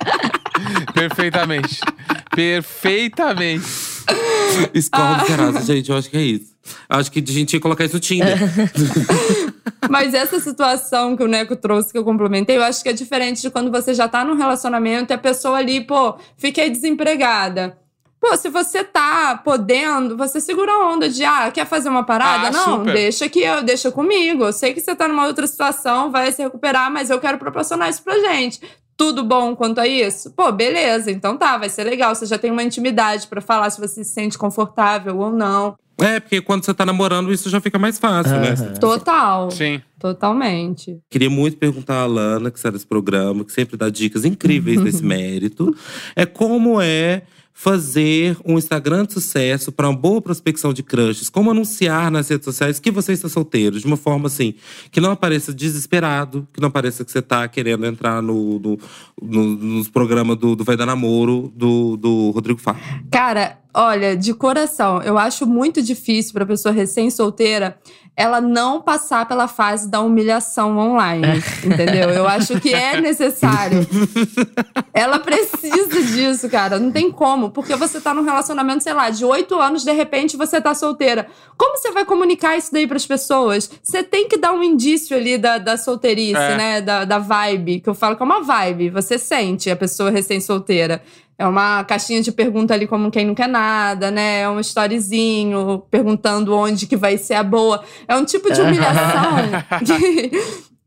Perfeitamente. 0.95 1.80
Perfeitamente. 2.34 3.66
Escola 4.72 5.18
do 5.18 5.26
Serasa, 5.26 5.61
gente, 5.62 5.91
eu 5.91 5.97
acho 5.97 6.09
que 6.09 6.16
é 6.16 6.22
isso. 6.22 6.51
Acho 6.88 7.11
que 7.11 7.18
a 7.18 7.22
gente 7.22 7.47
tinha 7.47 7.59
que 7.59 7.61
colocar 7.61 7.84
isso 7.84 7.95
no 7.95 8.01
Tinder. 8.01 8.38
Mas 9.89 10.15
essa 10.15 10.39
situação 10.41 11.17
que 11.17 11.23
o 11.23 11.29
Neco 11.29 11.57
trouxe, 11.57 11.93
que 11.93 11.99
eu 11.99 12.05
complementei, 12.05 12.57
eu 12.57 12.63
acho 12.63 12.83
que 12.83 12.89
é 12.89 12.93
diferente 12.93 13.43
de 13.43 13.51
quando 13.51 13.71
você 13.71 13.95
já 13.95 14.09
tá 14.09 14.25
num 14.25 14.35
relacionamento 14.37 15.13
e 15.13 15.15
a 15.15 15.19
pessoa 15.19 15.59
ali, 15.59 15.81
pô, 15.81 16.17
fiquei 16.37 16.71
desempregada. 16.71 17.77
Pô, 18.21 18.37
se 18.37 18.51
você 18.51 18.85
tá 18.85 19.41
podendo, 19.43 20.15
você 20.15 20.43
segura 20.43 20.71
a 20.71 20.93
onda 20.93 21.09
de, 21.09 21.25
ah, 21.25 21.51
quer 21.51 21.67
fazer 21.67 21.89
uma 21.89 22.05
parada? 22.05 22.49
Ah, 22.49 22.51
Não, 22.51 22.79
super. 22.81 22.93
deixa 22.93 23.29
que 23.31 23.41
eu, 23.41 23.63
deixa 23.63 23.91
comigo. 23.91 24.45
Eu 24.45 24.53
sei 24.53 24.75
que 24.75 24.81
você 24.81 24.95
tá 24.95 25.09
numa 25.09 25.27
outra 25.27 25.47
situação, 25.47 26.11
vai 26.11 26.31
se 26.31 26.43
recuperar, 26.43 26.91
mas 26.91 27.09
eu 27.09 27.19
quero 27.19 27.39
proporcionar 27.39 27.89
isso 27.89 28.03
pra 28.03 28.19
gente. 28.19 28.61
Tudo 28.95 29.25
bom 29.25 29.57
quanto 29.57 29.81
a 29.81 29.87
isso? 29.87 30.31
Pô, 30.33 30.53
beleza, 30.53 31.11
então 31.11 31.39
tá, 31.39 31.57
vai 31.57 31.71
ser 31.71 31.85
legal. 31.85 32.15
Você 32.15 32.27
já 32.27 32.37
tem 32.37 32.51
uma 32.51 32.63
intimidade 32.63 33.27
pra 33.27 33.41
falar 33.41 33.71
se 33.71 33.81
você 33.81 34.05
se 34.05 34.11
sente 34.11 34.37
confortável 34.37 35.17
ou 35.17 35.33
não. 35.33 35.75
É, 36.01 36.20
porque 36.20 36.40
quando 36.40 36.64
você 36.64 36.72
tá 36.72 36.84
namorando, 36.86 37.32
isso 37.32 37.48
já 37.51 37.61
fica 37.61 37.78
mais 37.78 37.98
fácil, 37.98 38.38
né? 38.40 38.55
Aham. 38.59 38.74
Total. 38.74 39.51
Sim. 39.51 39.80
Totalmente. 39.98 40.98
Queria 41.11 41.28
muito 41.28 41.59
perguntar 41.59 41.96
a 41.96 42.03
Alana, 42.03 42.51
que 42.51 42.59
sai 42.59 42.72
desse 42.72 42.86
programa, 42.86 43.44
que 43.44 43.53
sempre 43.53 43.76
dá 43.76 43.90
dicas 43.90 44.24
incríveis 44.24 44.80
desse 44.84 45.05
mérito. 45.05 45.74
É 46.16 46.24
como 46.24 46.80
é 46.80 47.22
fazer 47.63 48.39
um 48.43 48.57
Instagram 48.57 49.05
de 49.05 49.13
sucesso 49.13 49.71
para 49.71 49.87
uma 49.87 49.95
boa 49.95 50.23
prospecção 50.23 50.73
de 50.73 50.83
crushes? 50.83 51.29
Como 51.29 51.51
anunciar 51.51 52.11
nas 52.11 52.27
redes 52.27 52.47
sociais 52.47 52.81
que 52.81 52.91
você 52.91 53.13
está 53.13 53.29
solteiro? 53.29 53.79
De 53.79 53.85
uma 53.85 53.99
forma 53.99 54.29
assim, 54.29 54.55
que 54.91 54.99
não 54.99 55.11
apareça 55.11 55.53
desesperado, 55.53 56.49
que 56.55 56.61
não 56.61 56.71
pareça 56.71 57.05
que 57.05 57.13
você 57.13 57.19
está 57.19 57.47
querendo 57.47 57.85
entrar 57.85 58.23
no, 58.23 58.59
no, 58.59 58.79
no 59.21 59.57
nos 59.57 59.91
programas 59.91 60.39
do, 60.39 60.57
do 60.57 60.65
Vai 60.65 60.75
Dar 60.75 60.87
Namoro 60.87 61.53
do, 61.55 61.99
do 61.99 62.31
Rodrigo 62.31 62.59
Fá. 62.59 62.75
Cara, 63.11 63.59
olha, 63.75 64.17
de 64.17 64.33
coração, 64.33 65.03
eu 65.03 65.19
acho 65.19 65.47
muito 65.47 65.83
difícil 65.83 66.33
para 66.33 66.47
pessoa 66.47 66.73
recém-solteira 66.73 67.79
ela 68.21 68.39
não 68.39 68.83
passar 68.83 69.27
pela 69.27 69.49
fase 69.49 69.91
da 69.91 70.01
humilhação 70.03 70.77
online, 70.77 71.43
entendeu? 71.64 72.11
Eu 72.11 72.29
acho 72.29 72.61
que 72.61 72.75
é 72.75 73.01
necessário. 73.01 73.79
ela 74.93 75.18
precisa 75.18 76.03
disso, 76.03 76.47
cara. 76.51 76.79
Não 76.79 76.93
tem 76.93 77.11
como, 77.11 77.51
porque 77.51 77.75
você 77.77 77.99
tá 77.99 78.12
num 78.12 78.23
relacionamento, 78.23 78.85
sei 78.85 78.93
lá, 78.93 79.09
de 79.09 79.25
oito 79.25 79.59
anos, 79.59 79.85
de 79.85 79.93
repente 79.93 80.37
você 80.37 80.61
tá 80.61 80.75
solteira. 80.75 81.29
Como 81.57 81.79
você 81.79 81.91
vai 81.93 82.05
comunicar 82.05 82.59
isso 82.59 82.71
daí 82.71 82.87
pras 82.87 83.07
pessoas? 83.07 83.71
Você 83.83 84.03
tem 84.03 84.29
que 84.29 84.37
dar 84.37 84.53
um 84.53 84.62
indício 84.62 85.16
ali 85.16 85.39
da, 85.39 85.57
da 85.57 85.79
solteirice, 85.79 86.37
é. 86.37 86.57
né? 86.59 86.81
Da, 86.83 87.07
da 87.07 87.18
vibe, 87.18 87.81
que 87.81 87.89
eu 87.89 87.95
falo 87.95 88.16
que 88.16 88.23
é 88.23 88.27
uma 88.27 88.43
vibe. 88.43 88.91
Você 88.91 89.16
sente 89.16 89.71
a 89.71 89.77
pessoa 89.77 90.11
recém-solteira. 90.11 91.03
É 91.41 91.47
uma 91.47 91.82
caixinha 91.84 92.20
de 92.20 92.30
pergunta 92.30 92.74
ali 92.74 92.86
como 92.86 93.11
quem 93.11 93.24
não 93.24 93.34
quer 93.34 93.49
nada, 93.49 94.11
né? 94.11 94.43
É 94.43 94.49
um 94.51 94.61
storyzinho 94.61 95.82
perguntando 95.91 96.55
onde 96.55 96.86
que 96.86 96.99
vai 96.99 97.16
ser 97.16 97.32
a 97.32 97.43
boa. 97.43 97.82
É 98.07 98.14
um 98.14 98.26
tipo 98.26 98.53
de 98.53 98.61
humilhação 98.61 99.49
que, 99.86 100.30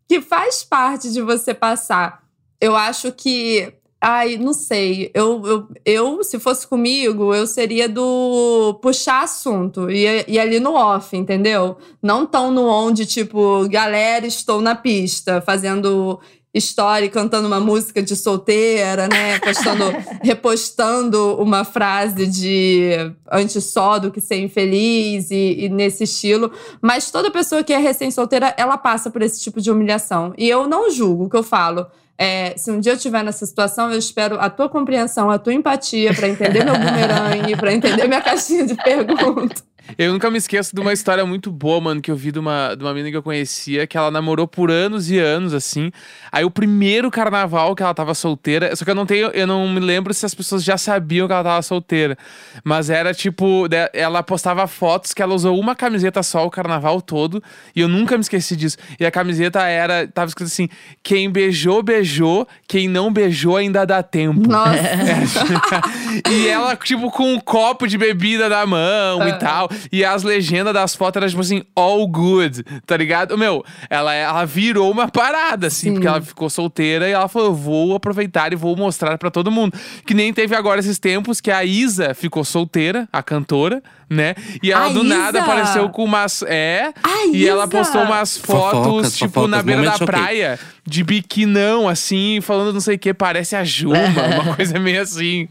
que 0.08 0.22
faz 0.22 0.64
parte 0.64 1.12
de 1.12 1.24
você 1.24 1.56
passar. 1.56 2.22
Eu 2.62 2.76
acho 2.76 3.12
que 3.12 3.74
Ai, 3.99 4.38
não 4.38 4.51
sei. 4.54 5.10
Eu, 5.14 5.41
eu, 5.45 5.68
eu, 5.86 6.24
se 6.26 6.38
fosse 6.38 6.68
comigo, 6.68 7.34
eu 7.34 7.47
seria 7.47 7.88
do 7.88 8.78
puxar 8.82 9.24
assunto 9.24 9.89
e, 9.89 10.26
e 10.28 10.38
ali 10.38 10.60
no 10.60 10.74
off, 10.74 11.16
entendeu? 11.16 11.78
Não 12.01 12.26
tão 12.26 12.51
no 12.51 12.68
onde, 12.68 13.06
tipo, 13.06 13.66
galera, 13.70 14.28
estou 14.28 14.62
na 14.62 14.76
pista, 14.76 15.41
fazendo 15.41 16.20
story 16.54 17.10
cantando 17.10 17.47
uma 17.47 17.60
música 17.60 18.01
de 18.01 18.16
solteira, 18.16 19.08
né? 19.08 19.39
Postando, 19.39 19.86
repostando 20.22 21.36
uma 21.41 21.64
frase 21.64 22.28
de 22.28 22.91
antes 23.32 23.64
só 23.66 23.97
do 23.97 24.12
que 24.12 24.22
ser 24.22 24.39
infeliz 24.39 25.32
e, 25.32 25.66
e, 25.66 25.70
nesse 25.70 26.04
estilo. 26.04 26.51
Mas 26.82 27.10
toda 27.10 27.32
pessoa 27.32 27.64
que 27.64 27.74
é 27.74 27.78
recém-solteira, 27.78 28.54
ela 28.58 28.78
passa 28.78 29.10
por 29.10 29.22
esse 29.22 29.41
tipo 29.41 29.60
de 29.60 29.72
humilhação. 29.72 30.34
E 30.38 30.47
eu 30.47 30.68
não 30.68 30.91
julgo 30.91 31.26
o 31.26 31.30
que 31.30 31.38
eu 31.38 31.43
falo. 31.43 31.88
É, 32.16 32.54
se 32.56 32.72
um 32.72 32.80
dia 32.80 32.91
eu 32.91 32.95
estiver 32.95 33.24
nessa 33.24 33.45
situação, 33.45 33.91
eu 33.91 33.97
espero 33.97 34.39
a 34.39 34.49
tua 34.49 34.70
compreensão, 34.70 35.32
a 35.32 35.39
tua 35.39 35.54
empatia 35.54 36.14
para 36.14 36.30
entender 36.30 36.64
meu 36.64 36.76
bumerangue, 36.78 37.58
para 37.58 37.74
entender 37.74 38.08
minha 38.08 38.22
caixinha 38.22 38.66
de 38.66 38.76
perguntas. 38.76 39.64
Eu 39.98 40.14
nunca 40.14 40.30
me 40.32 40.38
esqueço 40.38 40.74
de 40.74 40.82
uma 40.82 40.94
história 40.94 41.26
muito 41.26 41.52
boa, 41.52 41.80
mano, 41.80 42.02
que 42.02 42.10
eu 42.10 42.16
vi 42.16 42.32
de 42.32 42.40
uma, 42.40 42.74
de 42.76 42.84
uma 42.84 42.94
menina 42.94 43.12
que 43.12 43.18
eu 43.18 43.24
conhecia, 43.24 43.86
que 43.86 43.98
ela 43.98 44.10
namorou 44.10 44.48
por 44.48 44.72
anos 44.72 45.12
e 45.12 45.20
anos, 45.20 45.54
assim. 45.54 45.92
Aí 46.32 46.44
o 46.44 46.50
primeiro 46.50 47.12
carnaval 47.12 47.76
que 47.76 47.84
ela 47.84 47.94
tava 47.94 48.14
solteira, 48.14 48.76
só 48.76 48.86
que 48.86 48.92
eu 48.92 48.96
não 48.96 49.06
tenho, 49.06 49.28
eu 49.28 49.46
não 49.46 49.68
me 49.68 49.80
lembro 49.80 50.14
se 50.14 50.26
as 50.26 50.34
pessoas 50.34 50.64
já 50.64 50.78
sabiam 50.78 51.28
que 51.28 51.34
ela 51.34 51.44
tava 51.44 51.62
solteira. 51.62 52.18
Mas 52.64 52.90
era 52.90 53.14
tipo, 53.14 53.68
ela 53.94 54.24
postava 54.24 54.66
fotos 54.68 55.14
que 55.14 55.22
ela 55.22 55.34
usou 55.34 55.60
uma 55.60 55.76
camiseta 55.76 56.24
só 56.24 56.46
o 56.46 56.50
carnaval 56.50 57.02
todo, 57.02 57.44
e 57.76 57.82
eu 57.82 57.88
nunca 57.88 58.16
me 58.16 58.22
esqueci 58.22 58.56
disso. 58.56 58.78
E 59.00 59.06
a 59.06 59.12
camiseta 59.12 59.62
era, 59.64 60.08
tava 60.08 60.30
escrito 60.30 60.48
assim: 60.48 60.70
quem 61.04 61.30
beijou, 61.30 61.84
beijou, 61.84 62.48
quem 62.68 62.88
não 62.88 63.12
beijou 63.12 63.58
ainda 63.58 63.86
dá 63.86 64.02
tempo. 64.02 64.48
Nossa. 64.48 64.74
É. 64.74 66.32
e 66.32 66.48
ela, 66.48 66.76
tipo, 66.78 67.12
com 67.12 67.34
um 67.34 67.40
copo 67.40 67.88
de 67.88 67.98
bebida 67.98 68.48
na 68.48 68.66
mão 68.66 69.28
e 69.28 69.32
ah. 69.32 69.38
tal. 69.38 69.73
E 69.92 70.04
as 70.04 70.24
legendas 70.24 70.74
das 70.74 70.96
fotos 70.96 71.18
eram 71.18 71.30
tipo 71.30 71.42
assim, 71.42 71.64
all 71.76 72.08
good, 72.08 72.64
tá 72.86 72.98
ligado? 72.98 73.38
Meu, 73.38 73.64
ela, 73.90 74.14
ela 74.14 74.46
virou 74.46 74.92
uma 74.92 75.08
parada, 75.08 75.68
assim, 75.68 75.88
Sim. 75.88 75.94
porque 75.94 76.08
ela 76.08 76.22
ficou 76.22 76.50
solteira 76.50 77.08
e 77.08 77.12
ela 77.12 77.28
falou: 77.28 77.54
vou 77.54 77.96
aproveitar 77.96 78.54
e 78.54 78.56
vou 78.56 78.76
mostrar 78.76 79.18
para 79.18 79.32
todo 79.32 79.52
mundo. 79.52 79.78
Que 80.06 80.14
nem 80.14 80.34
teve 80.34 80.56
agora 80.56 80.80
esses 80.80 81.00
tempos 81.00 81.40
que 81.40 81.52
a 81.52 81.64
Isa 81.64 82.14
ficou 82.14 82.44
solteira, 82.44 83.08
a 83.12 83.22
cantora 83.24 83.82
né? 84.14 84.36
E 84.61 84.72
ela 84.72 84.86
a 84.86 84.89
do 84.89 85.03
Isa. 85.03 85.18
nada 85.18 85.41
apareceu 85.41 85.89
com 85.89 86.03
umas. 86.03 86.43
É. 86.43 86.93
A 87.03 87.26
e 87.28 87.41
Isa. 87.41 87.49
ela 87.49 87.68
postou 87.68 88.01
umas 88.01 88.38
fotos, 88.38 88.84
Fofocas, 88.84 89.18
tipo, 89.18 89.32
fofocas, 89.32 89.49
na 89.51 89.64
beira 89.64 89.82
da 89.84 89.91
choquei. 89.93 90.05
praia, 90.07 90.59
de 90.86 91.03
biquinão, 91.03 91.88
assim, 91.88 92.39
falando 92.41 92.74
não 92.74 92.82
sei 92.82 92.95
o 92.95 92.99
que, 92.99 93.14
parece 93.14 93.55
a 93.55 93.64
Juma, 93.64 93.97
uma 94.43 94.55
coisa 94.55 94.78
meio 94.80 95.01
assim. 95.01 95.47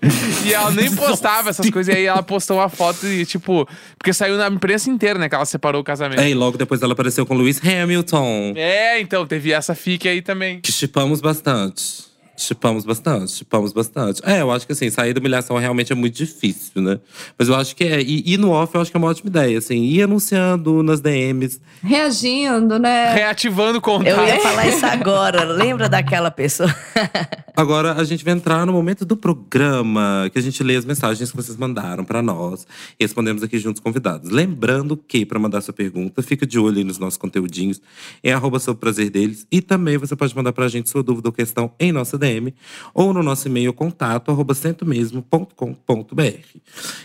E 0.46 0.52
ela 0.52 0.70
nem 0.70 0.94
postava 0.94 1.50
essas 1.50 1.68
coisas, 1.70 1.94
e 1.94 1.98
aí 1.98 2.04
ela 2.06 2.22
postou 2.22 2.58
uma 2.58 2.68
foto 2.68 3.06
e, 3.06 3.24
tipo, 3.24 3.66
porque 3.98 4.12
saiu 4.12 4.36
na 4.36 4.48
imprensa 4.48 4.90
inteira, 4.90 5.18
né? 5.18 5.28
Que 5.28 5.34
ela 5.34 5.44
separou 5.44 5.80
o 5.80 5.84
casamento. 5.84 6.20
É, 6.20 6.30
e 6.30 6.34
logo 6.34 6.56
depois 6.56 6.82
ela 6.82 6.92
apareceu 6.92 7.24
com 7.26 7.34
Lewis 7.34 7.60
Hamilton. 7.64 8.52
É, 8.56 9.00
então, 9.00 9.26
teve 9.26 9.52
essa 9.52 9.74
fique 9.74 10.08
aí 10.08 10.22
também. 10.22 10.60
Que 10.60 10.70
chipamos 10.70 11.20
bastante. 11.20 12.11
Chipamos 12.36 12.84
bastante, 12.84 13.32
chipamos 13.32 13.72
bastante. 13.72 14.22
É, 14.24 14.40
eu 14.40 14.50
acho 14.50 14.66
que 14.66 14.72
assim, 14.72 14.90
sair 14.90 15.12
da 15.12 15.20
humilhação 15.20 15.56
realmente 15.58 15.92
é 15.92 15.94
muito 15.94 16.14
difícil, 16.14 16.80
né? 16.80 16.98
Mas 17.38 17.48
eu 17.48 17.54
acho 17.54 17.76
que 17.76 17.84
é. 17.84 18.00
E, 18.00 18.34
e 18.34 18.36
no 18.36 18.50
off 18.50 18.74
eu 18.74 18.80
acho 18.80 18.90
que 18.90 18.96
é 18.96 18.98
uma 18.98 19.08
ótima 19.08 19.28
ideia, 19.28 19.58
assim, 19.58 19.82
ir 19.82 20.02
anunciando 20.02 20.82
nas 20.82 21.00
DMs. 21.00 21.60
Reagindo, 21.82 22.78
né? 22.78 23.12
Reativando 23.14 23.78
o 23.78 23.80
contato. 23.80 24.08
Eu 24.08 24.26
ia 24.26 24.40
falar 24.40 24.66
isso 24.66 24.84
agora. 24.86 25.44
Lembra 25.44 25.88
daquela 25.88 26.30
pessoa? 26.30 26.74
Agora 27.54 27.92
a 27.92 28.04
gente 28.04 28.24
vai 28.24 28.32
entrar 28.32 28.64
no 28.64 28.72
momento 28.72 29.04
do 29.04 29.16
programa, 29.16 30.30
que 30.32 30.38
a 30.38 30.42
gente 30.42 30.62
lê 30.62 30.74
as 30.76 30.84
mensagens 30.84 31.30
que 31.30 31.36
vocês 31.36 31.56
mandaram 31.56 32.04
pra 32.04 32.22
nós 32.22 32.66
e 32.98 33.04
respondemos 33.04 33.42
aqui 33.42 33.58
juntos 33.58 33.80
convidados. 33.80 34.30
Lembrando 34.30 34.96
que, 34.96 35.26
para 35.26 35.38
mandar 35.38 35.60
sua 35.60 35.74
pergunta, 35.74 36.22
fica 36.22 36.46
de 36.46 36.58
olho 36.58 36.78
aí 36.78 36.84
nos 36.84 36.98
nossos 36.98 37.18
conteúdinhos, 37.18 37.80
em 38.24 38.32
arroba 38.32 38.58
sobre 38.58 38.80
prazer 38.80 39.10
deles. 39.10 39.46
E 39.52 39.60
também 39.60 39.98
você 39.98 40.16
pode 40.16 40.34
mandar 40.34 40.52
pra 40.52 40.66
gente 40.68 40.88
sua 40.88 41.02
dúvida 41.02 41.28
ou 41.28 41.32
questão 41.32 41.72
em 41.78 41.92
nossa 41.92 42.16
DM 42.16 42.54
ou 42.94 43.12
no 43.12 43.22
nosso 43.22 43.48
e-mail 43.48 43.72
contato 43.72 44.30
arroba 44.30 44.54
centomesmo.com.br. 44.54 46.22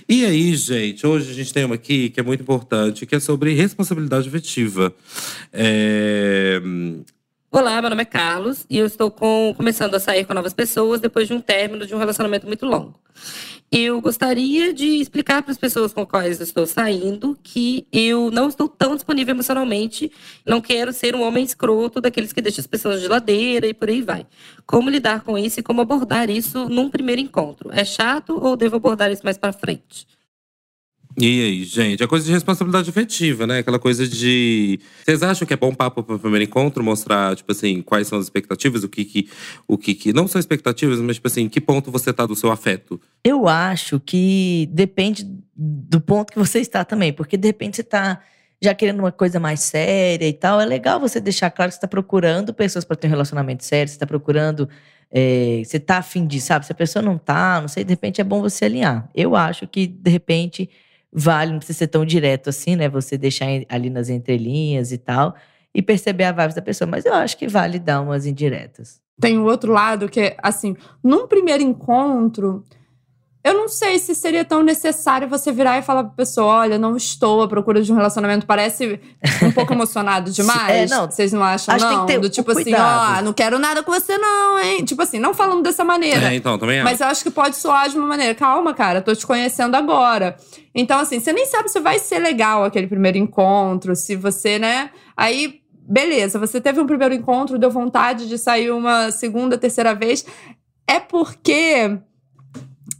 E 0.07 0.25
aí, 0.25 0.55
gente, 0.55 1.05
hoje 1.05 1.29
a 1.29 1.33
gente 1.33 1.53
tem 1.53 1.65
uma 1.65 1.75
aqui 1.75 2.09
que 2.09 2.21
é 2.21 2.23
muito 2.23 2.41
importante, 2.41 3.05
que 3.05 3.15
é 3.15 3.19
sobre 3.19 3.53
responsabilidade 3.53 4.29
afetiva. 4.29 4.93
É, 5.51 6.61
Olá, 7.49 7.81
meu 7.81 7.89
nome 7.89 8.01
é 8.01 8.05
Carlos 8.05 8.65
e 8.69 8.77
eu 8.77 8.85
estou 8.85 9.09
com- 9.09 9.53
começando 9.55 9.95
a 9.95 9.99
sair 9.99 10.25
com 10.25 10.33
novas 10.33 10.53
pessoas 10.53 10.99
depois 10.99 11.27
de 11.27 11.33
um 11.33 11.39
término 11.39 11.87
de 11.87 11.95
um 11.95 11.97
relacionamento 11.97 12.45
muito 12.45 12.65
longo. 12.65 12.99
Eu 13.71 13.99
gostaria 14.01 14.73
de 14.73 14.85
explicar 14.99 15.41
para 15.41 15.51
as 15.51 15.57
pessoas 15.57 15.93
com 15.93 16.05
quais 16.05 16.39
estou 16.41 16.65
saindo 16.65 17.37
que 17.41 17.87
eu 17.91 18.29
não 18.31 18.49
estou 18.49 18.67
tão 18.67 18.95
disponível 18.95 19.33
emocionalmente, 19.33 20.11
não 20.45 20.59
quero 20.61 20.91
ser 20.93 21.15
um 21.15 21.21
homem 21.23 21.43
escroto 21.43 21.99
daqueles 22.01 22.31
que 22.33 22.41
deixam 22.41 22.61
as 22.61 22.67
pessoas 22.67 22.97
de 22.97 23.03
geladeira 23.03 23.65
e 23.65 23.73
por 23.73 23.89
aí 23.89 24.01
vai. 24.01 24.27
Como 24.65 24.89
lidar 24.89 25.21
com 25.23 25.37
isso 25.37 25.59
e 25.59 25.63
como 25.63 25.81
abordar 25.81 26.29
isso 26.29 26.67
num 26.69 26.89
primeiro 26.89 27.21
encontro? 27.21 27.69
É 27.71 27.83
chato 27.85 28.37
ou 28.41 28.55
devo 28.57 28.75
abordar 28.75 29.09
isso 29.11 29.23
mais 29.23 29.37
para 29.37 29.53
frente? 29.53 30.05
E 31.19 31.41
aí, 31.41 31.63
gente, 31.63 32.03
a 32.03 32.07
coisa 32.07 32.23
de 32.25 32.31
responsabilidade 32.31 32.91
afetiva, 32.91 33.47
né? 33.47 33.59
Aquela 33.59 33.79
coisa 33.79 34.07
de. 34.07 34.79
Vocês 35.03 35.23
acham 35.23 35.47
que 35.47 35.53
é 35.53 35.57
bom 35.57 35.73
papo 35.73 36.03
para 36.03 36.15
o 36.15 36.19
primeiro 36.19 36.45
encontro 36.45 36.83
mostrar, 36.83 37.35
tipo 37.35 37.51
assim, 37.51 37.81
quais 37.81 38.07
são 38.07 38.19
as 38.19 38.25
expectativas, 38.25 38.83
o 38.83 38.89
que 38.89 39.03
que. 39.03 39.29
O 39.67 39.79
que, 39.79 39.95
que 39.95 40.13
não 40.13 40.27
são 40.27 40.39
expectativas, 40.39 40.99
mas, 40.99 41.15
tipo 41.15 41.27
assim, 41.27 41.49
que 41.49 41.59
ponto 41.59 41.89
você 41.89 42.13
tá 42.13 42.27
do 42.27 42.35
seu 42.35 42.51
afeto? 42.51 43.01
Eu 43.23 43.47
acho 43.47 43.99
que 43.99 44.69
depende 44.71 45.27
do 45.55 45.99
ponto 45.99 46.31
que 46.31 46.37
você 46.37 46.59
está 46.59 46.85
também, 46.85 47.11
porque 47.11 47.35
de 47.35 47.47
repente 47.47 47.77
você 47.77 47.81
está 47.81 48.21
já 48.61 48.75
querendo 48.75 48.99
uma 48.99 49.11
coisa 49.11 49.39
mais 49.39 49.61
séria 49.61 50.27
e 50.27 50.33
tal. 50.33 50.61
É 50.61 50.65
legal 50.65 50.99
você 50.99 51.19
deixar 51.19 51.49
claro 51.49 51.69
que 51.69 51.73
você 51.73 51.77
está 51.79 51.87
procurando 51.87 52.53
pessoas 52.53 52.85
para 52.85 52.95
ter 52.95 53.07
um 53.07 53.09
relacionamento 53.09 53.65
sério, 53.65 53.87
você 53.89 53.95
está 53.95 54.05
procurando. 54.05 54.69
é, 55.11 55.63
você 55.65 55.79
tá 55.79 55.97
afim 55.97 56.27
de, 56.27 56.39
sabe? 56.39 56.65
Se 56.65 56.71
a 56.71 56.75
pessoa 56.75 57.01
não 57.01 57.17
tá, 57.17 57.59
não 57.61 57.67
sei, 57.67 57.83
de 57.83 57.89
repente 57.89 58.21
é 58.21 58.23
bom 58.23 58.39
você 58.41 58.65
alinhar. 58.65 59.09
Eu 59.15 59.35
acho 59.35 59.67
que, 59.67 59.87
de 59.87 60.11
repente, 60.11 60.69
vale, 61.11 61.51
não 61.51 61.59
precisa 61.59 61.79
ser 61.79 61.87
tão 61.87 62.05
direto 62.05 62.49
assim, 62.49 62.75
né? 62.75 62.89
Você 62.89 63.17
deixar 63.17 63.47
ali 63.69 63.89
nas 63.89 64.09
entrelinhas 64.09 64.91
e 64.91 64.97
tal, 64.97 65.35
e 65.73 65.81
perceber 65.81 66.25
a 66.25 66.31
vibe 66.31 66.55
da 66.55 66.61
pessoa. 66.61 66.89
Mas 66.89 67.05
eu 67.05 67.13
acho 67.13 67.37
que 67.37 67.47
vale 67.47 67.79
dar 67.79 68.01
umas 68.01 68.25
indiretas. 68.25 69.01
Tem 69.19 69.37
o 69.37 69.45
outro 69.45 69.71
lado 69.71 70.07
que 70.07 70.19
é 70.19 70.37
assim, 70.41 70.75
num 71.03 71.27
primeiro 71.27 71.63
encontro, 71.63 72.63
eu 73.47 73.53
não 73.53 73.69
sei 73.69 73.97
se 73.97 74.13
seria 74.13 74.43
tão 74.43 74.61
necessário 74.61 75.27
você 75.27 75.51
virar 75.53 75.77
e 75.77 75.81
falar 75.81 76.03
pra 76.03 76.13
pessoa: 76.13 76.47
olha, 76.47 76.77
não 76.77 76.97
estou 76.97 77.41
à 77.41 77.47
procura 77.47 77.81
de 77.81 77.91
um 77.91 77.95
relacionamento. 77.95 78.45
Parece 78.45 78.99
um 79.41 79.51
pouco 79.51 79.73
emocionado 79.73 80.29
demais. 80.31 80.91
É, 80.91 80.93
não. 80.93 81.09
Vocês 81.09 81.31
não 81.31 81.41
acham, 81.41 81.73
Acho 81.73 81.85
que 81.85 81.89
tem 81.89 81.97
não? 81.97 82.05
que 82.05 82.13
ter 82.13 82.19
Do 82.19 82.29
tipo 82.29 82.51
assim, 82.51 82.73
ó, 82.73 83.21
não 83.21 83.31
quero 83.31 83.57
nada 83.57 83.81
com 83.81 83.91
você, 83.91 84.17
não, 84.17 84.59
hein? 84.59 84.83
Tipo 84.83 85.01
assim, 85.01 85.17
não 85.17 85.33
falando 85.33 85.63
dessa 85.63 85.83
maneira. 85.83 86.33
É, 86.33 86.35
então, 86.35 86.57
também 86.57 86.79
acho. 86.79 86.83
Mas 86.83 86.99
eu 86.99 87.07
acho 87.07 87.23
que 87.23 87.31
pode 87.31 87.55
soar 87.55 87.89
de 87.89 87.97
uma 87.97 88.05
maneira. 88.05 88.35
Calma, 88.35 88.73
cara, 88.73 89.01
tô 89.01 89.15
te 89.15 89.25
conhecendo 89.25 89.75
agora. 89.75 90.35
Então, 90.75 90.99
assim, 90.99 91.19
você 91.19 91.31
nem 91.31 91.45
sabe 91.45 91.69
se 91.69 91.79
vai 91.79 91.99
ser 91.99 92.19
legal 92.19 92.65
aquele 92.65 92.87
primeiro 92.87 93.17
encontro, 93.17 93.95
se 93.95 94.15
você, 94.15 94.59
né? 94.59 94.89
Aí, 95.15 95.61
beleza, 95.87 96.37
você 96.37 96.59
teve 96.59 96.81
um 96.81 96.85
primeiro 96.85 97.13
encontro, 97.13 97.57
deu 97.57 97.71
vontade 97.71 98.27
de 98.27 98.37
sair 98.37 98.71
uma 98.71 99.09
segunda, 99.09 99.57
terceira 99.57 99.95
vez. 99.95 100.25
É 100.85 100.99
porque 100.99 101.97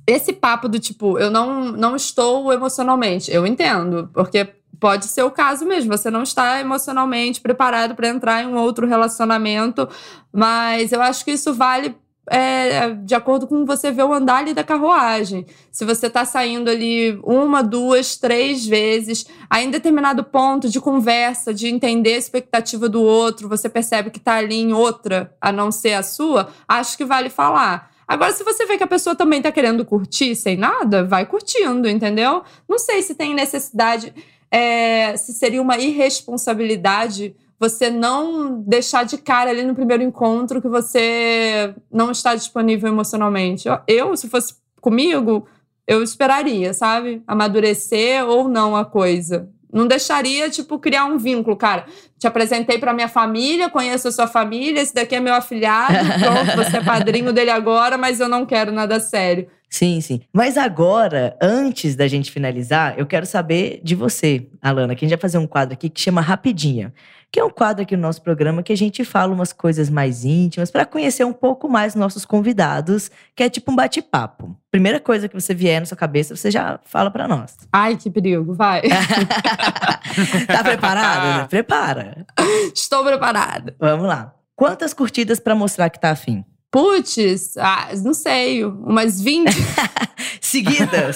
esse 0.08 0.32
papo 0.32 0.70
do 0.70 0.80
tipo, 0.80 1.20
eu 1.20 1.30
não, 1.30 1.74
não 1.74 1.96
estou 1.96 2.52
emocionalmente, 2.54 3.30
eu 3.30 3.46
entendo, 3.46 4.10
porque 4.14 4.48
pode 4.80 5.06
ser 5.06 5.24
o 5.24 5.32
caso 5.32 5.66
mesmo, 5.66 5.96
você 5.96 6.10
não 6.10 6.24
está 6.24 6.62
emocionalmente 6.62 7.42
preparado 7.42 7.94
para 7.94 8.08
entrar 8.08 8.42
em 8.42 8.48
um 8.48 8.56
outro 8.56 8.88
relacionamento, 8.88 9.88
mas 10.32 10.94
eu 10.94 11.02
acho 11.02 11.26
que 11.26 11.32
isso 11.32 11.54
vale 11.54 11.94
é, 12.30 12.90
de 12.94 13.16
acordo 13.16 13.48
com 13.48 13.66
você 13.66 13.92
ver 13.92 14.04
o 14.04 14.14
andar 14.14 14.38
ali 14.38 14.54
da 14.54 14.64
carruagem. 14.64 15.46
Se 15.72 15.86
você 15.86 16.08
está 16.08 16.26
saindo 16.26 16.70
ali 16.70 17.20
uma, 17.24 17.64
duas, 17.64 18.18
três 18.18 18.66
vezes, 18.66 19.26
aí 19.50 19.66
em 19.66 19.72
determinado 19.72 20.24
ponto 20.24 20.70
de 20.70 20.80
conversa, 20.80 21.54
de 21.54 21.68
entender 21.68 22.14
a 22.14 22.18
expectativa 22.18 22.90
do 22.90 23.02
outro, 23.02 23.48
você 23.50 23.70
percebe 23.70 24.10
que 24.10 24.20
está 24.20 24.36
ali 24.36 24.56
em 24.56 24.74
outra, 24.74 25.34
a 25.40 25.52
não 25.52 25.72
ser 25.72 25.94
a 25.94 26.04
sua, 26.04 26.50
acho 26.68 26.98
que 26.98 27.06
vale 27.06 27.30
falar. 27.30 27.97
Agora, 28.08 28.32
se 28.32 28.44
você 28.44 28.66
vê 28.66 28.78
que 28.78 28.84
a 28.84 28.88
pessoa 28.88 29.16
também 29.16 29.42
tá 29.42 29.52
querendo 29.52 29.84
curtir 29.84 30.36
sem 30.36 30.56
nada, 30.56 31.04
vai 31.04 31.26
curtindo, 31.26 31.90
entendeu? 31.90 32.44
Não 32.68 32.80
sei 32.80 33.02
se 33.02 33.16
tem 33.16 33.34
necessidade, 33.34 34.14
é, 34.50 35.18
se 35.18 35.34
seria 35.34 35.62
uma 35.62 35.78
irresponsabilidade 35.78 37.36
você 37.60 37.90
não 37.90 38.62
deixar 38.62 39.04
de 39.04 39.18
cara 39.18 39.50
ali 39.50 39.64
no 39.64 39.74
primeiro 39.74 40.04
encontro 40.04 40.62
que 40.62 40.68
você 40.68 41.74
não 41.92 42.12
está 42.12 42.36
disponível 42.36 42.90
emocionalmente. 42.90 43.68
Eu, 43.88 44.16
se 44.16 44.30
fosse 44.30 44.56
comigo, 44.80 45.48
eu 45.88 46.04
esperaria, 46.04 46.74
sabe? 46.74 47.24
Amadurecer 47.26 48.24
ou 48.28 48.48
não 48.48 48.76
a 48.76 48.86
coisa. 48.86 49.50
Não 49.72 49.86
deixaria, 49.86 50.50
tipo, 50.50 50.80
criar 50.80 51.06
um 51.06 51.18
vínculo, 51.18 51.56
cara. 51.56 51.86
Te 52.18 52.26
apresentei 52.26 52.78
para 52.78 52.94
minha 52.94 53.08
família, 53.08 53.70
conheço 53.70 54.08
a 54.08 54.12
sua 54.12 54.28
família, 54.28 54.82
esse 54.82 54.94
daqui 54.94 55.16
é 55.16 55.20
meu 55.20 55.34
afilhado, 55.34 55.94
pronto, 56.20 56.56
você 56.56 56.78
é 56.78 56.84
padrinho 56.84 57.34
dele 57.34 57.52
agora, 57.52 57.98
mas 57.98 58.20
eu 58.20 58.30
não 58.30 58.46
quero 58.46 58.72
nada 58.72 59.00
sério. 59.00 59.48
Sim, 59.70 60.00
sim. 60.00 60.22
Mas 60.32 60.58
agora, 60.58 61.38
antes 61.42 61.96
da 61.96 62.08
gente 62.08 62.32
finalizar, 62.32 62.98
eu 62.98 63.06
quero 63.06 63.26
saber 63.26 63.82
de 63.84 63.96
você, 63.96 64.48
Alana, 64.62 64.96
que 64.96 65.04
a 65.04 65.08
gente 65.08 65.18
vai 65.18 65.22
fazer 65.22 65.38
um 65.38 65.46
quadro 65.46 65.74
aqui 65.74 65.90
que 65.90 66.00
chama 66.00 66.22
Rapidinha 66.22 66.94
que 67.32 67.40
é 67.40 67.44
um 67.44 67.50
quadro 67.50 67.84
aqui 67.84 67.96
no 67.96 68.02
nosso 68.02 68.22
programa 68.22 68.64
que 68.64 68.72
a 68.72 68.78
gente 68.78 69.04
fala 69.04 69.34
umas 69.34 69.52
coisas 69.52 69.90
mais 69.90 70.24
íntimas 70.24 70.72
para 70.72 70.86
conhecer 70.86 71.26
um 71.26 71.34
pouco 71.34 71.68
mais 71.68 71.94
nossos 71.94 72.26
convidados, 72.26 73.12
que 73.36 73.44
é 73.44 73.50
tipo 73.50 73.72
um 73.72 73.76
bate-papo. 73.76 74.56
Primeira 74.72 75.00
coisa 75.00 75.28
que 75.28 75.40
você 75.40 75.54
vier 75.54 75.80
na 75.80 75.86
sua 75.86 75.98
cabeça, 75.98 76.36
você 76.36 76.50
já 76.50 76.80
fala 76.86 77.12
para 77.12 77.28
nós. 77.28 77.56
Ai, 77.72 77.98
que 77.98 78.10
perigo, 78.10 78.54
vai. 78.54 78.82
tá 80.48 80.64
preparada? 80.64 81.48
Prepara. 81.50 82.26
Estou 82.74 83.04
preparada. 83.04 83.76
Vamos 83.80 84.08
lá. 84.08 84.34
Quantas 84.56 84.94
curtidas 84.94 85.40
para 85.40 85.54
mostrar 85.54 85.90
que 85.90 86.00
tá 86.00 86.12
afim? 86.12 86.44
Putz, 86.72 87.56
ah, 87.58 87.90
não 88.04 88.14
sei, 88.14 88.66
umas 88.66 89.22
20. 89.22 89.52
Seguidas. 90.42 91.16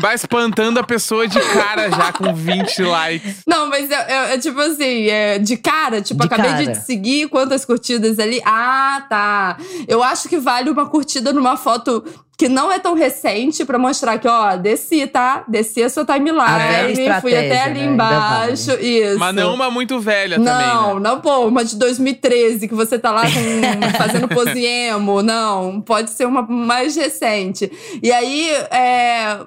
Vai 0.00 0.14
espantando 0.14 0.78
a 0.78 0.84
pessoa 0.84 1.26
de 1.26 1.40
cara 1.40 1.90
já 1.90 2.12
com 2.12 2.34
20 2.34 2.82
likes. 2.82 3.42
Não, 3.46 3.68
mas 3.68 3.90
é, 3.90 4.38
tipo 4.38 4.60
assim, 4.60 5.08
é, 5.08 5.38
de 5.38 5.56
cara, 5.56 6.00
tipo, 6.02 6.20
de 6.20 6.26
acabei 6.26 6.50
cara. 6.50 6.66
de 6.66 6.72
te 6.72 6.84
seguir, 6.84 7.28
quantas 7.28 7.64
curtidas 7.64 8.18
ali? 8.18 8.40
Ah, 8.44 9.04
tá. 9.08 9.56
Eu 9.86 10.02
acho 10.02 10.28
que 10.28 10.38
vale 10.38 10.70
uma 10.70 10.86
curtida 10.86 11.32
numa 11.32 11.56
foto 11.56 12.04
que 12.36 12.48
não 12.48 12.70
é 12.70 12.78
tão 12.78 12.94
recente 12.94 13.64
para 13.64 13.78
mostrar 13.78 14.18
que, 14.18 14.28
ó, 14.28 14.56
desci, 14.56 15.06
tá? 15.06 15.44
Desci 15.48 15.82
a 15.82 15.88
sua 15.88 16.04
timeline, 16.04 17.10
fui 17.22 17.34
até 17.34 17.62
ali 17.62 17.80
né? 17.80 17.86
embaixo. 17.86 18.66
Vale. 18.66 18.86
Isso. 18.86 19.18
Mas 19.18 19.34
não 19.34 19.54
uma 19.54 19.70
muito 19.70 19.98
velha 19.98 20.36
não, 20.36 20.44
também. 20.44 20.66
Não, 20.66 20.94
né? 20.94 21.00
não, 21.00 21.20
pô, 21.20 21.46
uma 21.46 21.64
de 21.64 21.76
2013, 21.76 22.68
que 22.68 22.74
você 22.74 22.98
tá 22.98 23.10
lá 23.10 23.22
com, 23.22 23.96
fazendo 23.96 24.28
pose 24.28 24.62
emo. 24.64 25.22
Não, 25.22 25.80
pode 25.80 26.10
ser 26.10 26.26
uma 26.26 26.42
mais 26.42 26.94
recente. 26.94 27.70
E 28.02 28.12
aí, 28.12 28.50
é 28.70 29.38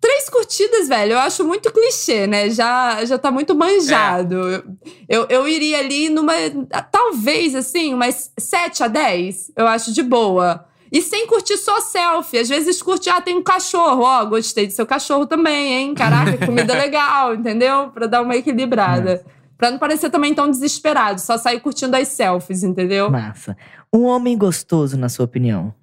três 0.00 0.28
curtidas, 0.28 0.88
velho, 0.88 1.12
eu 1.12 1.18
acho 1.18 1.44
muito 1.44 1.72
clichê, 1.72 2.26
né? 2.26 2.48
Já, 2.50 3.04
já 3.04 3.18
tá 3.18 3.30
muito 3.30 3.54
manjado. 3.54 4.54
É. 4.54 4.62
Eu, 5.08 5.26
eu 5.28 5.48
iria 5.48 5.78
ali 5.78 6.08
numa. 6.08 6.32
Talvez, 6.90 7.54
assim, 7.54 7.94
umas 7.94 8.32
7 8.38 8.84
a 8.84 8.88
10, 8.88 9.52
eu 9.56 9.66
acho 9.66 9.92
de 9.92 10.02
boa. 10.02 10.64
E 10.90 11.02
sem 11.02 11.26
curtir 11.26 11.56
só 11.56 11.80
selfie. 11.80 12.38
Às 12.38 12.48
vezes 12.48 12.80
curte, 12.80 13.08
ah, 13.10 13.20
tem 13.20 13.36
um 13.36 13.42
cachorro. 13.42 14.02
Ó, 14.02 14.22
oh, 14.22 14.26
gostei 14.26 14.66
do 14.66 14.72
seu 14.72 14.86
cachorro 14.86 15.26
também, 15.26 15.72
hein? 15.72 15.94
Caraca, 15.94 16.46
comida 16.46 16.74
legal, 16.78 17.34
entendeu? 17.34 17.88
Pra 17.88 18.06
dar 18.06 18.22
uma 18.22 18.36
equilibrada. 18.36 19.12
Massa. 19.12 19.36
Pra 19.56 19.70
não 19.70 19.78
parecer 19.78 20.10
também 20.10 20.34
tão 20.34 20.50
desesperado, 20.50 21.18
só 21.20 21.38
sair 21.38 21.60
curtindo 21.60 21.96
as 21.96 22.08
selfies, 22.08 22.62
entendeu? 22.62 23.10
Massa. 23.10 23.56
Um 23.92 24.02
homem 24.04 24.36
gostoso, 24.36 24.98
na 24.98 25.08
sua 25.08 25.24
opinião? 25.24 25.74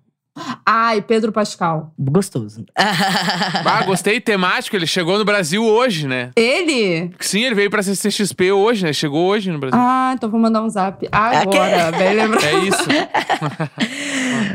Ai, 0.65 1.01
Pedro 1.01 1.31
Pascal. 1.31 1.93
Gostoso. 1.99 2.65
ah, 2.75 3.83
gostei. 3.85 4.19
Temático. 4.19 4.75
Ele 4.75 4.87
chegou 4.87 5.17
no 5.17 5.25
Brasil 5.25 5.63
hoje, 5.63 6.07
né? 6.07 6.31
Ele? 6.35 7.11
Sim, 7.19 7.43
ele 7.43 7.55
veio 7.55 7.69
pra 7.69 7.83
CCXP 7.83 8.51
hoje, 8.51 8.85
né? 8.85 8.93
Chegou 8.93 9.25
hoje 9.25 9.51
no 9.51 9.59
Brasil. 9.59 9.79
Ah, 9.79 10.13
então 10.15 10.29
vou 10.29 10.39
mandar 10.39 10.63
um 10.63 10.69
zap 10.69 11.07
agora. 11.11 11.91
Bem 11.97 12.15
lembrado. 12.15 12.45
É 12.45 12.59
isso. 12.59 12.83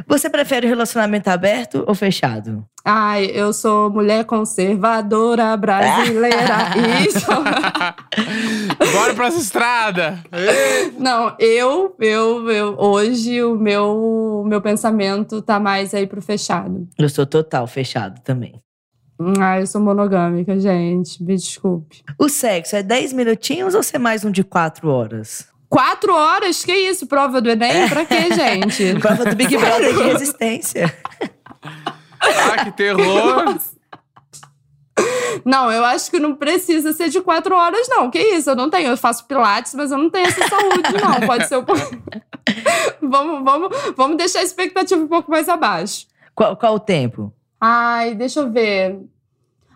Você 0.07 0.29
prefere 0.31 0.67
relacionamento 0.67 1.29
aberto 1.29 1.85
ou 1.87 1.95
fechado? 1.95 2.65
Ai, 2.85 3.31
eu 3.35 3.53
sou 3.53 3.91
mulher 3.91 4.25
conservadora 4.25 5.57
brasileira. 5.57 6.71
Isso. 7.07 7.27
Bora 8.93 9.15
pra 9.15 9.27
essa 9.27 9.39
estrada. 9.39 10.19
Não, 10.99 11.35
eu, 11.39 11.95
eu, 11.99 12.51
eu, 12.51 12.75
hoje 12.79 13.43
o 13.43 13.57
meu, 13.57 14.45
meu 14.47 14.61
pensamento 14.61 15.43
tá 15.43 15.61
mais 15.61 15.93
aí 15.93 16.07
pro 16.07 16.23
fechado. 16.23 16.89
Eu 16.99 17.09
sou 17.09 17.27
total 17.27 17.67
fechado 17.67 18.21
também. 18.23 18.55
Ah, 19.41 19.59
eu 19.59 19.67
sou 19.67 19.81
monogâmica, 19.81 20.59
gente. 20.59 21.23
Me 21.23 21.35
desculpe. 21.35 22.03
O 22.19 22.29
sexo 22.29 22.77
é 22.77 22.83
10 22.83 23.13
minutinhos 23.13 23.75
ou 23.75 23.83
ser 23.83 23.99
mais 23.99 24.25
um 24.25 24.31
de 24.31 24.45
4 24.45 24.89
horas? 24.89 25.49
Quatro 25.69 26.15
horas? 26.15 26.65
Que 26.65 26.73
isso? 26.73 27.07
Prova 27.07 27.41
do 27.41 27.51
Enem? 27.51 27.89
Pra 27.89 28.07
quê, 28.07 28.33
gente? 28.35 28.99
Prova 29.01 29.25
do 29.27 29.37
Big 29.37 29.55
Brother 29.57 29.95
de 29.95 30.03
resistência. 30.03 30.95
Ah, 32.21 32.65
que 32.65 32.73
terror! 32.73 33.59
Não, 35.45 35.71
eu 35.71 35.85
acho 35.85 36.11
que 36.11 36.19
não 36.19 36.35
precisa 36.35 36.93
ser 36.93 37.09
de 37.09 37.21
quatro 37.21 37.55
horas, 37.55 37.87
não. 37.89 38.11
Que 38.11 38.19
isso? 38.19 38.51
Eu 38.51 38.57
não 38.57 38.69
tenho. 38.69 38.89
Eu 38.89 38.97
faço 38.97 39.27
pilates, 39.27 39.75
mas 39.75 39.91
eu 39.91 39.99
não 39.99 40.11
tenho 40.11 40.27
essa 40.27 40.49
saúde, 40.49 41.03
não. 41.03 41.27
Pode 41.27 41.47
ser 41.49 41.59
um 41.59 41.65
pouco. 41.65 41.83
vamos, 43.01 43.45
vamos, 43.45 43.69
vamos 43.97 44.17
deixar 44.17 44.41
a 44.41 44.45
expectativa 44.45 45.01
um 45.01 45.09
pouco 45.09 45.31
mais 45.31 45.49
abaixo. 45.49 46.07
Qual, 46.35 46.57
qual 46.57 46.75
o 46.75 46.81
tempo? 46.81 47.33
Ai, 47.61 48.15
deixa 48.15 48.41
eu 48.41 48.51
ver. 48.51 48.99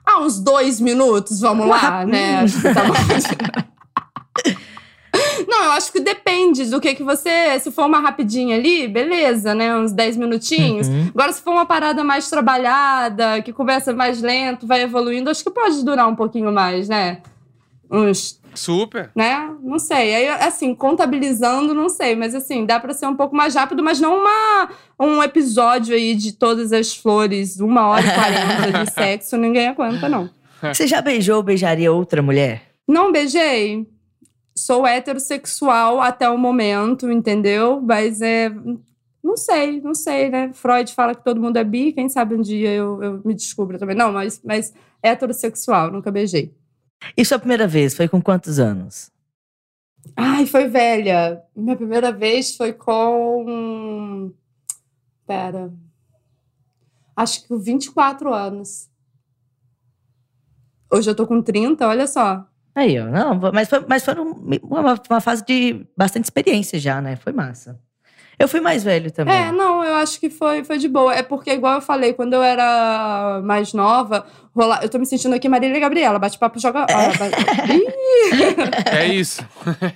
Ah, 0.04 0.20
uns 0.20 0.40
dois 0.40 0.80
minutos, 0.80 1.40
vamos 1.40 1.66
lá, 1.68 2.04
né? 2.04 2.40
Acho 2.40 2.60
que 2.60 2.74
tá 2.74 2.84
bom. 2.84 2.94
Não, 5.62 5.68
eu 5.68 5.72
acho 5.74 5.92
que 5.92 6.00
depende 6.00 6.64
do 6.64 6.80
que 6.80 6.92
que 6.92 7.04
você. 7.04 7.56
Se 7.60 7.70
for 7.70 7.86
uma 7.86 8.00
rapidinha 8.00 8.56
ali, 8.56 8.88
beleza, 8.88 9.54
né? 9.54 9.76
Uns 9.76 9.92
10 9.92 10.16
minutinhos. 10.16 10.88
Uhum. 10.88 11.10
Agora, 11.14 11.32
se 11.32 11.40
for 11.40 11.52
uma 11.52 11.64
parada 11.64 12.02
mais 12.02 12.28
trabalhada, 12.28 13.40
que 13.42 13.52
começa 13.52 13.92
mais 13.92 14.20
lento, 14.20 14.66
vai 14.66 14.82
evoluindo, 14.82 15.30
acho 15.30 15.44
que 15.44 15.50
pode 15.50 15.84
durar 15.84 16.08
um 16.08 16.16
pouquinho 16.16 16.50
mais, 16.50 16.88
né? 16.88 17.18
Uns. 17.88 18.40
Super. 18.56 19.12
Né? 19.14 19.50
Não 19.62 19.78
sei. 19.78 20.16
Aí, 20.16 20.28
assim, 20.28 20.74
contabilizando, 20.74 21.72
não 21.72 21.88
sei. 21.88 22.16
Mas, 22.16 22.34
assim, 22.34 22.66
dá 22.66 22.80
pra 22.80 22.92
ser 22.92 23.06
um 23.06 23.14
pouco 23.14 23.36
mais 23.36 23.54
rápido, 23.54 23.84
mas 23.84 24.00
não 24.00 24.18
uma, 24.18 24.68
um 24.98 25.22
episódio 25.22 25.94
aí 25.94 26.16
de 26.16 26.32
todas 26.32 26.72
as 26.72 26.94
flores, 26.94 27.60
uma 27.60 27.86
hora 27.86 28.04
e 28.04 28.10
quarenta 28.10 28.84
de 28.84 28.90
sexo, 28.92 29.36
ninguém 29.36 29.68
aguenta, 29.68 30.08
não. 30.08 30.28
Você 30.60 30.88
já 30.88 31.00
beijou 31.00 31.36
ou 31.36 31.42
beijaria 31.42 31.92
outra 31.92 32.20
mulher? 32.20 32.62
Não 32.86 33.12
beijei 33.12 33.86
sou 34.54 34.86
heterossexual 34.86 36.00
até 36.00 36.28
o 36.28 36.38
momento, 36.38 37.10
entendeu? 37.10 37.80
Mas 37.80 38.20
é. 38.20 38.50
Não 39.22 39.36
sei, 39.36 39.80
não 39.80 39.94
sei, 39.94 40.28
né? 40.28 40.52
Freud 40.52 40.92
fala 40.92 41.14
que 41.14 41.22
todo 41.22 41.40
mundo 41.40 41.56
é 41.56 41.62
bi, 41.62 41.92
quem 41.92 42.08
sabe 42.08 42.34
um 42.34 42.42
dia 42.42 42.70
eu, 42.70 43.02
eu 43.02 43.22
me 43.24 43.34
descubro 43.34 43.78
também. 43.78 43.96
Não, 43.96 44.12
mas, 44.12 44.42
mas 44.44 44.74
heterossexual, 45.00 45.92
nunca 45.92 46.10
beijei. 46.10 46.52
E 47.16 47.24
sua 47.24 47.38
primeira 47.38 47.66
vez 47.68 47.94
foi 47.94 48.08
com 48.08 48.20
quantos 48.20 48.58
anos? 48.58 49.10
Ai, 50.16 50.46
foi 50.46 50.68
velha. 50.68 51.42
Minha 51.54 51.76
primeira 51.76 52.12
vez 52.12 52.56
foi 52.56 52.72
com. 52.72 54.32
Pera. 55.26 55.72
Acho 57.14 57.42
que 57.42 57.48
com 57.48 57.58
24 57.58 58.32
anos. 58.32 58.90
Hoje 60.90 61.10
eu 61.10 61.14
tô 61.14 61.26
com 61.26 61.40
30, 61.40 61.86
olha 61.86 62.06
só. 62.06 62.46
Aí, 62.74 62.98
ó. 62.98 63.06
Não, 63.06 63.34
mas 63.52 63.68
foi, 63.68 63.84
mas 63.86 64.04
foi 64.04 64.14
uma, 64.62 64.94
uma 65.10 65.20
fase 65.20 65.44
de 65.44 65.86
bastante 65.96 66.24
experiência 66.24 66.78
já, 66.78 67.00
né? 67.00 67.16
Foi 67.16 67.32
massa. 67.32 67.78
Eu 68.38 68.48
fui 68.48 68.60
mais 68.60 68.82
velho 68.82 69.10
também. 69.10 69.34
É, 69.34 69.52
não, 69.52 69.84
eu 69.84 69.94
acho 69.96 70.18
que 70.18 70.28
foi, 70.28 70.64
foi 70.64 70.78
de 70.78 70.88
boa. 70.88 71.14
É 71.14 71.22
porque, 71.22 71.50
igual 71.52 71.74
eu 71.74 71.80
falei, 71.80 72.12
quando 72.12 72.32
eu 72.32 72.42
era 72.42 73.40
mais 73.44 73.72
nova, 73.72 74.26
rola... 74.54 74.80
eu 74.82 74.88
tô 74.88 74.98
me 74.98 75.06
sentindo 75.06 75.34
aqui 75.34 75.48
Marília 75.48 75.76
e 75.76 75.80
Gabriela, 75.80 76.18
bate-papo, 76.18 76.58
joga. 76.58 76.80
É. 76.88 76.92
Ah, 76.92 77.12
ba- 77.18 77.28
Ih! 77.72 78.96
É 78.98 79.06
isso. 79.14 79.46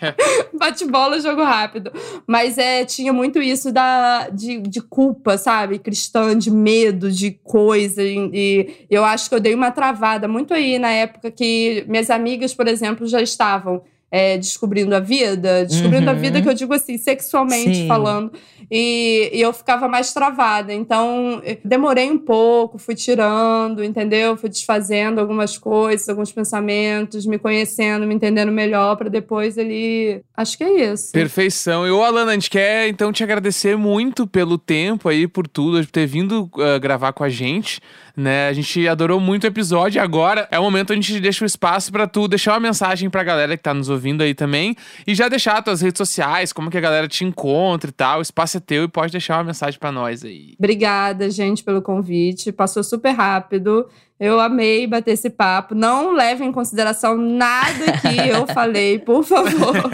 Bate 0.59 0.85
bola, 0.87 1.21
jogo 1.21 1.43
rápido. 1.43 1.91
Mas 2.27 2.57
é, 2.59 2.85
tinha 2.85 3.13
muito 3.13 3.41
isso 3.43 3.73
da, 3.73 4.29
de, 4.29 4.59
de 4.61 4.81
culpa, 4.81 5.37
sabe? 5.39 5.79
Cristã, 5.79 6.37
de 6.37 6.51
medo, 6.51 7.11
de 7.11 7.33
coisa. 7.43 8.03
E, 8.03 8.17
e 8.33 8.87
eu 8.91 9.05
acho 9.05 9.29
que 9.29 9.35
eu 9.35 9.41
dei 9.41 9.55
uma 9.55 9.71
travada 9.71 10.29
muito 10.29 10.55
aí 10.55 10.79
na 10.79 10.91
época 10.91 11.31
que 11.31 11.85
minhas 11.89 12.11
amigas, 12.11 12.55
por 12.55 12.69
exemplo, 12.69 13.07
já 13.07 13.21
estavam. 13.21 13.83
É, 14.11 14.39
descobrindo 14.39 14.95
a 14.95 15.01
vida, 15.01 15.65
descobrindo 15.65 16.09
a 16.09 16.13
Uhum. 16.13 16.19
vida 16.21 16.41
que 16.41 16.49
eu 16.49 16.55
digo 16.55 16.73
assim, 16.73 16.97
sexualmente 16.97 17.75
Sim. 17.75 17.89
falando, 17.89 18.33
e, 18.71 19.31
e 19.33 19.41
eu 19.41 19.53
ficava 19.53 19.89
mais 19.89 20.13
travada. 20.13 20.73
Então, 20.73 21.43
demorei 21.65 22.11
um 22.11 22.19
pouco, 22.19 22.79
fui 22.79 22.95
tirando, 22.95 23.83
entendeu? 23.83 24.37
Fui 24.37 24.49
desfazendo 24.49 25.21
algumas 25.21 25.59
coisas, 25.59 26.09
alguns 26.09 26.33
pensamentos, 26.33 27.27
me 27.27 27.39
conhecendo, 27.39 28.07
me 28.07 28.15
entendendo 28.15 28.51
melhor, 28.53 28.97
para 28.97 29.09
depois 29.09 29.59
ele. 29.59 30.23
Acho 30.37 30.57
que 30.57 30.65
é 30.65 30.93
isso. 30.93 31.13
Perfeição. 31.13 31.87
E 31.87 31.91
ô, 31.91 32.03
Alana, 32.03 32.31
a 32.31 32.35
gente 32.35 32.51
quer 32.51 32.89
então 32.89 33.13
te 33.13 33.23
agradecer 33.23 33.77
muito 33.77 34.27
pelo 34.27 34.57
tempo 34.57 35.09
aí, 35.09 35.27
por 35.27 35.47
tudo, 35.49 35.79
por 35.79 35.91
ter 35.91 36.07
vindo 36.07 36.49
ah, 36.59 36.79
gravar 36.79 37.13
com 37.13 37.25
a 37.25 37.29
gente. 37.29 37.81
Né? 38.17 38.49
A 38.49 38.53
gente 38.53 38.89
adorou 38.89 39.21
muito 39.21 39.45
o 39.45 39.47
episódio. 39.47 40.01
Agora 40.01 40.49
é 40.51 40.59
o 40.59 40.63
momento 40.63 40.93
onde 40.95 41.01
a 41.01 41.13
gente 41.13 41.21
deixa 41.21 41.45
o 41.45 41.47
espaço 41.47 41.93
pra 41.93 42.07
tu 42.07 42.27
deixar 42.27 42.55
uma 42.55 42.61
mensagem 42.61 43.11
pra 43.11 43.23
galera 43.23 43.57
que 43.57 43.63
tá 43.63 43.75
nos 43.75 43.91
ouvindo 43.91 43.96
aí 44.23 44.35
também. 44.35 44.77
E 45.07 45.15
já 45.15 45.29
deixar 45.29 45.63
tuas 45.63 45.81
redes 45.81 45.99
sociais, 45.99 46.53
como 46.53 46.71
que 46.71 46.79
a 46.79 46.81
galera 46.81 47.09
te 47.09 47.25
encontra 47.25 47.91
e 47.91 47.93
tal. 47.93 48.19
O 48.19 48.23
espaço 48.23 48.57
é 48.57 48.61
teu 48.61 48.85
e 48.85 48.89
pode 48.89 49.13
deixar 49.13 49.39
uma 49.39 49.45
mensagem 49.45 49.79
pra 49.79 49.93
nós 49.93 50.25
aí. 50.25 50.55
Obrigada, 50.59 51.31
gente, 51.31 51.63
pelo 51.63 51.83
convite. 51.83 52.53
Passou 52.53 52.83
super 52.83 53.13
rápido. 53.13 53.87
Eu 54.19 54.41
amei 54.41 54.87
bater 54.87 55.13
esse 55.13 55.29
papo. 55.29 55.75
Não 55.75 56.13
leve 56.13 56.45
em 56.45 56.53
consideração 56.53 57.17
nada 57.17 57.99
que 58.01 58.29
eu 58.29 58.47
falei, 58.53 58.99
por 58.99 59.23
favor. 59.23 59.91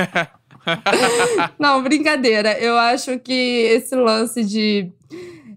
Não, 1.58 1.82
brincadeira. 1.82 2.56
Eu 2.58 2.78
acho 2.78 3.18
que 3.18 3.32
esse 3.32 3.94
lance 3.96 4.44
de 4.44 4.92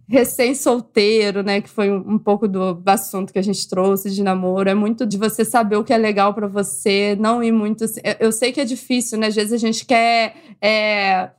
recém-solteiro, 0.08 1.42
né, 1.44 1.62
que 1.62 1.70
foi 1.70 1.90
um, 1.92 2.18
pouco 2.18 2.48
do 2.48 2.82
assunto 2.86 3.34
que 3.34 3.40
a 3.40 3.42
gente 3.42 3.68
trouxe 3.68 4.12
de 4.12 4.22
namoro, 4.24 4.70
é 4.70 4.74
muito 4.74 5.06
de 5.06 5.18
você 5.18 5.44
saber 5.44 5.78
o 5.78 5.84
que 5.84 5.94
é 5.94 5.98
legal 5.98 6.34
pra 6.34 6.48
você, 6.48 7.16
não 7.20 7.42
ir 7.44 7.52
muito. 7.52 7.84
assim- 7.84 8.02
eu- 8.04 8.16
Eu 8.28 8.32
sei 8.32 8.52
que 8.52 8.62
é 8.62 8.66
difícil, 8.66 9.18
né? 9.18 9.28
Às 9.28 9.36
vezes 9.36 9.54
a 9.54 9.58
gente 9.58 9.86
quer 9.86 10.36
é, 10.62 11.30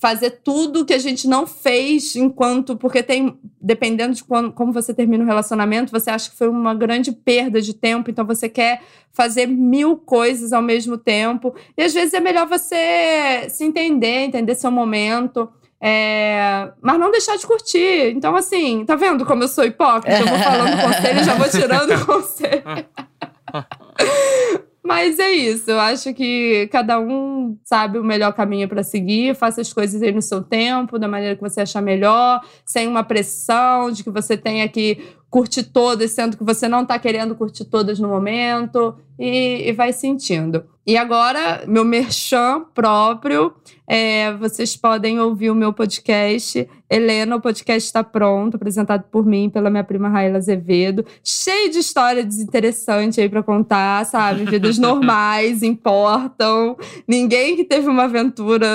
fazer 0.00 0.30
tudo 0.42 0.84
que 0.84 0.92
a 0.92 0.98
gente 0.98 1.28
não 1.28 1.46
fez 1.46 2.16
enquanto. 2.16 2.76
Porque 2.76 3.02
tem. 3.04 3.38
Dependendo 3.60 4.14
de 4.14 4.24
quando, 4.24 4.50
como 4.52 4.72
você 4.72 4.92
termina 4.92 5.22
o 5.22 5.26
relacionamento, 5.26 5.92
você 5.92 6.10
acha 6.10 6.28
que 6.28 6.36
foi 6.36 6.48
uma 6.48 6.74
grande 6.74 7.12
perda 7.12 7.62
de 7.62 7.72
tempo, 7.72 8.10
então 8.10 8.26
você 8.26 8.48
quer 8.48 8.82
fazer 9.12 9.46
mil 9.46 9.96
coisas 9.96 10.52
ao 10.52 10.60
mesmo 10.62 10.98
tempo. 10.98 11.54
E 11.76 11.82
às 11.82 11.94
vezes 11.94 12.12
é 12.14 12.18
melhor 12.20 12.48
você 12.48 13.46
se 13.48 13.62
entender, 13.64 14.24
entender 14.24 14.56
seu 14.56 14.70
momento. 14.72 15.48
É, 15.84 16.70
mas 16.80 17.00
não 17.00 17.10
deixar 17.10 17.36
de 17.36 17.44
curtir. 17.44 18.12
Então, 18.14 18.36
assim, 18.36 18.84
tá 18.84 18.94
vendo 18.94 19.26
como 19.26 19.42
eu 19.42 19.48
sou 19.48 19.64
hipócrita? 19.64 20.20
Eu 20.20 20.28
vou 20.28 20.38
falando 20.38 20.80
conselho 20.80 21.20
e 21.20 21.24
já 21.24 21.34
vou 21.34 21.48
tirando 21.48 22.06
conselho. 22.06 22.62
Mas 24.84 25.20
é 25.20 25.30
isso, 25.30 25.70
eu 25.70 25.78
acho 25.78 26.12
que 26.12 26.68
cada 26.72 26.98
um 26.98 27.56
sabe 27.64 27.98
o 27.98 28.04
melhor 28.04 28.32
caminho 28.32 28.68
para 28.68 28.82
seguir, 28.82 29.34
faça 29.34 29.60
as 29.60 29.72
coisas 29.72 30.02
aí 30.02 30.10
no 30.10 30.20
seu 30.20 30.42
tempo, 30.42 30.98
da 30.98 31.06
maneira 31.06 31.36
que 31.36 31.40
você 31.40 31.60
achar 31.60 31.80
melhor, 31.80 32.44
sem 32.66 32.88
uma 32.88 33.04
pressão 33.04 33.92
de 33.92 34.02
que 34.02 34.10
você 34.10 34.36
tenha 34.36 34.68
que 34.68 34.98
curtir 35.30 35.62
todas, 35.62 36.10
sendo 36.10 36.36
que 36.36 36.42
você 36.42 36.68
não 36.68 36.84
tá 36.84 36.98
querendo 36.98 37.36
curtir 37.36 37.64
todas 37.64 38.00
no 38.00 38.08
momento, 38.08 38.96
e, 39.16 39.68
e 39.68 39.72
vai 39.72 39.92
sentindo. 39.92 40.64
E 40.84 40.96
agora, 40.96 41.62
meu 41.68 41.84
merchan 41.84 42.64
próprio, 42.74 43.54
é, 43.86 44.32
vocês 44.32 44.76
podem 44.76 45.20
ouvir 45.20 45.48
o 45.48 45.54
meu 45.54 45.72
podcast. 45.72 46.68
Helena, 46.90 47.36
o 47.36 47.40
podcast 47.40 47.86
está 47.86 48.02
pronto, 48.02 48.56
apresentado 48.56 49.04
por 49.04 49.24
mim, 49.24 49.48
pela 49.48 49.70
minha 49.70 49.84
prima 49.84 50.08
Raíla 50.08 50.38
Azevedo. 50.38 51.06
Cheio 51.22 51.70
de 51.70 51.78
história 51.78 52.24
desinteressante 52.24 53.20
aí 53.20 53.28
para 53.28 53.44
contar, 53.44 54.04
sabe? 54.06 54.44
Vidas 54.44 54.76
normais 54.80 55.62
importam. 55.62 56.76
Ninguém 57.06 57.54
que 57.54 57.64
teve 57.64 57.88
uma 57.88 58.04
aventura 58.04 58.66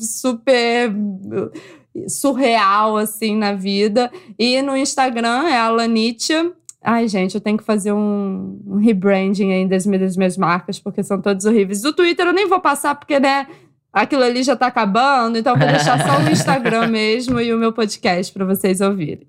super 0.00 0.92
surreal, 2.08 2.96
assim, 2.96 3.36
na 3.36 3.52
vida. 3.52 4.10
E 4.36 4.60
no 4.62 4.76
Instagram 4.76 5.46
é 5.46 5.58
a 5.58 5.68
Lanitia. 5.68 6.52
Ai, 6.82 7.06
gente, 7.06 7.34
eu 7.36 7.40
tenho 7.40 7.56
que 7.56 7.64
fazer 7.64 7.92
um, 7.92 8.60
um 8.66 8.76
rebranding 8.76 9.52
aí 9.52 9.68
das 9.68 9.86
minhas, 9.86 10.02
das 10.02 10.16
minhas 10.16 10.36
marcas, 10.36 10.80
porque 10.80 11.02
são 11.02 11.20
todos 11.20 11.44
horríveis. 11.44 11.80
Do 11.80 11.92
Twitter 11.92 12.26
eu 12.26 12.32
nem 12.32 12.48
vou 12.48 12.60
passar, 12.60 12.96
porque, 12.96 13.20
né, 13.20 13.46
aquilo 13.92 14.24
ali 14.24 14.42
já 14.42 14.56
tá 14.56 14.66
acabando, 14.66 15.38
então 15.38 15.54
eu 15.54 15.58
vou 15.58 15.68
deixar 15.68 16.04
só 16.04 16.18
o 16.18 16.28
Instagram 16.30 16.88
mesmo 16.88 17.40
e 17.40 17.54
o 17.54 17.58
meu 17.58 17.72
podcast 17.72 18.32
para 18.32 18.44
vocês 18.44 18.80
ouvirem. 18.80 19.26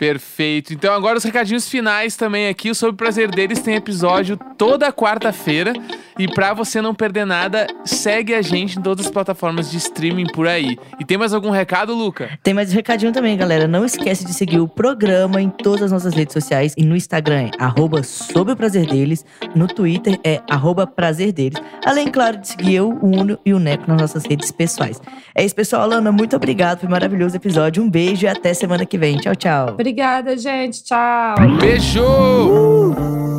Perfeito. 0.00 0.72
Então 0.72 0.94
agora 0.94 1.18
os 1.18 1.24
recadinhos 1.24 1.68
finais 1.68 2.16
também 2.16 2.48
aqui. 2.48 2.70
O 2.70 2.74
Sobre 2.74 2.94
o 2.94 2.96
Prazer 2.96 3.30
Deles 3.30 3.60
tem 3.60 3.74
episódio 3.74 4.34
toda 4.56 4.90
quarta-feira. 4.90 5.74
E 6.18 6.26
pra 6.26 6.54
você 6.54 6.80
não 6.80 6.94
perder 6.94 7.26
nada, 7.26 7.66
segue 7.84 8.34
a 8.34 8.42
gente 8.42 8.78
em 8.78 8.82
todas 8.82 9.06
as 9.06 9.12
plataformas 9.12 9.70
de 9.70 9.76
streaming 9.76 10.26
por 10.32 10.46
aí. 10.46 10.78
E 10.98 11.04
tem 11.04 11.18
mais 11.18 11.34
algum 11.34 11.50
recado, 11.50 11.94
Luca? 11.94 12.38
Tem 12.42 12.52
mais 12.52 12.70
um 12.72 12.74
recadinho 12.74 13.12
também, 13.12 13.36
galera. 13.36 13.66
Não 13.66 13.84
esquece 13.84 14.24
de 14.24 14.32
seguir 14.32 14.58
o 14.58 14.68
programa 14.68 15.40
em 15.40 15.50
todas 15.50 15.84
as 15.84 15.92
nossas 15.92 16.14
redes 16.14 16.32
sociais. 16.32 16.74
E 16.78 16.84
no 16.84 16.96
Instagram 16.96 17.50
é 17.58 18.02
sobre 18.02 18.54
o 18.54 18.56
prazer 18.56 18.86
deles. 18.86 19.24
No 19.54 19.66
Twitter 19.66 20.18
é 20.24 20.40
arroba 20.48 20.86
prazer 20.86 21.32
deles. 21.32 21.60
Além, 21.84 22.10
claro, 22.10 22.38
de 22.38 22.48
seguir 22.48 22.74
eu, 22.74 22.90
o 22.90 23.06
Uno 23.06 23.38
e 23.44 23.52
o 23.52 23.58
Neco 23.58 23.84
nas 23.86 24.00
nossas 24.00 24.24
redes 24.24 24.50
pessoais. 24.50 25.00
É 25.34 25.44
isso, 25.44 25.54
pessoal. 25.54 25.82
Alana, 25.82 26.10
muito 26.10 26.36
obrigado. 26.36 26.80
Foi 26.80 26.88
um 26.88 26.92
maravilhoso 26.92 27.36
episódio. 27.36 27.82
Um 27.82 27.88
beijo 27.88 28.24
e 28.24 28.28
até 28.28 28.52
semana 28.52 28.84
que 28.84 28.98
vem. 28.98 29.16
Tchau, 29.18 29.34
tchau. 29.34 29.74
Obrigada, 29.90 30.36
gente. 30.38 30.84
Tchau. 30.84 31.34
Beijo! 31.60 32.04
Uh! 32.04 33.29